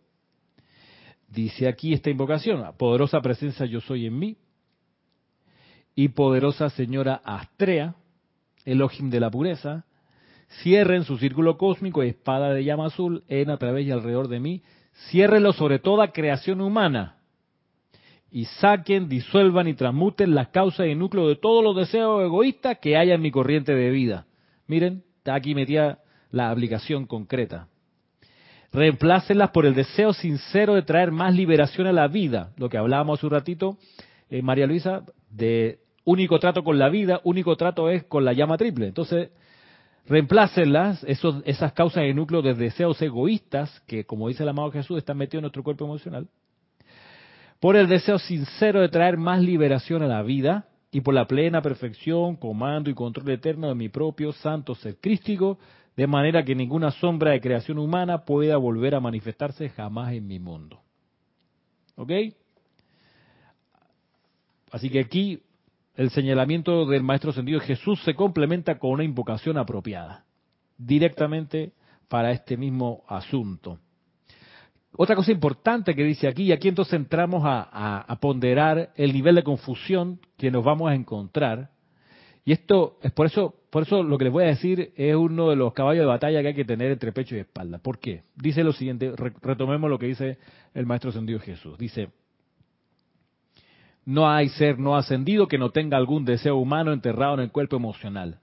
Dice 1.33 1.67
aquí 1.67 1.95
esta 1.95 2.11
invocación, 2.11 2.63
poderosa 2.77 3.23
presencia 3.23 3.65
yo 3.65 3.81
soy 3.81 4.05
en 4.07 4.19
mí, 4.19 4.37
y 5.95 6.09
poderosa 6.09 6.69
señora 6.69 7.23
Astrea, 7.25 7.95
Elohim 8.67 9.09
de 9.09 9.21
la 9.21 9.31
pureza, 9.31 9.87
cierren 10.63 11.05
su 11.05 11.17
círculo 11.17 11.57
cósmico 11.57 12.03
espada 12.03 12.53
de 12.53 12.65
llama 12.65 12.87
azul 12.87 13.25
en 13.29 13.49
a 13.49 13.57
través 13.57 13.87
y 13.87 13.91
alrededor 13.91 14.29
de 14.29 14.41
mí, 14.41 14.63
ciérrenlo 15.11 15.55
sobre 15.55 15.79
toda 15.79 16.13
creación 16.13 16.61
humana, 16.61 17.17
y 18.31 18.45
saquen, 18.45 19.09
disuelvan 19.09 19.69
y 19.69 19.75
transmuten 19.75 20.35
las 20.35 20.49
causas 20.49 20.87
y 20.87 20.95
núcleos 20.95 21.29
de 21.29 21.37
todos 21.37 21.65
los 21.65 21.75
deseos 21.77 22.23
egoístas 22.23 22.79
que 22.79 22.99
haya 22.99 23.15
en 23.15 23.23
mi 23.23 23.31
corriente 23.31 23.75
de 23.75 23.91
vida. 23.91 24.27
Miren, 24.67 25.03
está 25.17 25.35
aquí 25.35 25.55
metida 25.55 26.01
la 26.31 26.51
aplicación 26.51 27.07
concreta. 27.07 27.69
Reemplácenlas 28.73 29.51
por 29.51 29.67
el 29.67 29.75
deseo 29.75 30.15
sincero 30.15 30.75
de 30.75 30.83
traer 30.83 31.13
más 31.13 31.35
liberación 31.35 31.87
a 31.87 31.93
la 31.93 32.09
vida. 32.09 32.53
Lo 32.57 32.71
que 32.71 32.79
hablábamos 32.79 33.19
hace 33.19 33.27
un 33.27 33.33
ratito, 33.33 33.79
eh, 34.31 34.41
María 34.41 34.67
Luisa, 34.67 35.05
de 35.31 35.81
único 36.05 36.39
trato 36.39 36.65
con 36.65 36.79
la 36.79 36.89
vida, 36.89 37.21
único 37.25 37.55
trato 37.57 37.91
es 37.91 38.05
con 38.05 38.25
la 38.25 38.33
llama 38.33 38.57
triple. 38.57 38.87
Entonces, 38.87 39.31
reemplácenlas, 40.07 41.05
esos, 41.05 41.43
esas 41.45 41.75
causas 41.75 42.05
de 42.05 42.15
núcleo 42.15 42.41
de 42.41 42.55
deseos 42.55 43.01
egoístas, 43.03 43.81
que 43.87 44.05
como 44.05 44.29
dice 44.29 44.43
el 44.43 44.49
amado 44.49 44.73
Jesús, 44.73 44.97
están 44.97 45.19
metidos 45.19 45.41
en 45.41 45.43
nuestro 45.43 45.63
cuerpo 45.63 45.85
emocional, 45.85 46.29
por 47.61 47.77
el 47.77 47.89
deseo 47.89 48.19
sincero 48.19 48.81
de 48.81 48.89
traer 48.89 49.19
más 49.19 49.41
liberación 49.43 50.03
a 50.03 50.09
la 50.09 50.23
vida, 50.23 50.67
y 50.95 51.01
por 51.01 51.15
la 51.15 51.27
plena 51.27 51.63
perfección, 51.63 52.37
comando 52.37 52.91
y 52.91 52.95
control 52.95 53.31
eterno 53.31 53.69
de 53.69 53.75
mi 53.75 53.89
propio 53.89 54.33
santo 54.33 54.75
ser 54.75 54.97
crístico, 54.97 55.59
de 55.97 56.07
manera 56.07 56.45
que 56.45 56.55
ninguna 56.55 56.91
sombra 56.91 57.33
de 57.33 57.41
creación 57.41 57.79
humana 57.79 58.25
pueda 58.25 58.57
volver 58.57 58.95
a 58.95 59.01
manifestarse 59.01 59.69
jamás 59.69 60.13
en 60.13 60.27
mi 60.27 60.39
mundo. 60.39 60.81
¿Ok? 61.97 62.11
Así 64.71 64.89
que 64.89 65.01
aquí 65.01 65.43
el 65.95 66.11
señalamiento 66.11 66.87
del 66.87 67.03
Maestro 67.03 67.33
Sentido 67.33 67.61
Jesús 67.61 68.03
se 68.05 68.15
complementa 68.15 68.79
con 68.79 68.93
una 68.93 69.05
invocación 69.05 69.59
apropiada, 69.59 70.25
directamente 70.79 71.73
para 72.09 72.33
este 72.33 72.57
mismo 72.57 73.05
asunto. 73.07 73.79
Otra 74.97 75.17
cosa 75.17 75.33
importante 75.33 75.95
que 75.95 76.05
dice 76.05 76.29
aquí, 76.29 76.45
y 76.45 76.53
aquí 76.53 76.69
entonces 76.69 76.95
entramos 76.95 77.43
a, 77.45 78.19
ponderar 78.21 78.93
el 78.97 79.13
nivel 79.13 79.37
de 79.37 79.43
confusión 79.43 80.21
que 80.37 80.51
nos 80.51 80.65
vamos 80.65 80.91
a 80.91 80.95
encontrar. 80.95 81.71
Y 82.45 82.53
esto 82.53 82.99
es 83.03 83.13
por 83.13 83.27
eso, 83.27 83.55
por 83.73 83.85
eso 83.85 84.03
lo 84.03 84.19
que 84.19 84.25
les 84.25 84.33
voy 84.35 84.45
a 84.45 84.49
decir 84.49 84.93
es 84.97 85.17
uno 85.17 85.49
de 85.49 85.57
los 85.57 85.73
caballos 85.73 86.03
de 86.03 86.07
batalla 86.07 86.43
que 86.43 86.49
hay 86.49 86.55
que 86.55 86.67
tener 86.67 86.93
entre 86.93 87.11
pecho 87.11 87.35
y 87.35 87.39
espalda. 87.39 87.79
¿Por 87.79 87.99
qué? 87.99 88.23
Dice 88.37 88.63
lo 88.63 88.75
siguiente, 88.75 89.15
retomemos 89.41 89.89
lo 89.89 89.99
que 89.99 90.09
dice 90.09 90.37
el 90.75 90.85
Maestro 90.85 91.09
Ascendido 91.09 91.41
Jesús. 91.41 91.79
Dice, 91.79 92.11
no 94.05 94.29
hay 94.29 94.51
ser 94.51 94.79
no 94.79 94.95
ascendido 94.95 95.49
que 95.49 95.57
no 95.57 95.71
tenga 95.71 95.97
algún 95.97 96.27
deseo 96.27 96.59
humano 96.59 96.93
enterrado 96.93 97.33
en 97.33 97.41
el 97.41 97.51
cuerpo 97.51 97.77
emocional. 97.77 98.41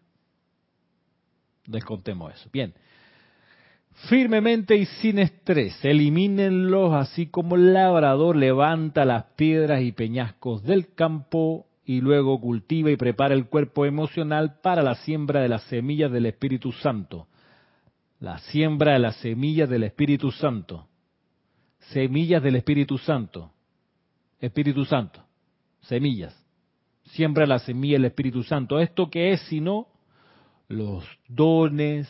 Descontemos 1.68 2.34
eso. 2.34 2.50
Bien 2.52 2.74
firmemente 4.08 4.76
y 4.76 4.86
sin 4.86 5.20
estrés. 5.20 5.78
Elimínenlos 5.84 6.94
así 6.94 7.28
como 7.28 7.56
el 7.56 7.74
labrador 7.74 8.36
levanta 8.36 9.06
las 9.06 9.26
piedras 9.36 9.82
y 9.82 9.92
peñascos 9.92 10.64
del 10.64 10.94
campo 10.94 11.68
y 11.90 12.02
luego 12.02 12.40
cultiva 12.40 12.92
y 12.92 12.98
prepara 12.98 13.34
el 13.34 13.48
cuerpo 13.48 13.86
emocional 13.86 14.60
para 14.62 14.84
la 14.84 14.94
siembra 14.94 15.42
de 15.42 15.50
las 15.50 15.64
semillas 15.64 16.12
del 16.12 16.28
Espíritu 16.28 16.72
Santo. 16.72 17.28
La 18.20 18.38
siembra 18.38 18.94
de 18.94 19.00
las 19.00 19.16
semillas 19.16 19.68
del 19.70 19.84
Espíritu 19.84 20.32
Santo. 20.32 20.88
Semillas 21.92 22.44
del 22.44 22.58
Espíritu 22.58 23.00
Santo. 23.00 23.52
Espíritu 24.40 24.86
Santo. 24.86 25.24
Semillas. 25.82 26.36
Siembra 27.06 27.48
la 27.48 27.58
semilla 27.58 27.96
del 27.96 28.06
Espíritu 28.06 28.44
Santo. 28.44 28.80
¿Esto 28.80 29.10
qué 29.10 29.32
es 29.32 29.42
sino 29.48 29.88
los 30.68 31.04
dones, 31.28 32.08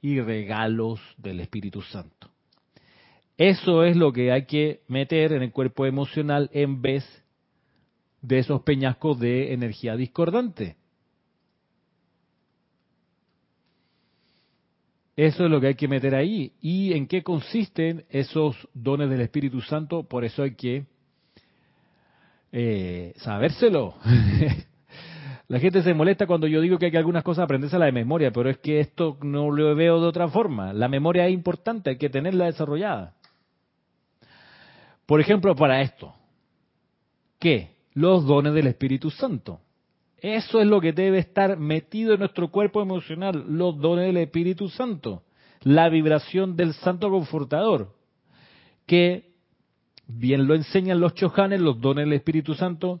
y 0.00 0.20
regalos 0.20 1.00
del 1.16 1.40
Espíritu 1.40 1.82
Santo. 1.82 2.30
Eso 3.36 3.84
es 3.84 3.96
lo 3.96 4.12
que 4.12 4.32
hay 4.32 4.46
que 4.46 4.80
meter 4.88 5.32
en 5.32 5.42
el 5.42 5.52
cuerpo 5.52 5.86
emocional 5.86 6.50
en 6.52 6.82
vez 6.82 7.04
de 8.22 8.38
esos 8.38 8.62
peñascos 8.62 9.18
de 9.18 9.52
energía 9.52 9.96
discordante. 9.96 10.76
Eso 15.16 15.44
es 15.44 15.50
lo 15.50 15.60
que 15.60 15.68
hay 15.68 15.74
que 15.74 15.88
meter 15.88 16.14
ahí. 16.14 16.52
¿Y 16.60 16.92
en 16.92 17.08
qué 17.08 17.24
consisten 17.24 18.04
esos 18.08 18.56
dones 18.72 19.10
del 19.10 19.20
Espíritu 19.20 19.60
Santo? 19.60 20.04
Por 20.04 20.24
eso 20.24 20.44
hay 20.44 20.54
que 20.54 20.86
eh, 22.52 23.14
sabérselo. 23.16 23.96
La 25.48 25.58
gente 25.58 25.82
se 25.82 25.94
molesta 25.94 26.26
cuando 26.26 26.46
yo 26.46 26.60
digo 26.60 26.78
que 26.78 26.86
hay 26.86 26.92
que 26.92 26.98
algunas 26.98 27.24
cosas 27.24 27.44
aprenderse 27.44 27.78
la 27.78 27.86
de 27.86 27.92
memoria, 27.92 28.30
pero 28.30 28.50
es 28.50 28.58
que 28.58 28.80
esto 28.80 29.16
no 29.22 29.50
lo 29.50 29.74
veo 29.74 29.98
de 29.98 30.06
otra 30.06 30.28
forma. 30.28 30.74
La 30.74 30.88
memoria 30.88 31.26
es 31.26 31.32
importante, 31.32 31.88
hay 31.88 31.96
que 31.96 32.10
tenerla 32.10 32.44
desarrollada. 32.44 33.14
Por 35.06 35.22
ejemplo, 35.22 35.56
para 35.56 35.80
esto, 35.80 36.14
¿qué? 37.38 37.77
Los 37.98 38.26
dones 38.26 38.54
del 38.54 38.68
Espíritu 38.68 39.10
Santo. 39.10 39.58
Eso 40.18 40.60
es 40.60 40.68
lo 40.68 40.80
que 40.80 40.92
debe 40.92 41.18
estar 41.18 41.58
metido 41.58 42.12
en 42.12 42.20
nuestro 42.20 42.48
cuerpo 42.48 42.80
emocional, 42.80 43.44
los 43.48 43.76
dones 43.80 44.06
del 44.06 44.18
Espíritu 44.18 44.68
Santo, 44.68 45.24
la 45.62 45.88
vibración 45.88 46.54
del 46.54 46.74
Santo 46.74 47.10
Confortador, 47.10 47.96
que 48.86 49.32
bien 50.06 50.46
lo 50.46 50.54
enseñan 50.54 51.00
los 51.00 51.14
chojanes, 51.14 51.60
los 51.60 51.80
dones 51.80 52.04
del 52.04 52.12
Espíritu 52.12 52.54
Santo 52.54 53.00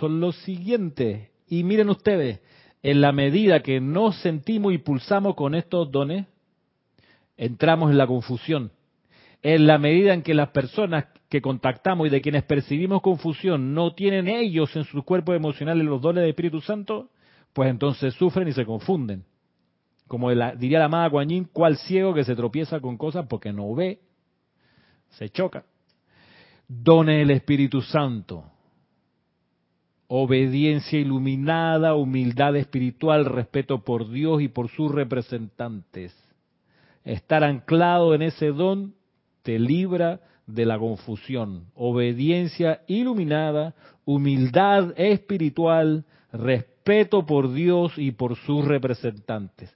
son 0.00 0.18
los 0.18 0.34
siguientes, 0.38 1.30
y 1.46 1.62
miren 1.62 1.88
ustedes, 1.88 2.40
en 2.82 3.00
la 3.00 3.12
medida 3.12 3.62
que 3.62 3.80
nos 3.80 4.16
sentimos 4.22 4.72
y 4.72 4.78
pulsamos 4.78 5.36
con 5.36 5.54
estos 5.54 5.88
dones, 5.92 6.26
entramos 7.36 7.92
en 7.92 7.98
la 7.98 8.08
confusión. 8.08 8.72
En 9.42 9.66
la 9.66 9.78
medida 9.78 10.14
en 10.14 10.22
que 10.22 10.34
las 10.34 10.50
personas 10.50 11.06
que 11.28 11.42
contactamos 11.42 12.06
y 12.06 12.10
de 12.10 12.20
quienes 12.20 12.44
percibimos 12.44 13.02
confusión 13.02 13.74
no 13.74 13.94
tienen 13.94 14.28
ellos 14.28 14.74
en 14.76 14.84
sus 14.84 15.04
cuerpos 15.04 15.34
emocionales 15.34 15.84
los 15.84 16.00
dones 16.00 16.22
del 16.22 16.30
Espíritu 16.30 16.60
Santo, 16.60 17.10
pues 17.52 17.68
entonces 17.68 18.14
sufren 18.14 18.48
y 18.48 18.52
se 18.52 18.64
confunden. 18.64 19.24
Como 20.06 20.30
diría 20.30 20.78
la 20.78 20.84
amada 20.84 21.08
Guanyin, 21.08 21.44
cual 21.44 21.76
ciego 21.76 22.14
que 22.14 22.24
se 22.24 22.36
tropieza 22.36 22.80
con 22.80 22.96
cosas 22.96 23.26
porque 23.28 23.52
no 23.52 23.74
ve, 23.74 24.00
se 25.10 25.28
choca. 25.30 25.64
Dones 26.68 27.18
del 27.18 27.30
Espíritu 27.32 27.82
Santo 27.82 28.44
obediencia 30.14 31.00
iluminada, 31.00 31.94
humildad 31.94 32.54
espiritual, 32.56 33.24
respeto 33.24 33.82
por 33.82 34.10
Dios 34.10 34.42
y 34.42 34.48
por 34.48 34.68
sus 34.68 34.92
representantes. 34.92 36.14
Estar 37.02 37.42
anclado 37.42 38.14
en 38.14 38.20
ese 38.20 38.48
don 38.48 38.94
te 39.42 39.58
libra 39.58 40.20
de 40.46 40.66
la 40.66 40.78
confusión. 40.78 41.66
Obediencia 41.74 42.82
iluminada, 42.86 43.74
humildad 44.04 44.92
espiritual, 44.96 46.04
respeto 46.32 47.24
por 47.24 47.52
Dios 47.52 47.92
y 47.96 48.12
por 48.12 48.36
sus 48.36 48.64
representantes. 48.64 49.74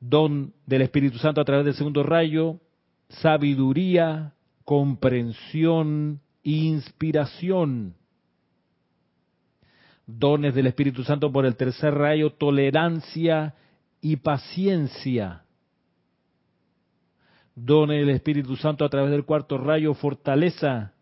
Don 0.00 0.52
del 0.66 0.82
Espíritu 0.82 1.18
Santo 1.18 1.40
a 1.40 1.44
través 1.44 1.64
del 1.64 1.74
segundo 1.74 2.02
rayo, 2.02 2.60
sabiduría, 3.08 4.34
comprensión, 4.64 6.20
inspiración. 6.42 7.94
Dones 10.06 10.54
del 10.54 10.68
Espíritu 10.68 11.02
Santo 11.02 11.32
por 11.32 11.46
el 11.46 11.56
tercer 11.56 11.94
rayo, 11.94 12.30
tolerancia 12.30 13.54
y 14.00 14.16
paciencia. 14.16 15.45
Dones 17.56 18.00
del 18.00 18.14
Espíritu 18.14 18.54
Santo 18.56 18.84
a 18.84 18.90
través 18.90 19.10
del 19.10 19.24
cuarto 19.24 19.56
rayo, 19.56 19.94
fortaleza, 19.94 20.92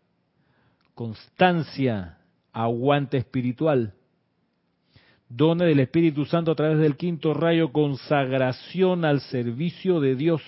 constancia, 0.93 2.17
aguante 2.53 3.17
espiritual. 3.17 3.93
Dones 5.27 5.67
del 5.67 5.81
Espíritu 5.81 6.23
Santo 6.23 6.51
a 6.51 6.55
través 6.55 6.79
del 6.79 6.95
quinto 6.95 7.33
rayo, 7.33 7.73
consagración 7.73 9.03
al 9.03 9.19
servicio 9.19 9.99
de 9.99 10.15
Dios. 10.15 10.41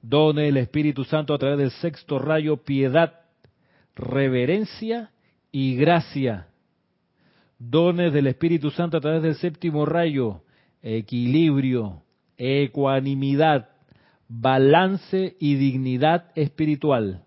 Dones 0.00 0.46
del 0.46 0.56
Espíritu 0.56 1.04
Santo 1.04 1.34
a 1.34 1.38
través 1.38 1.58
del 1.58 1.70
sexto 1.72 2.18
rayo, 2.18 2.56
piedad, 2.64 3.20
reverencia 3.94 5.10
y 5.52 5.76
gracia. 5.76 6.48
Dones 7.58 8.14
del 8.14 8.28
Espíritu 8.28 8.70
Santo 8.70 8.96
a 8.96 9.00
través 9.00 9.22
del 9.22 9.34
séptimo 9.34 9.84
rayo, 9.84 10.40
equilibrio, 10.80 12.02
ecuanimidad, 12.38 13.75
balance 14.28 15.36
y 15.38 15.54
dignidad 15.54 16.30
espiritual. 16.34 17.24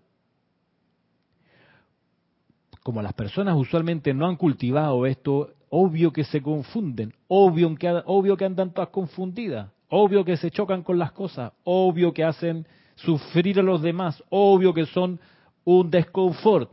Como 2.82 3.02
las 3.02 3.12
personas 3.12 3.56
usualmente 3.56 4.14
no 4.14 4.26
han 4.26 4.36
cultivado 4.36 5.06
esto, 5.06 5.54
obvio 5.68 6.12
que 6.12 6.24
se 6.24 6.42
confunden, 6.42 7.14
obvio 7.28 7.74
que, 7.76 8.02
obvio 8.06 8.36
que 8.36 8.44
andan 8.44 8.72
todas 8.72 8.88
confundidas, 8.90 9.70
obvio 9.88 10.24
que 10.24 10.36
se 10.36 10.50
chocan 10.50 10.82
con 10.82 10.98
las 10.98 11.12
cosas, 11.12 11.52
obvio 11.64 12.12
que 12.12 12.24
hacen 12.24 12.66
sufrir 12.96 13.58
a 13.60 13.62
los 13.62 13.82
demás, 13.82 14.22
obvio 14.30 14.74
que 14.74 14.86
son 14.86 15.20
un 15.64 15.90
desconfort, 15.90 16.70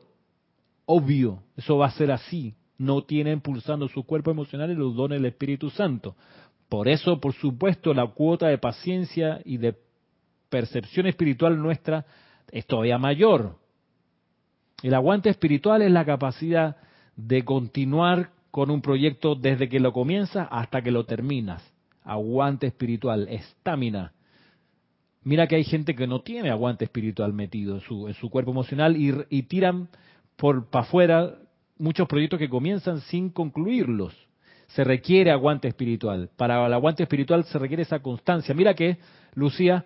obvio, 0.86 1.44
eso 1.56 1.78
va 1.78 1.88
a 1.88 1.92
ser 1.92 2.12
así, 2.12 2.56
no 2.78 3.04
tienen 3.04 3.42
pulsando 3.42 3.88
su 3.88 4.04
cuerpo 4.04 4.32
emocional 4.32 4.72
y 4.72 4.76
los 4.76 4.96
dones 4.96 5.20
del 5.20 5.32
Espíritu 5.32 5.70
Santo. 5.70 6.16
Por 6.70 6.88
eso, 6.88 7.20
por 7.20 7.34
supuesto, 7.34 7.94
la 7.94 8.08
cuota 8.08 8.48
de 8.48 8.58
paciencia 8.58 9.42
y 9.46 9.58
de 9.58 9.76
percepción 10.50 11.08
espiritual 11.08 11.62
nuestra 11.62 12.06
es 12.52 12.66
todavía 12.66 12.98
mayor, 12.98 13.58
el 14.84 14.94
aguante 14.94 15.30
espiritual 15.30 15.82
es 15.82 15.92
la 15.92 16.06
capacidad 16.06 16.78
de 17.16 17.44
continuar 17.44 18.30
con 18.52 18.70
un 18.70 18.82
proyecto 18.82 19.36
desde 19.36 19.70
que 19.70 19.80
lo 19.80 19.92
comienzas 19.92 20.48
hasta 20.52 20.82
que 20.82 20.92
lo 20.92 21.06
terminas. 21.06 21.64
Aguante 22.04 22.68
espiritual, 22.68 23.28
estamina. 23.28 24.14
Mira 25.24 25.48
que 25.48 25.56
hay 25.56 25.64
gente 25.64 25.96
que 25.96 26.08
no 26.08 26.22
tiene 26.22 26.52
aguante 26.52 26.86
espiritual 26.86 27.34
metido 27.34 27.76
en 27.76 27.82
su, 27.82 28.08
en 28.08 28.14
su 28.14 28.30
cuerpo 28.30 28.52
emocional 28.52 28.96
y, 28.96 29.44
tiran 29.44 29.90
por 30.36 30.70
para 30.70 30.86
afuera 30.86 31.36
muchos 31.80 32.08
proyectos 32.08 32.40
que 32.40 32.48
comienzan 32.48 33.02
sin 33.02 33.32
concluirlos. 33.32 34.16
Se 34.68 34.84
requiere 34.84 35.32
aguante 35.32 35.68
espiritual. 35.68 36.30
Para 36.38 36.66
el 36.66 36.74
aguante 36.74 37.04
espiritual 37.04 37.44
se 37.46 37.58
requiere 37.58 37.84
esa 37.84 38.00
constancia. 38.00 38.54
Mira 38.54 38.74
que, 38.74 38.98
Lucía, 39.34 39.86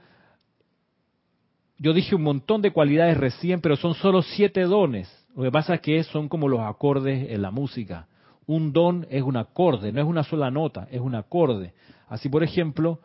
yo 1.81 1.93
dije 1.93 2.13
un 2.13 2.21
montón 2.21 2.61
de 2.61 2.71
cualidades 2.71 3.17
recién, 3.17 3.59
pero 3.59 3.75
son 3.75 3.95
solo 3.95 4.21
siete 4.21 4.61
dones. 4.61 5.09
Lo 5.35 5.41
que 5.41 5.51
pasa 5.51 5.73
es 5.73 5.81
que 5.81 6.03
son 6.03 6.29
como 6.29 6.47
los 6.47 6.59
acordes 6.59 7.31
en 7.31 7.41
la 7.41 7.49
música. 7.49 8.07
Un 8.45 8.71
don 8.71 9.07
es 9.09 9.23
un 9.23 9.35
acorde, 9.35 9.91
no 9.91 9.99
es 9.99 10.05
una 10.05 10.23
sola 10.23 10.51
nota, 10.51 10.87
es 10.91 11.01
un 11.01 11.15
acorde. 11.15 11.73
Así, 12.07 12.29
por 12.29 12.43
ejemplo, 12.43 12.99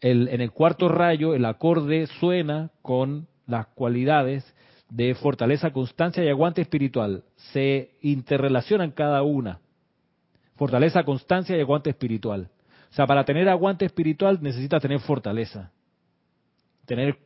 el, 0.00 0.26
en 0.26 0.40
el 0.40 0.50
cuarto 0.50 0.88
rayo 0.88 1.34
el 1.34 1.44
acorde 1.44 2.08
suena 2.18 2.70
con 2.82 3.28
las 3.46 3.68
cualidades 3.68 4.44
de 4.90 5.14
fortaleza, 5.14 5.72
constancia 5.72 6.24
y 6.24 6.28
aguante 6.28 6.62
espiritual. 6.62 7.22
Se 7.52 7.92
interrelacionan 8.00 8.90
cada 8.90 9.22
una. 9.22 9.60
Fortaleza, 10.56 11.04
constancia 11.04 11.56
y 11.56 11.60
aguante 11.60 11.90
espiritual. 11.90 12.50
O 12.90 12.92
sea, 12.92 13.06
para 13.06 13.24
tener 13.24 13.48
aguante 13.48 13.84
espiritual 13.84 14.40
necesitas 14.42 14.82
tener 14.82 14.98
fortaleza. 14.98 15.70
Tener 16.86 17.18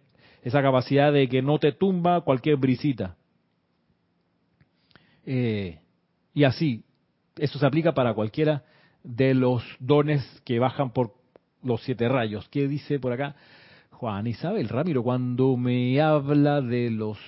esa 0.42 0.62
capacidad 0.62 1.12
de 1.12 1.28
que 1.28 1.42
no 1.42 1.58
te 1.58 1.72
tumba 1.72 2.22
cualquier 2.22 2.56
brisita. 2.56 3.16
Eh, 5.26 5.78
y 6.34 6.44
así, 6.44 6.84
eso 7.36 7.58
se 7.58 7.66
aplica 7.66 7.92
para 7.92 8.14
cualquiera 8.14 8.64
de 9.02 9.34
los 9.34 9.62
dones 9.78 10.24
que 10.44 10.58
bajan 10.58 10.92
por 10.92 11.14
los 11.62 11.82
siete 11.82 12.08
rayos. 12.08 12.48
¿Qué 12.48 12.68
dice 12.68 12.98
por 12.98 13.12
acá? 13.12 13.36
Juan 13.90 14.26
Isabel 14.26 14.68
Ramiro, 14.68 15.02
cuando 15.02 15.56
me 15.56 16.00
habla 16.00 16.62
de 16.62 16.90
los 16.90 17.18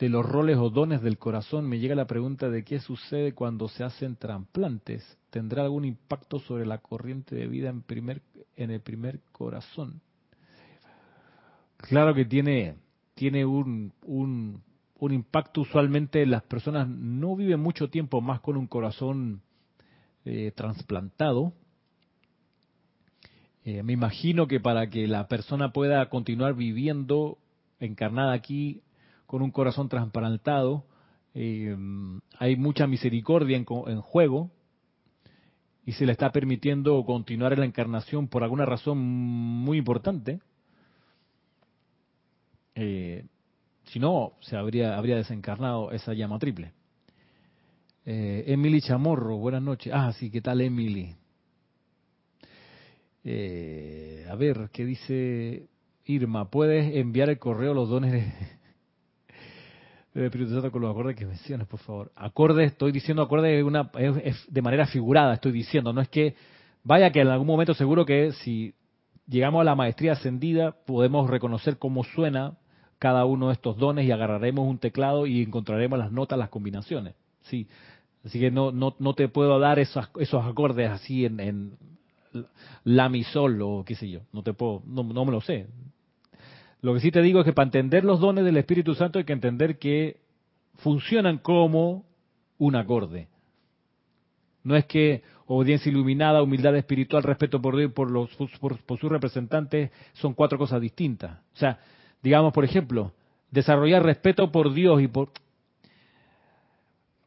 de 0.00 0.08
los 0.08 0.24
roles 0.24 0.56
o 0.56 0.70
dones 0.70 1.02
del 1.02 1.18
corazón, 1.18 1.68
me 1.68 1.78
llega 1.78 1.94
la 1.94 2.06
pregunta 2.06 2.48
de 2.48 2.64
qué 2.64 2.80
sucede 2.80 3.34
cuando 3.34 3.68
se 3.68 3.84
hacen 3.84 4.16
trasplantes. 4.16 5.18
¿Tendrá 5.28 5.64
algún 5.64 5.84
impacto 5.84 6.40
sobre 6.40 6.64
la 6.64 6.78
corriente 6.78 7.36
de 7.36 7.46
vida 7.46 7.68
en, 7.68 7.82
primer, 7.82 8.22
en 8.56 8.70
el 8.70 8.80
primer 8.80 9.20
corazón? 9.30 10.00
Claro 11.76 12.14
que 12.14 12.24
tiene, 12.24 12.76
tiene 13.14 13.44
un, 13.44 13.92
un, 14.06 14.62
impacto. 15.12 15.60
Usualmente 15.60 16.24
las 16.24 16.44
personas 16.44 16.88
no 16.88 17.36
viven 17.36 17.60
mucho 17.60 17.90
tiempo 17.90 18.22
más 18.22 18.40
con 18.40 18.56
un 18.56 18.66
corazón 18.66 19.42
eh, 20.24 20.50
trasplantado. 20.54 21.52
Eh, 23.66 23.82
me 23.82 23.92
imagino 23.92 24.46
que 24.46 24.60
para 24.60 24.88
que 24.88 25.06
la 25.06 25.28
persona 25.28 25.74
pueda 25.74 26.08
continuar 26.08 26.54
viviendo 26.54 27.36
encarnada 27.80 28.32
aquí 28.32 28.80
con 29.30 29.42
un 29.42 29.52
corazón 29.52 29.88
transparentado, 29.88 30.84
eh, 31.34 31.76
hay 32.40 32.56
mucha 32.56 32.88
misericordia 32.88 33.56
en, 33.56 34.00
juego 34.00 34.50
y 35.86 35.92
se 35.92 36.04
le 36.04 36.10
está 36.10 36.32
permitiendo 36.32 37.04
continuar 37.04 37.52
en 37.52 37.60
la 37.60 37.66
encarnación 37.66 38.26
por 38.26 38.42
alguna 38.42 38.66
razón 38.66 38.98
muy 38.98 39.78
importante. 39.78 40.40
Eh, 42.74 43.24
si 43.84 44.00
no, 44.00 44.32
se 44.40 44.56
habría, 44.56 44.98
habría 44.98 45.14
desencarnado 45.14 45.92
esa 45.92 46.12
llama 46.12 46.40
triple. 46.40 46.72
Eh, 48.06 48.42
Emily 48.48 48.80
Chamorro, 48.80 49.36
buenas 49.36 49.62
noches. 49.62 49.92
Ah, 49.94 50.12
sí, 50.12 50.28
¿qué 50.32 50.40
tal 50.40 50.60
Emily? 50.60 51.14
a 53.22 54.34
ver, 54.34 54.70
¿qué 54.72 54.84
dice 54.84 55.68
Irma? 56.04 56.50
¿Puedes 56.50 56.96
enviar 56.96 57.30
el 57.30 57.38
correo 57.38 57.74
los 57.74 57.88
dones 57.88 58.12
de, 58.12 58.59
el 60.14 60.48
Santo 60.48 60.72
con 60.72 60.82
los 60.82 60.90
acordes 60.90 61.16
que 61.16 61.26
mencionas, 61.26 61.68
por 61.68 61.80
favor. 61.80 62.12
Acorde, 62.16 62.64
estoy 62.64 62.92
diciendo 62.92 63.22
acorde 63.22 63.62
una, 63.62 63.90
es, 63.96 64.52
de 64.52 64.62
manera 64.62 64.86
figurada, 64.86 65.34
estoy 65.34 65.52
diciendo. 65.52 65.92
No 65.92 66.00
es 66.00 66.08
que 66.08 66.34
vaya 66.82 67.10
que 67.12 67.20
en 67.20 67.28
algún 67.28 67.46
momento 67.46 67.74
seguro 67.74 68.04
que 68.04 68.32
si 68.32 68.74
llegamos 69.28 69.60
a 69.60 69.64
la 69.64 69.76
maestría 69.76 70.12
ascendida 70.12 70.72
podemos 70.86 71.30
reconocer 71.30 71.78
cómo 71.78 72.02
suena 72.02 72.54
cada 72.98 73.24
uno 73.24 73.48
de 73.48 73.54
estos 73.54 73.76
dones 73.76 74.06
y 74.06 74.10
agarraremos 74.10 74.66
un 74.66 74.78
teclado 74.78 75.26
y 75.26 75.42
encontraremos 75.42 75.98
las 75.98 76.10
notas, 76.10 76.38
las 76.38 76.50
combinaciones. 76.50 77.14
Sí, 77.42 77.68
así 78.24 78.40
que 78.40 78.50
no 78.50 78.72
no, 78.72 78.96
no 78.98 79.14
te 79.14 79.28
puedo 79.28 79.58
dar 79.58 79.78
esos, 79.78 80.10
esos 80.18 80.44
acordes 80.44 80.90
así 80.90 81.24
en, 81.24 81.40
en 81.40 81.78
la 82.84 83.08
mi 83.08 83.22
sol 83.24 83.60
o 83.62 83.84
qué 83.84 83.94
sé 83.94 84.10
yo. 84.10 84.20
No 84.32 84.42
te 84.42 84.52
puedo, 84.52 84.82
no, 84.86 85.04
no 85.04 85.24
me 85.24 85.32
lo 85.32 85.40
sé. 85.40 85.68
Lo 86.82 86.94
que 86.94 87.00
sí 87.00 87.10
te 87.10 87.22
digo 87.22 87.40
es 87.40 87.44
que 87.44 87.52
para 87.52 87.66
entender 87.66 88.04
los 88.04 88.20
dones 88.20 88.44
del 88.44 88.56
Espíritu 88.56 88.94
Santo 88.94 89.18
hay 89.18 89.24
que 89.24 89.32
entender 89.32 89.78
que 89.78 90.20
funcionan 90.76 91.38
como 91.38 92.04
un 92.58 92.76
acorde. 92.76 93.28
No 94.62 94.76
es 94.76 94.84
que 94.86 95.22
obediencia 95.46 95.90
iluminada, 95.90 96.42
humildad 96.42 96.76
espiritual, 96.76 97.22
respeto 97.22 97.60
por 97.60 97.76
Dios 97.76 97.92
por, 97.92 98.10
los, 98.10 98.30
por, 98.60 98.98
sus 98.98 99.10
representantes 99.10 99.90
son 100.14 100.34
cuatro 100.34 100.58
cosas 100.58 100.80
distintas. 100.80 101.38
O 101.54 101.56
sea, 101.56 101.80
digamos, 102.22 102.52
por 102.52 102.64
ejemplo, 102.64 103.12
desarrollar 103.50 104.02
respeto 104.02 104.50
por 104.50 104.72
Dios 104.72 105.02
y 105.02 105.08
por... 105.08 105.30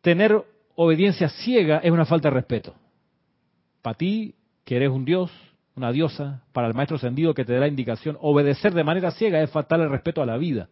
Tener 0.02 0.44
obediencia 0.76 1.30
ciega 1.30 1.78
es 1.80 1.92
una 1.92 2.06
falta 2.06 2.30
de 2.30 2.36
respeto. 2.36 2.76
Para 3.82 3.98
ti, 3.98 4.36
que 4.64 4.76
eres 4.76 4.90
un 4.90 5.06
Dios, 5.06 5.32
una 5.76 5.92
diosa, 5.92 6.44
para 6.52 6.68
el 6.68 6.74
maestro 6.74 6.98
ascendido 6.98 7.34
que 7.34 7.46
te 7.46 7.54
dé 7.54 7.60
la 7.60 7.68
indicación, 7.68 8.18
obedecer 8.22 8.74
de 8.74 8.84
manera 8.84 9.12
ciega 9.12 9.42
es 9.42 9.50
faltar 9.50 9.80
el 9.80 9.90
respeto 9.90 10.22
a 10.22 10.26
la 10.26 10.38
vida. 10.38 10.70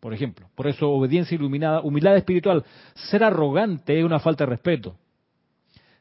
Por 0.00 0.12
ejemplo, 0.12 0.48
por 0.54 0.66
eso 0.66 0.90
obediencia 0.90 1.34
iluminada, 1.34 1.80
humildad 1.80 2.16
espiritual, 2.16 2.64
ser 2.94 3.24
arrogante 3.24 3.98
es 3.98 4.04
una 4.04 4.20
falta 4.20 4.44
de 4.44 4.50
respeto. 4.50 4.96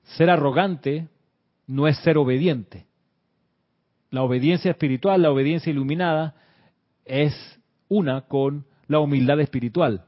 Ser 0.04 0.30
arrogante 0.30 1.08
no 1.68 1.88
es 1.88 1.98
ser 2.00 2.18
obediente. 2.18 2.86
La 4.12 4.24
obediencia 4.24 4.72
espiritual, 4.72 5.22
la 5.22 5.32
obediencia 5.32 5.72
iluminada, 5.72 6.36
es 7.06 7.34
una 7.88 8.22
con 8.22 8.66
la 8.88 9.00
humildad 9.00 9.40
espiritual. 9.40 10.06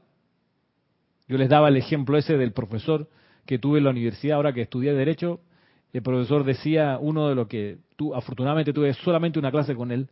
Yo 1.26 1.36
les 1.36 1.48
daba 1.48 1.68
el 1.68 1.76
ejemplo 1.76 2.16
ese 2.16 2.36
del 2.36 2.52
profesor 2.52 3.08
que 3.46 3.58
tuve 3.58 3.78
en 3.78 3.84
la 3.84 3.90
universidad 3.90 4.36
ahora 4.36 4.52
que 4.52 4.62
estudié 4.62 4.94
Derecho. 4.94 5.40
El 5.92 6.02
profesor 6.02 6.44
decía, 6.44 6.98
uno 7.00 7.28
de 7.28 7.34
los 7.34 7.48
que 7.48 7.78
tú, 7.96 8.14
afortunadamente 8.14 8.72
tuve 8.72 8.92
solamente 8.92 9.38
una 9.38 9.50
clase 9.50 9.74
con 9.74 9.90
él, 9.90 10.08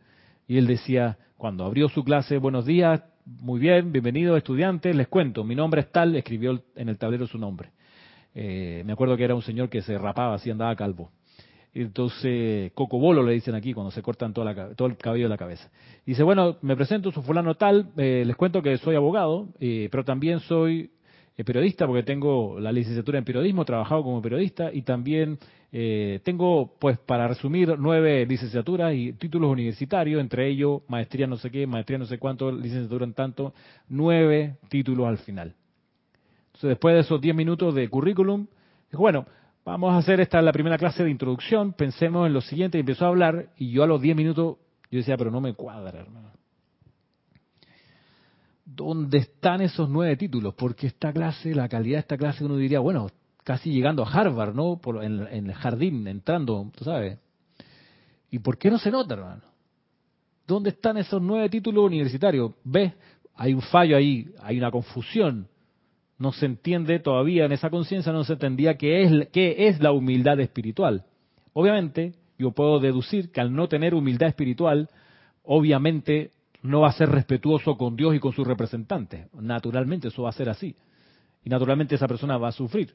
y 0.47 0.57
él 0.57 0.65
decía, 0.65 1.17
cuando 1.37 1.65
abrió 1.65 1.87
su 1.87 2.03
clase, 2.03 2.39
buenos 2.39 2.65
días, 2.65 3.03
muy 3.25 3.59
bien, 3.59 3.91
bienvenidos 3.91 4.37
estudiantes, 4.37 4.95
les 4.95 5.07
cuento, 5.07 5.43
mi 5.43 5.53
nombre 5.53 5.81
es 5.81 5.91
tal, 5.91 6.15
escribió 6.15 6.63
en 6.75 6.89
el 6.89 6.97
tablero 6.97 7.27
su 7.27 7.37
nombre. 7.37 7.69
Eh, 8.33 8.81
me 8.85 8.93
acuerdo 8.93 9.15
que 9.17 9.23
era 9.23 9.35
un 9.35 9.43
señor 9.43 9.69
que 9.69 9.81
se 9.83 9.97
rapaba 9.99 10.35
así, 10.35 10.49
andaba 10.49 10.75
calvo. 10.75 11.11
Entonces, 11.75 12.71
cocobolo 12.73 13.21
le 13.21 13.33
dicen 13.33 13.53
aquí 13.53 13.73
cuando 13.73 13.91
se 13.91 14.01
cortan 14.01 14.33
todo 14.33 14.87
el 14.87 14.97
cabello 14.97 15.25
de 15.25 15.29
la 15.29 15.37
cabeza. 15.37 15.69
Dice, 16.07 16.23
bueno, 16.23 16.57
me 16.61 16.75
presento, 16.75 17.11
soy 17.11 17.21
fulano 17.21 17.53
tal, 17.53 17.89
eh, 17.97 18.23
les 18.25 18.35
cuento 18.35 18.63
que 18.63 18.77
soy 18.79 18.95
abogado, 18.95 19.49
eh, 19.59 19.89
pero 19.91 20.03
también 20.03 20.39
soy 20.39 20.89
periodista 21.45 21.85
porque 21.85 22.01
tengo 22.01 22.59
la 22.59 22.71
licenciatura 22.71 23.19
en 23.19 23.25
periodismo, 23.25 23.63
trabajado 23.63 24.01
como 24.01 24.23
periodista 24.23 24.73
y 24.73 24.81
también 24.81 25.37
eh, 25.71 26.21
tengo, 26.23 26.75
pues 26.79 26.97
para 26.99 27.27
resumir, 27.27 27.75
nueve 27.77 28.25
licenciaturas 28.25 28.93
y 28.93 29.13
títulos 29.13 29.51
universitarios, 29.51 30.21
entre 30.21 30.47
ellos 30.47 30.81
maestría 30.87 31.27
no 31.27 31.37
sé 31.37 31.51
qué, 31.51 31.67
maestría 31.67 31.97
no 31.97 32.05
sé 32.05 32.17
cuánto, 32.17 32.51
licenciatura 32.51 33.05
en 33.05 33.13
tanto, 33.13 33.53
nueve 33.89 34.57
títulos 34.69 35.07
al 35.07 35.17
final. 35.17 35.55
Entonces, 36.47 36.69
después 36.69 36.95
de 36.95 37.01
esos 37.01 37.21
diez 37.21 37.35
minutos 37.35 37.75
de 37.75 37.89
currículum, 37.89 38.47
dijo, 38.89 39.01
bueno, 39.01 39.25
vamos 39.65 39.93
a 39.93 39.97
hacer 39.97 40.21
esta 40.21 40.41
la 40.41 40.53
primera 40.53 40.77
clase 40.77 41.03
de 41.03 41.11
introducción, 41.11 41.73
pensemos 41.73 42.25
en 42.25 42.33
lo 42.33 42.41
siguiente, 42.41 42.77
y 42.77 42.81
empezó 42.81 43.05
a 43.05 43.09
hablar, 43.09 43.49
y 43.57 43.71
yo 43.71 43.83
a 43.83 43.87
los 43.87 44.01
diez 44.01 44.15
minutos, 44.15 44.57
yo 44.89 44.97
decía, 44.97 45.17
pero 45.17 45.29
no 45.29 45.41
me 45.41 45.53
cuadra, 45.53 45.99
hermano. 45.99 46.31
¿Dónde 48.63 49.19
están 49.19 49.61
esos 49.61 49.89
nueve 49.89 50.17
títulos? 50.17 50.53
Porque 50.53 50.87
esta 50.87 51.13
clase, 51.13 51.53
la 51.53 51.69
calidad 51.69 51.97
de 51.97 52.01
esta 52.01 52.17
clase, 52.17 52.43
uno 52.43 52.57
diría, 52.57 52.79
bueno, 52.79 53.07
casi 53.47 53.71
llegando 53.71 54.03
a 54.03 54.11
Harvard, 54.11 54.53
¿no? 54.53 54.77
Por, 54.77 55.01
en, 55.01 55.21
el 55.21 55.53
jardín, 55.53 56.05
entrando, 56.05 56.69
tú 56.75 56.83
sabes. 56.83 57.17
¿Y 58.29 58.39
por 58.39 58.57
qué 58.57 58.69
no 58.69 58.77
se 58.77 58.91
nota, 58.91 59.13
hermano? 59.13 59.43
¿Dónde 60.45 60.71
están 60.71 60.97
esos 60.97 61.21
nueve 61.21 61.47
títulos 61.47 61.85
universitarios? 61.85 62.51
¿Ves? 62.65 62.91
Hay 63.35 63.53
un 63.53 63.61
fallo 63.61 63.95
ahí, 63.95 64.29
hay 64.43 64.57
una 64.57 64.69
confusión. 64.69 65.47
No 66.17 66.33
se 66.33 66.45
entiende 66.45 66.99
todavía 66.99 67.45
en 67.45 67.53
esa 67.53 67.69
conciencia, 67.69 68.11
no 68.11 68.25
se 68.25 68.33
entendía 68.33 68.77
qué 68.77 69.03
es, 69.03 69.29
qué 69.29 69.69
es 69.69 69.79
la 69.79 69.93
humildad 69.93 70.41
espiritual. 70.41 71.05
Obviamente, 71.53 72.15
yo 72.37 72.51
puedo 72.51 72.81
deducir 72.81 73.31
que 73.31 73.39
al 73.39 73.55
no 73.55 73.69
tener 73.69 73.95
humildad 73.95 74.27
espiritual, 74.27 74.89
obviamente 75.43 76.31
no 76.63 76.81
va 76.81 76.89
a 76.89 76.91
ser 76.91 77.07
respetuoso 77.07 77.77
con 77.77 77.95
Dios 77.95 78.13
y 78.13 78.19
con 78.19 78.33
sus 78.33 78.45
representantes. 78.45 79.29
Naturalmente 79.35 80.09
eso 80.09 80.23
va 80.23 80.31
a 80.31 80.33
ser 80.33 80.49
así. 80.49 80.75
Y 81.45 81.49
naturalmente 81.49 81.95
esa 81.95 82.09
persona 82.09 82.37
va 82.37 82.49
a 82.49 82.51
sufrir. 82.51 82.93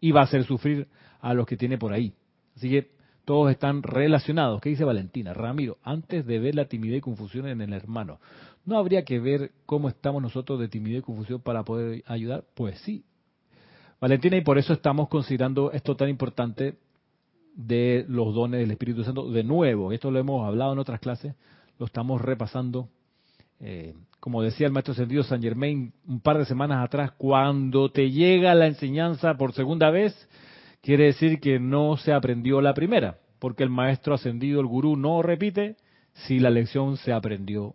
Y 0.00 0.12
va 0.12 0.20
a 0.20 0.24
hacer 0.24 0.44
sufrir 0.44 0.88
a 1.20 1.34
los 1.34 1.46
que 1.46 1.56
tiene 1.56 1.78
por 1.78 1.92
ahí. 1.92 2.12
Así 2.54 2.70
que 2.70 2.90
todos 3.24 3.50
están 3.50 3.82
relacionados. 3.82 4.60
¿Qué 4.60 4.70
dice 4.70 4.84
Valentina? 4.84 5.34
Ramiro, 5.34 5.78
antes 5.82 6.24
de 6.24 6.38
ver 6.38 6.54
la 6.54 6.66
timidez 6.66 6.98
y 6.98 7.00
confusión 7.00 7.48
en 7.48 7.60
el 7.60 7.72
hermano, 7.72 8.20
¿no 8.64 8.78
habría 8.78 9.04
que 9.04 9.18
ver 9.18 9.50
cómo 9.66 9.88
estamos 9.88 10.22
nosotros 10.22 10.60
de 10.60 10.68
timidez 10.68 11.00
y 11.00 11.02
confusión 11.02 11.40
para 11.40 11.64
poder 11.64 12.04
ayudar? 12.06 12.44
Pues 12.54 12.78
sí. 12.80 13.04
Valentina, 14.00 14.36
y 14.36 14.42
por 14.42 14.58
eso 14.58 14.72
estamos 14.72 15.08
considerando 15.08 15.72
esto 15.72 15.96
tan 15.96 16.08
importante 16.08 16.76
de 17.56 18.04
los 18.08 18.34
dones 18.34 18.60
del 18.60 18.70
Espíritu 18.70 19.02
Santo 19.02 19.30
de 19.30 19.42
nuevo. 19.42 19.90
Esto 19.90 20.10
lo 20.10 20.18
hemos 20.18 20.46
hablado 20.46 20.74
en 20.74 20.78
otras 20.78 21.00
clases, 21.00 21.34
lo 21.78 21.86
estamos 21.86 22.20
repasando. 22.20 22.88
Eh, 23.60 23.94
como 24.20 24.42
decía 24.42 24.66
el 24.66 24.72
maestro 24.72 24.94
sentido 24.94 25.22
San 25.22 25.40
Germain 25.40 25.92
un 26.06 26.20
par 26.20 26.38
de 26.38 26.44
semanas 26.44 26.84
atrás, 26.84 27.12
cuando 27.12 27.90
te 27.90 28.10
llega 28.10 28.54
la 28.54 28.66
enseñanza 28.66 29.34
por 29.34 29.52
segunda 29.52 29.90
vez, 29.90 30.28
quiere 30.82 31.04
decir 31.04 31.40
que 31.40 31.58
no 31.58 31.96
se 31.96 32.12
aprendió 32.12 32.60
la 32.60 32.74
primera, 32.74 33.18
porque 33.38 33.62
el 33.62 33.70
maestro 33.70 34.14
ascendido, 34.14 34.60
el 34.60 34.66
gurú, 34.66 34.96
no 34.96 35.22
repite 35.22 35.76
si 36.12 36.38
la 36.38 36.50
lección 36.50 36.96
se 36.96 37.12
aprendió 37.12 37.74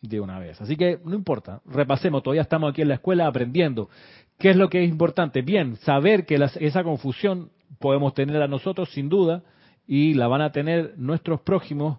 de 0.00 0.20
una 0.20 0.38
vez. 0.38 0.60
Así 0.60 0.76
que 0.76 0.98
no 1.04 1.14
importa, 1.14 1.60
repasemos, 1.66 2.22
todavía 2.22 2.42
estamos 2.42 2.70
aquí 2.70 2.82
en 2.82 2.88
la 2.88 2.94
escuela 2.94 3.26
aprendiendo. 3.26 3.88
¿Qué 4.38 4.50
es 4.50 4.56
lo 4.56 4.68
que 4.68 4.82
es 4.82 4.88
importante? 4.88 5.42
Bien, 5.42 5.76
saber 5.76 6.26
que 6.26 6.38
esa 6.60 6.84
confusión 6.84 7.50
podemos 7.78 8.14
tenerla 8.14 8.48
nosotros 8.48 8.90
sin 8.90 9.08
duda 9.08 9.42
y 9.86 10.14
la 10.14 10.28
van 10.28 10.42
a 10.42 10.52
tener 10.52 10.94
nuestros 10.96 11.40
prójimos 11.40 11.98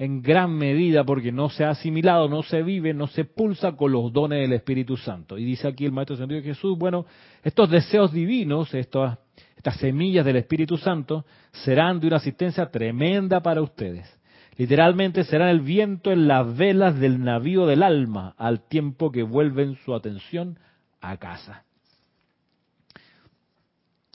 en 0.00 0.22
gran 0.22 0.56
medida 0.56 1.04
porque 1.04 1.30
no 1.30 1.50
se 1.50 1.62
ha 1.62 1.70
asimilado, 1.70 2.26
no 2.26 2.42
se 2.42 2.62
vive, 2.62 2.94
no 2.94 3.06
se 3.06 3.26
pulsa 3.26 3.72
con 3.72 3.92
los 3.92 4.10
dones 4.10 4.40
del 4.40 4.54
Espíritu 4.54 4.96
Santo. 4.96 5.36
Y 5.36 5.44
dice 5.44 5.68
aquí 5.68 5.84
el 5.84 5.92
Maestro 5.92 6.16
Sentido 6.16 6.40
Jesús, 6.42 6.78
bueno, 6.78 7.04
estos 7.44 7.68
deseos 7.68 8.10
divinos, 8.10 8.72
estas, 8.72 9.18
estas 9.58 9.76
semillas 9.76 10.24
del 10.24 10.36
Espíritu 10.36 10.78
Santo, 10.78 11.26
serán 11.52 12.00
de 12.00 12.06
una 12.06 12.16
asistencia 12.16 12.70
tremenda 12.70 13.42
para 13.42 13.60
ustedes. 13.60 14.10
Literalmente 14.56 15.22
serán 15.22 15.48
el 15.48 15.60
viento 15.60 16.10
en 16.10 16.26
las 16.26 16.56
velas 16.56 16.98
del 16.98 17.22
navío 17.22 17.66
del 17.66 17.82
alma 17.82 18.34
al 18.38 18.66
tiempo 18.68 19.12
que 19.12 19.22
vuelven 19.22 19.76
su 19.84 19.94
atención 19.94 20.58
a 21.02 21.18
casa. 21.18 21.64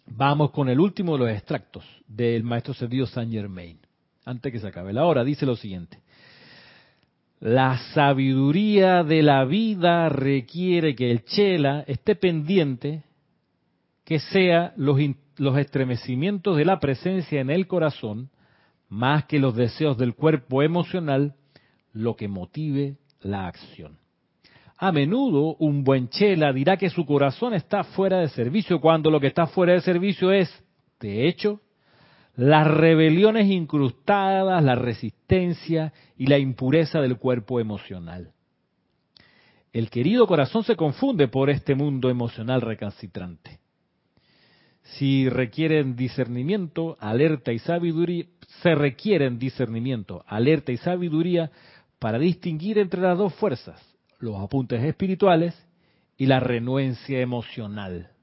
Vamos 0.07 0.49
con 0.49 0.67
el 0.67 0.79
último 0.79 1.13
de 1.15 1.25
los 1.25 1.29
extractos 1.29 1.85
del 2.07 2.43
Maestro 2.43 2.73
Sentido 2.73 3.05
Saint 3.05 3.31
Germain 3.31 3.84
antes 4.25 4.51
que 4.51 4.59
se 4.59 4.67
acabe 4.67 4.91
la 4.91 5.05
hora. 5.05 5.23
Dice 5.23 5.45
lo 5.45 5.55
siguiente. 5.55 5.99
La 7.39 7.77
sabiduría 7.93 9.03
de 9.03 9.21
la 9.21 9.45
vida 9.45 10.09
requiere 10.09 10.95
que 10.95 11.11
el 11.11 11.23
chela 11.25 11.83
esté 11.87 12.15
pendiente, 12.15 13.03
que 14.03 14.19
sea 14.19 14.73
los, 14.77 14.99
los 15.37 15.57
estremecimientos 15.57 16.57
de 16.57 16.65
la 16.65 16.79
presencia 16.79 17.39
en 17.39 17.49
el 17.49 17.67
corazón, 17.67 18.29
más 18.89 19.25
que 19.25 19.39
los 19.39 19.55
deseos 19.55 19.97
del 19.97 20.15
cuerpo 20.15 20.63
emocional, 20.63 21.35
lo 21.93 22.15
que 22.15 22.27
motive 22.27 22.97
la 23.21 23.47
acción. 23.47 23.97
A 24.77 24.91
menudo 24.91 25.55
un 25.59 25.83
buen 25.83 26.09
chela 26.09 26.51
dirá 26.51 26.77
que 26.77 26.89
su 26.89 27.05
corazón 27.05 27.53
está 27.53 27.83
fuera 27.83 28.19
de 28.19 28.29
servicio 28.29 28.81
cuando 28.81 29.09
lo 29.09 29.19
que 29.19 29.27
está 29.27 29.47
fuera 29.47 29.73
de 29.73 29.81
servicio 29.81 30.31
es, 30.31 30.49
de 30.99 31.27
hecho, 31.27 31.61
las 32.35 32.67
rebeliones 32.67 33.49
incrustadas, 33.49 34.63
la 34.63 34.75
resistencia 34.75 35.93
y 36.17 36.27
la 36.27 36.37
impureza 36.37 36.99
del 37.01 37.17
cuerpo 37.17 37.59
emocional. 37.59 38.31
El 39.71 39.89
querido 39.89 40.27
corazón 40.27 40.63
se 40.63 40.75
confunde 40.75 41.27
por 41.27 41.49
este 41.49 41.75
mundo 41.75 42.09
emocional 42.09 42.61
recalcitrante. 42.61 43.59
Si 44.83 45.27
requieren 45.29 45.95
discernimiento, 45.95 46.95
alerta 46.99 47.51
y 47.51 47.59
sabiduría, 47.59 48.25
se 48.61 48.75
requieren 48.75 49.39
discernimiento, 49.39 50.23
alerta 50.27 50.71
y 50.71 50.77
sabiduría 50.77 51.51
para 51.99 52.19
distinguir 52.19 52.77
entre 52.77 53.01
las 53.01 53.17
dos 53.17 53.33
fuerzas, 53.33 53.81
los 54.19 54.39
apuntes 54.39 54.83
espirituales 54.83 55.55
y 56.17 56.27
la 56.27 56.39
renuencia 56.39 57.19
emocional. 57.19 58.14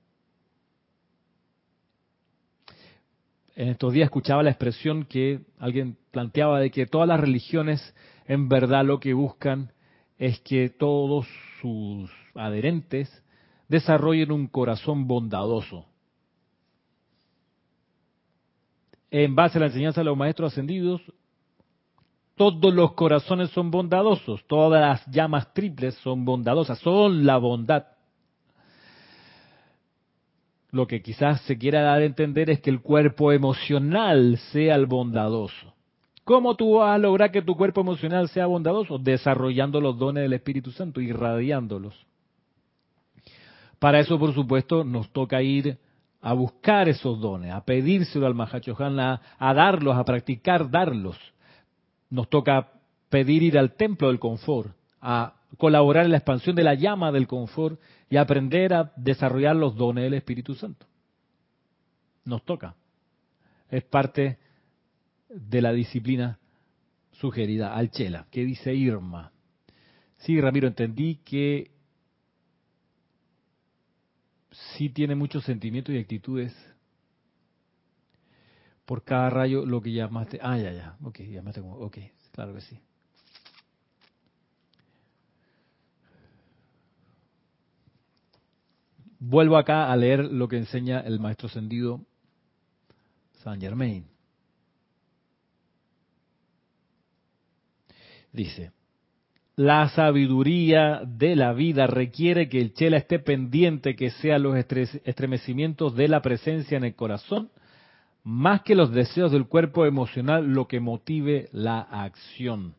En 3.55 3.69
estos 3.69 3.93
días 3.93 4.07
escuchaba 4.07 4.43
la 4.43 4.51
expresión 4.51 5.05
que 5.05 5.41
alguien 5.59 5.97
planteaba 6.11 6.61
de 6.61 6.71
que 6.71 6.87
todas 6.87 7.09
las 7.09 7.21
religiones 7.21 7.95
en 8.27 8.49
verdad 8.49 8.85
lo 8.85 9.01
que 9.01 9.13
buscan 9.13 9.73
es 10.19 10.41
que 10.41 10.71
todos 10.71 11.27
sus 11.61 12.11
adherentes 12.35 13.23
desarrollen 13.69 14.33
un 14.33 14.47
corazón 14.47 15.07
bondadoso. 15.07 15.87
En 19.11 19.35
base 19.35 19.59
a 19.59 19.61
la 19.61 19.67
enseñanza 19.67 20.01
de 20.01 20.07
los 20.07 20.17
maestros 20.17 20.53
ascendidos, 20.53 21.03
todos 22.35 22.73
los 22.73 22.93
corazones 22.93 23.51
son 23.51 23.71
bondadosos, 23.71 24.45
todas 24.47 24.81
las 24.81 25.07
llamas 25.15 25.53
triples 25.53 25.95
son 25.97 26.25
bondadosas, 26.25 26.79
son 26.79 27.27
la 27.27 27.37
bondad. 27.37 27.85
Lo 30.73 30.87
que 30.87 31.03
quizás 31.03 31.43
se 31.43 31.59
quiera 31.59 31.83
dar 31.83 32.01
a 32.01 32.05
entender 32.05 32.49
es 32.49 32.61
que 32.61 32.71
el 32.71 32.81
cuerpo 32.81 33.31
emocional 33.31 34.39
sea 34.53 34.75
el 34.75 34.87
bondadoso. 34.87 35.75
¿Cómo 36.25 36.57
tú 36.57 36.77
vas 36.77 36.95
a 36.95 36.99
lograr 36.99 37.31
que 37.31 37.43
tu 37.43 37.57
cuerpo 37.57 37.83
emocional 37.83 38.29
sea 38.31 38.47
bondadoso? 38.47 38.99
Desarrollando 38.99 39.83
los 39.83 39.99
dones 39.99 40.23
del 40.23 40.33
Espíritu 40.33 40.71
Santo, 40.71 41.01
irradiándolos. 41.03 41.95
Para 43.79 44.01
eso, 44.01 44.19
por 44.19 44.33
supuesto, 44.33 44.83
nos 44.83 45.11
toca 45.13 45.43
ir 45.43 45.77
a 46.23 46.33
buscar 46.33 46.89
esos 46.89 47.21
dones, 47.21 47.53
a 47.53 47.65
pedírselo 47.65 48.27
al 48.27 48.35
Mahachohan, 48.35 48.99
a, 48.99 49.21
a 49.39 49.55
darlos, 49.55 49.97
a 49.97 50.05
practicar 50.05 50.71
darlos. 50.71 51.19
Nos 52.09 52.31
toca 52.31 52.69
pedir 53.11 53.43
ir 53.43 53.59
al 53.59 53.75
templo 53.75 54.09
del 54.09 54.21
confort, 54.21 54.75
a 55.01 55.35
colaborar 55.59 56.05
en 56.05 56.13
la 56.13 56.19
expansión 56.19 56.57
de 56.57 56.65
la 56.65 56.75
llama 56.75 57.13
del 57.13 57.27
confort 57.27 57.81
y 58.09 58.17
aprender 58.17 58.75
a 58.75 58.93
desarrollar 58.97 59.57
los 59.57 59.77
dones 59.77 60.05
del 60.05 60.15
Espíritu 60.15 60.55
Santo. 60.55 60.87
Nos 62.25 62.45
toca. 62.45 62.75
es 63.69 63.83
parte 63.85 64.39
de 65.29 65.63
la 65.63 65.73
disciplina 65.73 66.39
sugerida 67.13 67.75
al 67.75 67.91
Chela. 67.91 68.27
¿Qué 68.31 68.45
dice 68.45 68.75
Irma? 68.75 69.33
Sí, 70.19 70.41
Ramiro, 70.41 70.69
entendí 70.69 71.17
que 71.25 71.71
sí 74.77 74.91
tiene 74.91 75.15
muchos 75.15 75.45
sentimientos 75.45 75.95
y 75.95 75.99
actitudes 75.99 76.55
por 78.85 79.03
cada 79.05 79.31
rayo 79.31 79.65
lo 79.65 79.81
que 79.81 79.93
llamaste. 79.93 80.39
Ah, 80.43 80.59
ya, 80.59 80.73
ya. 80.73 80.97
Ok, 81.03 81.21
llamaste 81.21 81.61
como. 81.61 81.77
Ok, 81.77 81.99
claro 82.33 82.55
que 82.55 82.61
sí. 82.61 82.79
Vuelvo 89.25 89.57
acá 89.57 89.93
a 89.93 89.97
leer 89.97 90.33
lo 90.33 90.49
que 90.49 90.57
enseña 90.57 90.99
el 90.99 91.21
maestro 91.21 91.47
ascendido 91.47 92.01
Saint 93.45 93.63
Germain. 93.63 94.05
Dice, 98.33 98.73
la 99.55 99.89
sabiduría 99.91 101.03
de 101.07 101.37
la 101.37 101.53
vida 101.53 101.87
requiere 101.87 102.49
que 102.49 102.61
el 102.61 102.75
chela 102.75 102.97
esté 102.97 103.21
pendiente 103.21 103.95
que 103.95 104.11
sean 104.11 104.43
los 104.43 104.57
estremecimientos 104.57 105.95
de 105.95 106.09
la 106.09 106.21
presencia 106.21 106.77
en 106.77 106.83
el 106.83 106.97
corazón, 106.97 107.53
más 108.25 108.63
que 108.63 108.75
los 108.75 108.91
deseos 108.91 109.31
del 109.31 109.47
cuerpo 109.47 109.87
emocional 109.87 110.49
lo 110.49 110.67
que 110.67 110.81
motive 110.81 111.49
la 111.53 111.79
acción. 111.79 112.75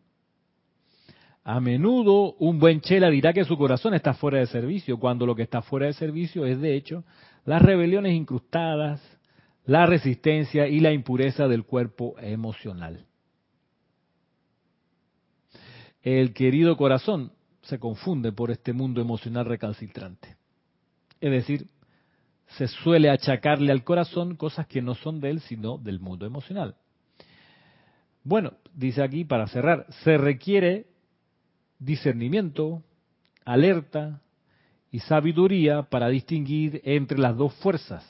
A 1.44 1.60
menudo 1.60 2.34
un 2.40 2.60
buen 2.60 2.82
chela 2.82 3.10
dirá 3.10 3.34
que 3.34 3.44
su 3.44 3.58
corazón 3.58 3.94
está 3.94 4.14
fuera 4.14 4.40
de 4.40 4.48
servicio, 4.48 4.98
cuando 4.98 5.26
lo 5.26 5.36
que 5.36 5.44
está 5.44 5.62
fuera 5.62 5.88
de 5.88 5.94
servicio 5.94 6.46
es 6.46 6.60
de 6.60 6.76
hecho 6.76 7.04
las 7.46 7.62
rebeliones 7.62 8.14
incrustadas, 8.14 9.02
la 9.66 9.86
resistencia 9.86 10.68
y 10.68 10.80
la 10.80 10.94
impureza 10.94 11.48
del 11.48 11.66
cuerpo 11.66 12.16
emocional 12.20 13.06
el 16.04 16.34
querido 16.34 16.76
corazón 16.76 17.32
se 17.62 17.80
confunde 17.80 18.34
por 18.34 18.52
este 18.52 18.74
mundo 18.74 19.02
emocional 19.02 19.46
recalcitrante. 19.46 20.36
Es 21.22 21.32
decir, 21.32 21.68
se 22.58 22.68
suele 22.68 23.10
achacarle 23.10 23.72
al 23.72 23.86
corazón 23.86 24.36
cosas 24.36 24.68
que 24.68 24.82
no 24.82 24.96
son 24.96 25.22
de 25.22 25.30
él, 25.30 25.40
sino 25.40 25.78
del 25.78 26.02
mundo 26.02 26.26
emocional. 26.26 26.76
Bueno, 28.26 28.54
dice 28.74 29.02
aquí 29.02 29.24
para 29.24 29.48
cerrar, 29.48 29.88
se 30.04 30.18
requiere 30.18 30.88
discernimiento, 31.84 32.84
alerta 33.46 34.22
y 34.92 35.00
sabiduría 35.00 35.84
para 35.84 36.10
distinguir 36.10 36.82
entre 36.84 37.18
las 37.18 37.36
dos 37.36 37.54
fuerzas, 37.56 38.06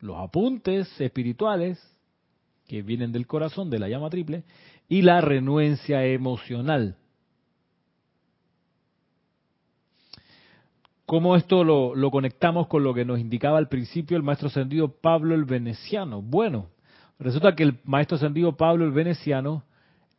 los 0.00 0.18
apuntes 0.18 1.00
espirituales 1.00 1.80
que 2.66 2.82
vienen 2.82 3.12
del 3.12 3.26
corazón, 3.26 3.70
de 3.70 3.78
la 3.78 3.88
llama 3.88 4.10
triple, 4.10 4.44
y 4.88 5.02
la 5.02 5.20
renuencia 5.20 6.04
emocional 6.04 6.96
¿Cómo 11.06 11.36
esto 11.36 11.62
lo, 11.62 12.10
conectamos 12.10 12.66
con 12.66 12.82
lo 12.82 12.92
que 12.92 13.04
nos 13.04 13.20
indicaba 13.20 13.58
al 13.58 13.68
principio 13.68 14.16
el 14.16 14.24
maestro 14.24 14.48
ascendido 14.48 14.88
Pablo 14.88 15.36
el 15.36 15.44
Veneciano? 15.44 16.20
Bueno, 16.20 16.66
resulta 17.20 17.54
que 17.54 17.62
el 17.62 17.78
maestro 17.84 18.16
ascendido 18.16 18.56
Pablo 18.56 18.84
el 18.84 18.90
Veneciano 18.90 19.62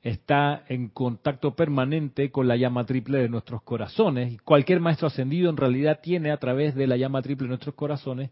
está 0.01 0.63
en 0.69 0.89
contacto 0.89 1.55
permanente 1.55 2.31
con 2.31 2.47
la 2.47 2.55
llama 2.55 2.85
triple 2.85 3.19
de 3.19 3.29
nuestros 3.29 3.61
corazones. 3.63 4.33
Y 4.33 4.37
cualquier 4.37 4.79
maestro 4.79 5.07
ascendido 5.07 5.49
en 5.49 5.57
realidad 5.57 5.99
tiene 6.01 6.31
a 6.31 6.37
través 6.37 6.75
de 6.75 6.87
la 6.87 6.97
llama 6.97 7.21
triple 7.21 7.45
de 7.45 7.49
nuestros 7.49 7.75
corazones 7.75 8.31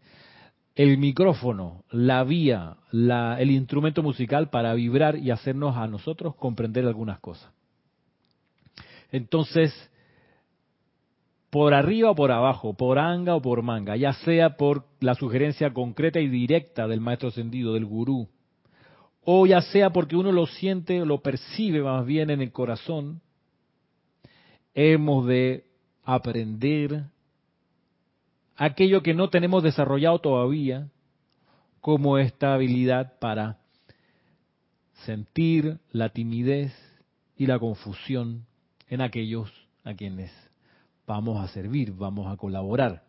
el 0.76 0.98
micrófono, 0.98 1.84
la 1.90 2.22
vía, 2.22 2.76
el 2.92 3.50
instrumento 3.50 4.02
musical 4.02 4.50
para 4.50 4.74
vibrar 4.74 5.16
y 5.16 5.30
hacernos 5.30 5.74
a 5.74 5.86
nosotros 5.86 6.36
comprender 6.36 6.84
algunas 6.84 7.18
cosas. 7.18 7.50
Entonces, 9.10 9.72
por 11.48 11.72
arriba 11.72 12.10
o 12.10 12.14
por 12.14 12.30
abajo, 12.30 12.74
por 12.74 12.98
anga 12.98 13.34
o 13.34 13.40
por 13.40 13.62
manga, 13.62 13.96
ya 13.96 14.12
sea 14.12 14.58
por 14.58 14.84
la 15.00 15.14
sugerencia 15.14 15.72
concreta 15.72 16.20
y 16.20 16.28
directa 16.28 16.86
del 16.86 17.00
maestro 17.00 17.30
ascendido, 17.30 17.72
del 17.72 17.86
gurú, 17.86 18.28
o 19.28 19.44
ya 19.44 19.60
sea 19.60 19.90
porque 19.90 20.14
uno 20.14 20.30
lo 20.30 20.46
siente, 20.46 21.04
lo 21.04 21.20
percibe 21.20 21.82
más 21.82 22.06
bien 22.06 22.30
en 22.30 22.40
el 22.40 22.52
corazón, 22.52 23.20
hemos 24.72 25.26
de 25.26 25.64
aprender 26.04 27.06
aquello 28.56 29.02
que 29.02 29.14
no 29.14 29.28
tenemos 29.28 29.64
desarrollado 29.64 30.20
todavía 30.20 30.88
como 31.80 32.18
esta 32.18 32.54
habilidad 32.54 33.18
para 33.18 33.58
sentir 35.04 35.80
la 35.90 36.10
timidez 36.10 36.72
y 37.36 37.46
la 37.46 37.58
confusión 37.58 38.46
en 38.88 39.00
aquellos 39.00 39.52
a 39.82 39.94
quienes 39.94 40.30
vamos 41.04 41.42
a 41.42 41.48
servir, 41.48 41.92
vamos 41.92 42.32
a 42.32 42.36
colaborar. 42.36 43.05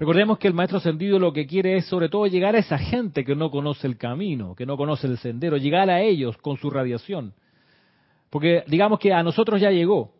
Recordemos 0.00 0.38
que 0.38 0.48
el 0.48 0.54
maestro 0.54 0.78
ascendido 0.78 1.18
lo 1.18 1.30
que 1.30 1.46
quiere 1.46 1.76
es 1.76 1.84
sobre 1.84 2.08
todo 2.08 2.26
llegar 2.26 2.56
a 2.56 2.60
esa 2.60 2.78
gente 2.78 3.22
que 3.22 3.36
no 3.36 3.50
conoce 3.50 3.86
el 3.86 3.98
camino, 3.98 4.54
que 4.54 4.64
no 4.64 4.78
conoce 4.78 5.06
el 5.06 5.18
sendero, 5.18 5.58
llegar 5.58 5.90
a 5.90 6.00
ellos 6.00 6.38
con 6.38 6.56
su 6.56 6.70
radiación. 6.70 7.34
Porque 8.30 8.64
digamos 8.66 8.98
que 8.98 9.12
a 9.12 9.22
nosotros 9.22 9.60
ya 9.60 9.70
llegó. 9.70 10.14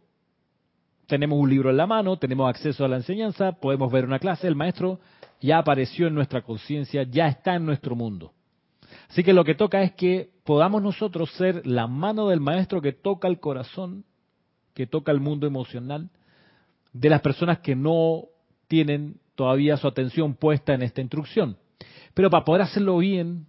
Tenemos 1.07 1.39
un 1.39 1.49
libro 1.49 1.70
en 1.70 1.78
la 1.78 1.87
mano, 1.87 2.18
tenemos 2.18 2.51
acceso 2.51 2.85
a 2.85 2.89
la 2.89 2.97
enseñanza, 2.97 3.53
podemos 3.53 3.91
ver 3.91 4.05
una 4.05 4.18
clase, 4.18 4.47
el 4.47 4.55
maestro 4.55 5.01
ya 5.41 5.57
apareció 5.57 6.09
en 6.09 6.14
nuestra 6.14 6.43
conciencia, 6.43 7.05
ya 7.05 7.28
está 7.28 7.55
en 7.55 7.64
nuestro 7.64 7.97
mundo. 7.97 8.35
Así 9.09 9.24
que 9.24 9.33
lo 9.33 9.45
que 9.45 9.55
toca 9.55 9.81
es 9.81 9.93
que 9.93 10.28
podamos 10.45 10.83
nosotros 10.83 11.31
ser 11.39 11.66
la 11.66 11.87
mano 11.87 12.28
del 12.28 12.41
maestro 12.41 12.83
que 12.83 12.93
toca 12.93 13.28
el 13.28 13.41
corazón, 13.41 14.05
que 14.74 14.87
toca 14.87 15.11
el 15.11 15.20
mundo 15.20 15.47
emocional, 15.47 16.11
de 16.93 17.09
las 17.09 17.22
personas 17.22 17.61
que 17.61 17.74
no 17.74 18.24
tienen 18.68 19.16
todavía 19.41 19.78
su 19.78 19.88
atención 19.88 20.34
puesta 20.34 20.74
en 20.74 20.82
esta 20.82 21.01
instrucción. 21.01 21.57
Pero 22.12 22.28
para 22.28 22.45
poder 22.45 22.61
hacerlo 22.61 22.99
bien, 22.99 23.47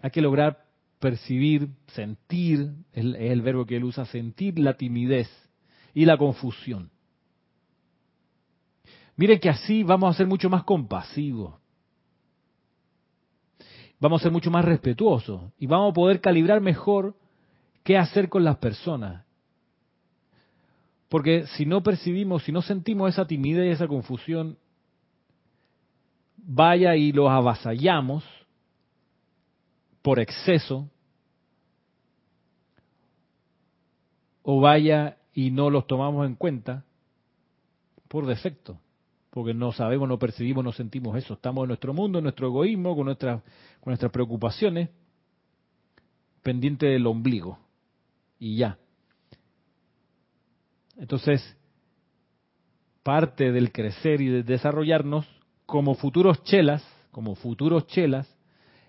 hay 0.00 0.12
que 0.12 0.20
lograr 0.20 0.64
percibir, 1.00 1.70
sentir, 1.88 2.70
es 2.92 3.04
el 3.04 3.42
verbo 3.42 3.66
que 3.66 3.78
él 3.78 3.82
usa, 3.82 4.04
sentir 4.04 4.60
la 4.60 4.74
timidez 4.74 5.28
y 5.92 6.04
la 6.04 6.16
confusión. 6.16 6.92
Miren 9.16 9.40
que 9.40 9.48
así 9.48 9.82
vamos 9.82 10.14
a 10.14 10.16
ser 10.16 10.28
mucho 10.28 10.48
más 10.48 10.62
compasivos, 10.62 11.56
vamos 13.98 14.20
a 14.20 14.22
ser 14.22 14.30
mucho 14.30 14.52
más 14.52 14.64
respetuosos 14.64 15.50
y 15.58 15.66
vamos 15.66 15.90
a 15.90 15.94
poder 15.94 16.20
calibrar 16.20 16.60
mejor 16.60 17.16
qué 17.82 17.98
hacer 17.98 18.28
con 18.28 18.44
las 18.44 18.58
personas 18.58 19.23
porque 21.14 21.46
si 21.46 21.64
no 21.64 21.80
percibimos, 21.80 22.42
si 22.42 22.50
no 22.50 22.60
sentimos 22.60 23.08
esa 23.08 23.24
timidez, 23.24 23.74
esa 23.74 23.86
confusión, 23.86 24.58
vaya 26.38 26.96
y 26.96 27.12
los 27.12 27.30
avasallamos 27.30 28.24
por 30.02 30.18
exceso, 30.18 30.90
o 34.42 34.60
vaya 34.60 35.18
y 35.32 35.52
no 35.52 35.70
los 35.70 35.86
tomamos 35.86 36.26
en 36.26 36.34
cuenta 36.34 36.84
por 38.08 38.26
defecto, 38.26 38.80
porque 39.30 39.54
no 39.54 39.70
sabemos, 39.70 40.08
no 40.08 40.18
percibimos, 40.18 40.64
no 40.64 40.72
sentimos 40.72 41.16
eso. 41.16 41.34
Estamos 41.34 41.62
en 41.62 41.68
nuestro 41.68 41.94
mundo, 41.94 42.18
en 42.18 42.24
nuestro 42.24 42.48
egoísmo, 42.48 42.96
con, 42.96 43.04
nuestras 43.04 43.40
con 43.78 43.92
nuestras 43.92 44.10
preocupaciones, 44.10 44.90
pendiente 46.42 46.86
del 46.86 47.06
ombligo. 47.06 47.60
Y 48.40 48.56
ya. 48.56 48.78
Entonces, 50.96 51.56
parte 53.02 53.52
del 53.52 53.72
crecer 53.72 54.20
y 54.20 54.28
de 54.28 54.42
desarrollarnos 54.42 55.26
como 55.66 55.94
futuros 55.94 56.42
chelas, 56.44 56.82
como 57.10 57.34
futuros 57.34 57.86
chelas, 57.86 58.28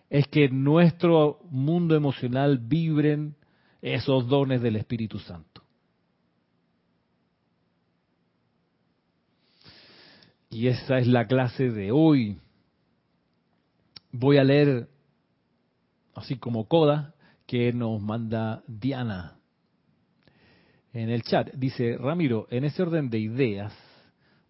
es 0.09 0.27
que 0.27 0.49
nuestro 0.49 1.39
mundo 1.49 1.95
emocional 1.95 2.59
vibren 2.59 3.35
esos 3.81 4.27
dones 4.27 4.61
del 4.61 4.75
Espíritu 4.75 5.19
Santo. 5.19 5.63
Y 10.49 10.67
esa 10.67 10.99
es 10.99 11.07
la 11.07 11.27
clase 11.27 11.69
de 11.69 11.91
hoy. 11.91 12.39
Voy 14.11 14.37
a 14.37 14.43
leer, 14.43 14.87
así 16.13 16.37
como 16.37 16.67
coda, 16.67 17.13
que 17.45 17.73
nos 17.73 18.01
manda 18.01 18.63
Diana 18.67 19.34
en 20.95 21.09
el 21.09 21.23
chat. 21.23 21.53
Dice, 21.53 21.97
Ramiro, 21.97 22.47
en 22.49 22.63
ese 22.63 22.81
orden 22.81 23.09
de 23.09 23.19
ideas, 23.19 23.73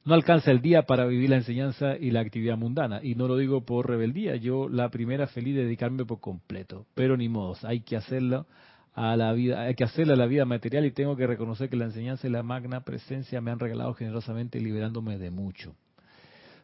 no 0.05 0.13
alcanza 0.13 0.51
el 0.51 0.61
día 0.61 0.83
para 0.83 1.07
vivir 1.07 1.31
la 1.31 1.37
enseñanza 1.37 1.97
y 1.97 2.11
la 2.11 2.19
actividad 2.19 2.57
mundana. 2.57 2.99
Y 3.03 3.15
no 3.15 3.27
lo 3.27 3.37
digo 3.37 3.65
por 3.65 3.89
rebeldía, 3.89 4.35
yo 4.35 4.69
la 4.69 4.89
primera 4.89 5.25
feliz 5.27 5.55
de 5.55 5.63
dedicarme 5.63 6.05
por 6.05 6.19
completo. 6.19 6.85
Pero 6.93 7.17
ni 7.17 7.27
modo, 7.27 7.55
hay 7.63 7.81
que 7.81 7.97
hacerlo 7.97 8.45
a 8.93 9.17
la 9.17 9.33
vida, 9.33 9.63
hay 9.63 9.73
que 9.73 9.83
hacerle 9.83 10.13
a 10.13 10.17
la 10.17 10.27
vida 10.27 10.45
material 10.45 10.85
y 10.85 10.91
tengo 10.91 11.17
que 11.17 11.25
reconocer 11.25 11.69
que 11.69 11.75
la 11.75 11.85
enseñanza 11.85 12.27
y 12.27 12.29
la 12.29 12.43
magna 12.43 12.81
presencia 12.81 13.41
me 13.41 13.49
han 13.49 13.59
regalado 13.59 13.93
generosamente 13.95 14.61
liberándome 14.61 15.17
de 15.17 15.31
mucho. 15.31 15.75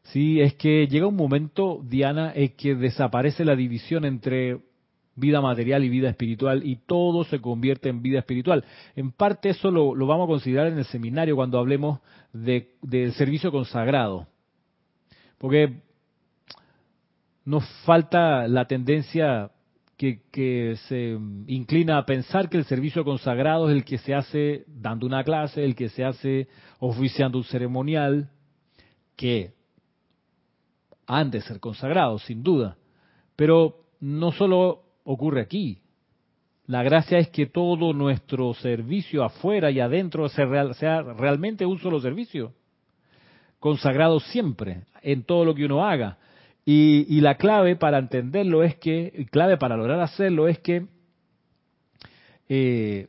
Sí, 0.03 0.39
es 0.39 0.53
que 0.55 0.87
llega 0.87 1.07
un 1.07 1.15
momento, 1.15 1.81
Diana, 1.83 2.31
es 2.31 2.53
que 2.53 2.75
desaparece 2.75 3.45
la 3.45 3.55
división 3.55 4.05
entre 4.05 4.59
vida 5.21 5.39
material 5.39 5.85
y 5.85 5.89
vida 5.89 6.09
espiritual, 6.09 6.65
y 6.65 6.75
todo 6.75 7.23
se 7.23 7.39
convierte 7.39 7.87
en 7.87 8.01
vida 8.01 8.19
espiritual. 8.19 8.65
En 8.97 9.13
parte 9.13 9.49
eso 9.51 9.71
lo, 9.71 9.95
vamos 10.05 10.25
a 10.25 10.27
considerar 10.27 10.67
en 10.67 10.77
el 10.77 10.85
seminario 10.85 11.37
cuando 11.37 11.57
hablemos 11.57 11.99
de, 12.33 12.73
del 12.81 13.13
servicio 13.13 13.49
consagrado. 13.53 14.27
Porque 15.37 15.81
nos 17.45 17.63
falta 17.85 18.47
la 18.49 18.65
tendencia 18.65 19.51
que, 19.95 20.23
que, 20.31 20.75
se 20.89 21.17
inclina 21.47 21.97
a 21.97 22.05
pensar 22.05 22.49
que 22.49 22.57
el 22.57 22.65
servicio 22.65 23.05
consagrado 23.05 23.69
es 23.69 23.75
el 23.75 23.85
que 23.85 23.99
se 23.99 24.13
hace 24.13 24.65
dando 24.67 25.05
una 25.05 25.23
clase, 25.23 25.63
el 25.63 25.75
que 25.75 25.89
se 25.89 26.03
hace 26.03 26.47
oficiando 26.79 27.37
un 27.37 27.43
ceremonial, 27.45 28.29
que 29.15 29.53
han 31.05 31.29
de 31.29 31.41
ser 31.41 31.59
consagrados, 31.59 32.23
sin 32.23 32.41
duda. 32.41 32.77
Pero 33.35 33.85
no 33.99 34.31
solo 34.31 34.80
ocurre 35.03 35.41
aquí. 35.41 35.81
La 36.67 36.83
gracia 36.83 37.17
es 37.17 37.29
que 37.29 37.47
todo 37.47 37.93
nuestro 37.93 38.53
servicio 38.53 39.23
afuera 39.23 39.71
y 39.71 39.79
adentro 39.79 40.29
sea 40.29 41.01
realmente 41.01 41.65
un 41.65 41.79
solo 41.79 41.99
servicio, 41.99 42.53
consagrado 43.59 44.19
siempre, 44.19 44.83
en 45.01 45.23
todo 45.23 45.43
lo 45.43 45.55
que 45.55 45.65
uno 45.65 45.83
haga. 45.83 46.17
Y, 46.63 47.19
la 47.21 47.35
clave 47.35 47.75
para 47.75 47.97
entenderlo 47.97 48.63
es 48.63 48.75
que, 48.75 49.27
clave 49.31 49.57
para 49.57 49.75
lograr 49.75 49.99
hacerlo 49.99 50.47
es 50.47 50.59
que 50.59 50.85
eh, 52.47 53.07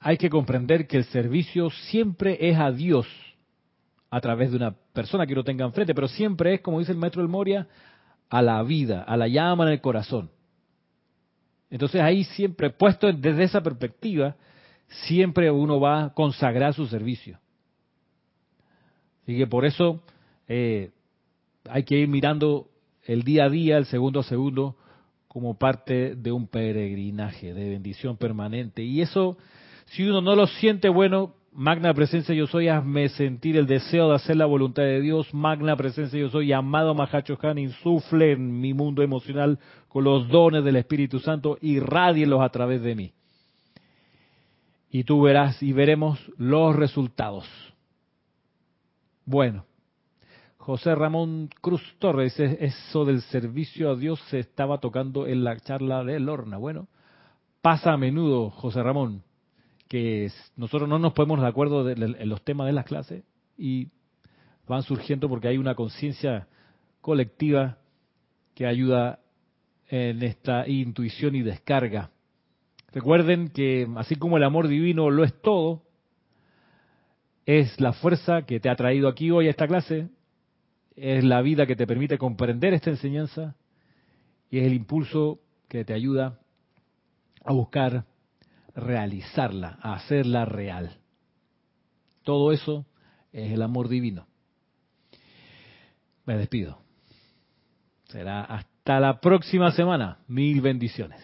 hay 0.00 0.16
que 0.16 0.30
comprender 0.30 0.86
que 0.86 0.98
el 0.98 1.04
servicio 1.04 1.70
siempre 1.70 2.38
es 2.48 2.56
a 2.58 2.70
Dios 2.70 3.06
a 4.10 4.20
través 4.20 4.50
de 4.50 4.56
una 4.56 4.74
persona 4.92 5.26
que 5.26 5.32
uno 5.32 5.44
tenga 5.44 5.66
enfrente, 5.66 5.94
pero 5.94 6.08
siempre 6.08 6.54
es, 6.54 6.60
como 6.60 6.78
dice 6.78 6.92
el 6.92 6.98
maestro 6.98 7.22
del 7.22 7.30
Moria, 7.30 7.66
a 8.30 8.42
la 8.42 8.62
vida, 8.62 9.02
a 9.02 9.16
la 9.16 9.28
llama 9.28 9.64
en 9.64 9.72
el 9.72 9.80
corazón. 9.80 10.30
Entonces 11.70 12.00
ahí 12.00 12.24
siempre, 12.24 12.70
puesto 12.70 13.12
desde 13.12 13.44
esa 13.44 13.62
perspectiva, 13.62 14.36
siempre 15.06 15.50
uno 15.50 15.80
va 15.80 16.04
a 16.04 16.14
consagrar 16.14 16.74
su 16.74 16.86
servicio. 16.86 17.38
Así 19.22 19.36
que 19.36 19.46
por 19.46 19.64
eso 19.66 20.02
eh, 20.46 20.90
hay 21.68 21.82
que 21.82 21.98
ir 21.98 22.08
mirando 22.08 22.70
el 23.04 23.22
día 23.22 23.44
a 23.44 23.50
día, 23.50 23.76
el 23.76 23.86
segundo 23.86 24.20
a 24.20 24.22
segundo, 24.22 24.76
como 25.28 25.58
parte 25.58 26.14
de 26.14 26.32
un 26.32 26.46
peregrinaje 26.46 27.52
de 27.52 27.68
bendición 27.70 28.16
permanente. 28.16 28.82
Y 28.82 29.02
eso, 29.02 29.36
si 29.86 30.04
uno 30.04 30.22
no 30.22 30.34
lo 30.34 30.46
siente 30.46 30.88
bueno, 30.88 31.34
Magna 31.58 31.92
presencia 31.92 32.32
yo 32.36 32.46
soy, 32.46 32.68
hazme 32.68 33.08
sentir 33.08 33.56
el 33.56 33.66
deseo 33.66 34.08
de 34.08 34.14
hacer 34.14 34.36
la 34.36 34.46
voluntad 34.46 34.84
de 34.84 35.00
Dios. 35.00 35.34
Magna 35.34 35.74
presencia 35.74 36.16
yo 36.16 36.30
soy, 36.30 36.52
amado 36.52 36.94
Mahacho 36.94 37.36
Han, 37.42 37.58
insufle 37.58 38.30
en 38.30 38.60
mi 38.60 38.74
mundo 38.74 39.02
emocional 39.02 39.58
con 39.88 40.04
los 40.04 40.28
dones 40.28 40.62
del 40.62 40.76
Espíritu 40.76 41.18
Santo 41.18 41.58
y 41.60 41.80
rádielos 41.80 42.42
a 42.42 42.50
través 42.50 42.80
de 42.82 42.94
mí. 42.94 43.12
Y 44.88 45.02
tú 45.02 45.22
verás 45.22 45.60
y 45.60 45.72
veremos 45.72 46.20
los 46.36 46.76
resultados. 46.76 47.44
Bueno, 49.24 49.64
José 50.58 50.94
Ramón 50.94 51.50
Cruz 51.60 51.82
Torres 51.98 52.38
eso 52.38 53.04
del 53.04 53.20
servicio 53.22 53.90
a 53.90 53.96
Dios 53.96 54.20
se 54.30 54.38
estaba 54.38 54.78
tocando 54.78 55.26
en 55.26 55.42
la 55.42 55.58
charla 55.58 56.04
de 56.04 56.20
Lorna. 56.20 56.56
Bueno, 56.56 56.86
pasa 57.62 57.94
a 57.94 57.96
menudo, 57.96 58.50
José 58.50 58.80
Ramón 58.80 59.24
que 59.88 60.30
nosotros 60.56 60.88
no 60.88 60.98
nos 60.98 61.14
ponemos 61.14 61.40
de 61.40 61.48
acuerdo 61.48 61.88
en 61.88 62.28
los 62.28 62.42
temas 62.42 62.66
de 62.66 62.72
las 62.74 62.84
clases 62.84 63.24
y 63.56 63.88
van 64.66 64.82
surgiendo 64.82 65.28
porque 65.28 65.48
hay 65.48 65.58
una 65.58 65.74
conciencia 65.74 66.46
colectiva 67.00 67.78
que 68.54 68.66
ayuda 68.66 69.20
en 69.88 70.22
esta 70.22 70.68
intuición 70.68 71.34
y 71.34 71.42
descarga. 71.42 72.10
Recuerden 72.92 73.48
que 73.48 73.88
así 73.96 74.16
como 74.16 74.36
el 74.36 74.44
amor 74.44 74.68
divino 74.68 75.10
lo 75.10 75.24
es 75.24 75.40
todo, 75.40 75.82
es 77.46 77.80
la 77.80 77.94
fuerza 77.94 78.42
que 78.42 78.60
te 78.60 78.68
ha 78.68 78.76
traído 78.76 79.08
aquí 79.08 79.30
hoy 79.30 79.46
a 79.46 79.50
esta 79.50 79.66
clase, 79.66 80.08
es 80.96 81.24
la 81.24 81.40
vida 81.40 81.66
que 81.66 81.76
te 81.76 81.86
permite 81.86 82.18
comprender 82.18 82.74
esta 82.74 82.90
enseñanza 82.90 83.56
y 84.50 84.58
es 84.58 84.66
el 84.66 84.74
impulso 84.74 85.40
que 85.68 85.84
te 85.84 85.94
ayuda 85.94 86.38
a 87.44 87.52
buscar 87.52 88.04
realizarla, 88.78 89.78
hacerla 89.82 90.44
real. 90.44 90.98
Todo 92.22 92.52
eso 92.52 92.86
es 93.32 93.52
el 93.52 93.62
amor 93.62 93.88
divino. 93.88 94.26
Me 96.24 96.36
despido. 96.36 96.78
Será 98.04 98.42
hasta 98.44 99.00
la 99.00 99.20
próxima 99.20 99.70
semana. 99.72 100.18
Mil 100.28 100.60
bendiciones. 100.60 101.20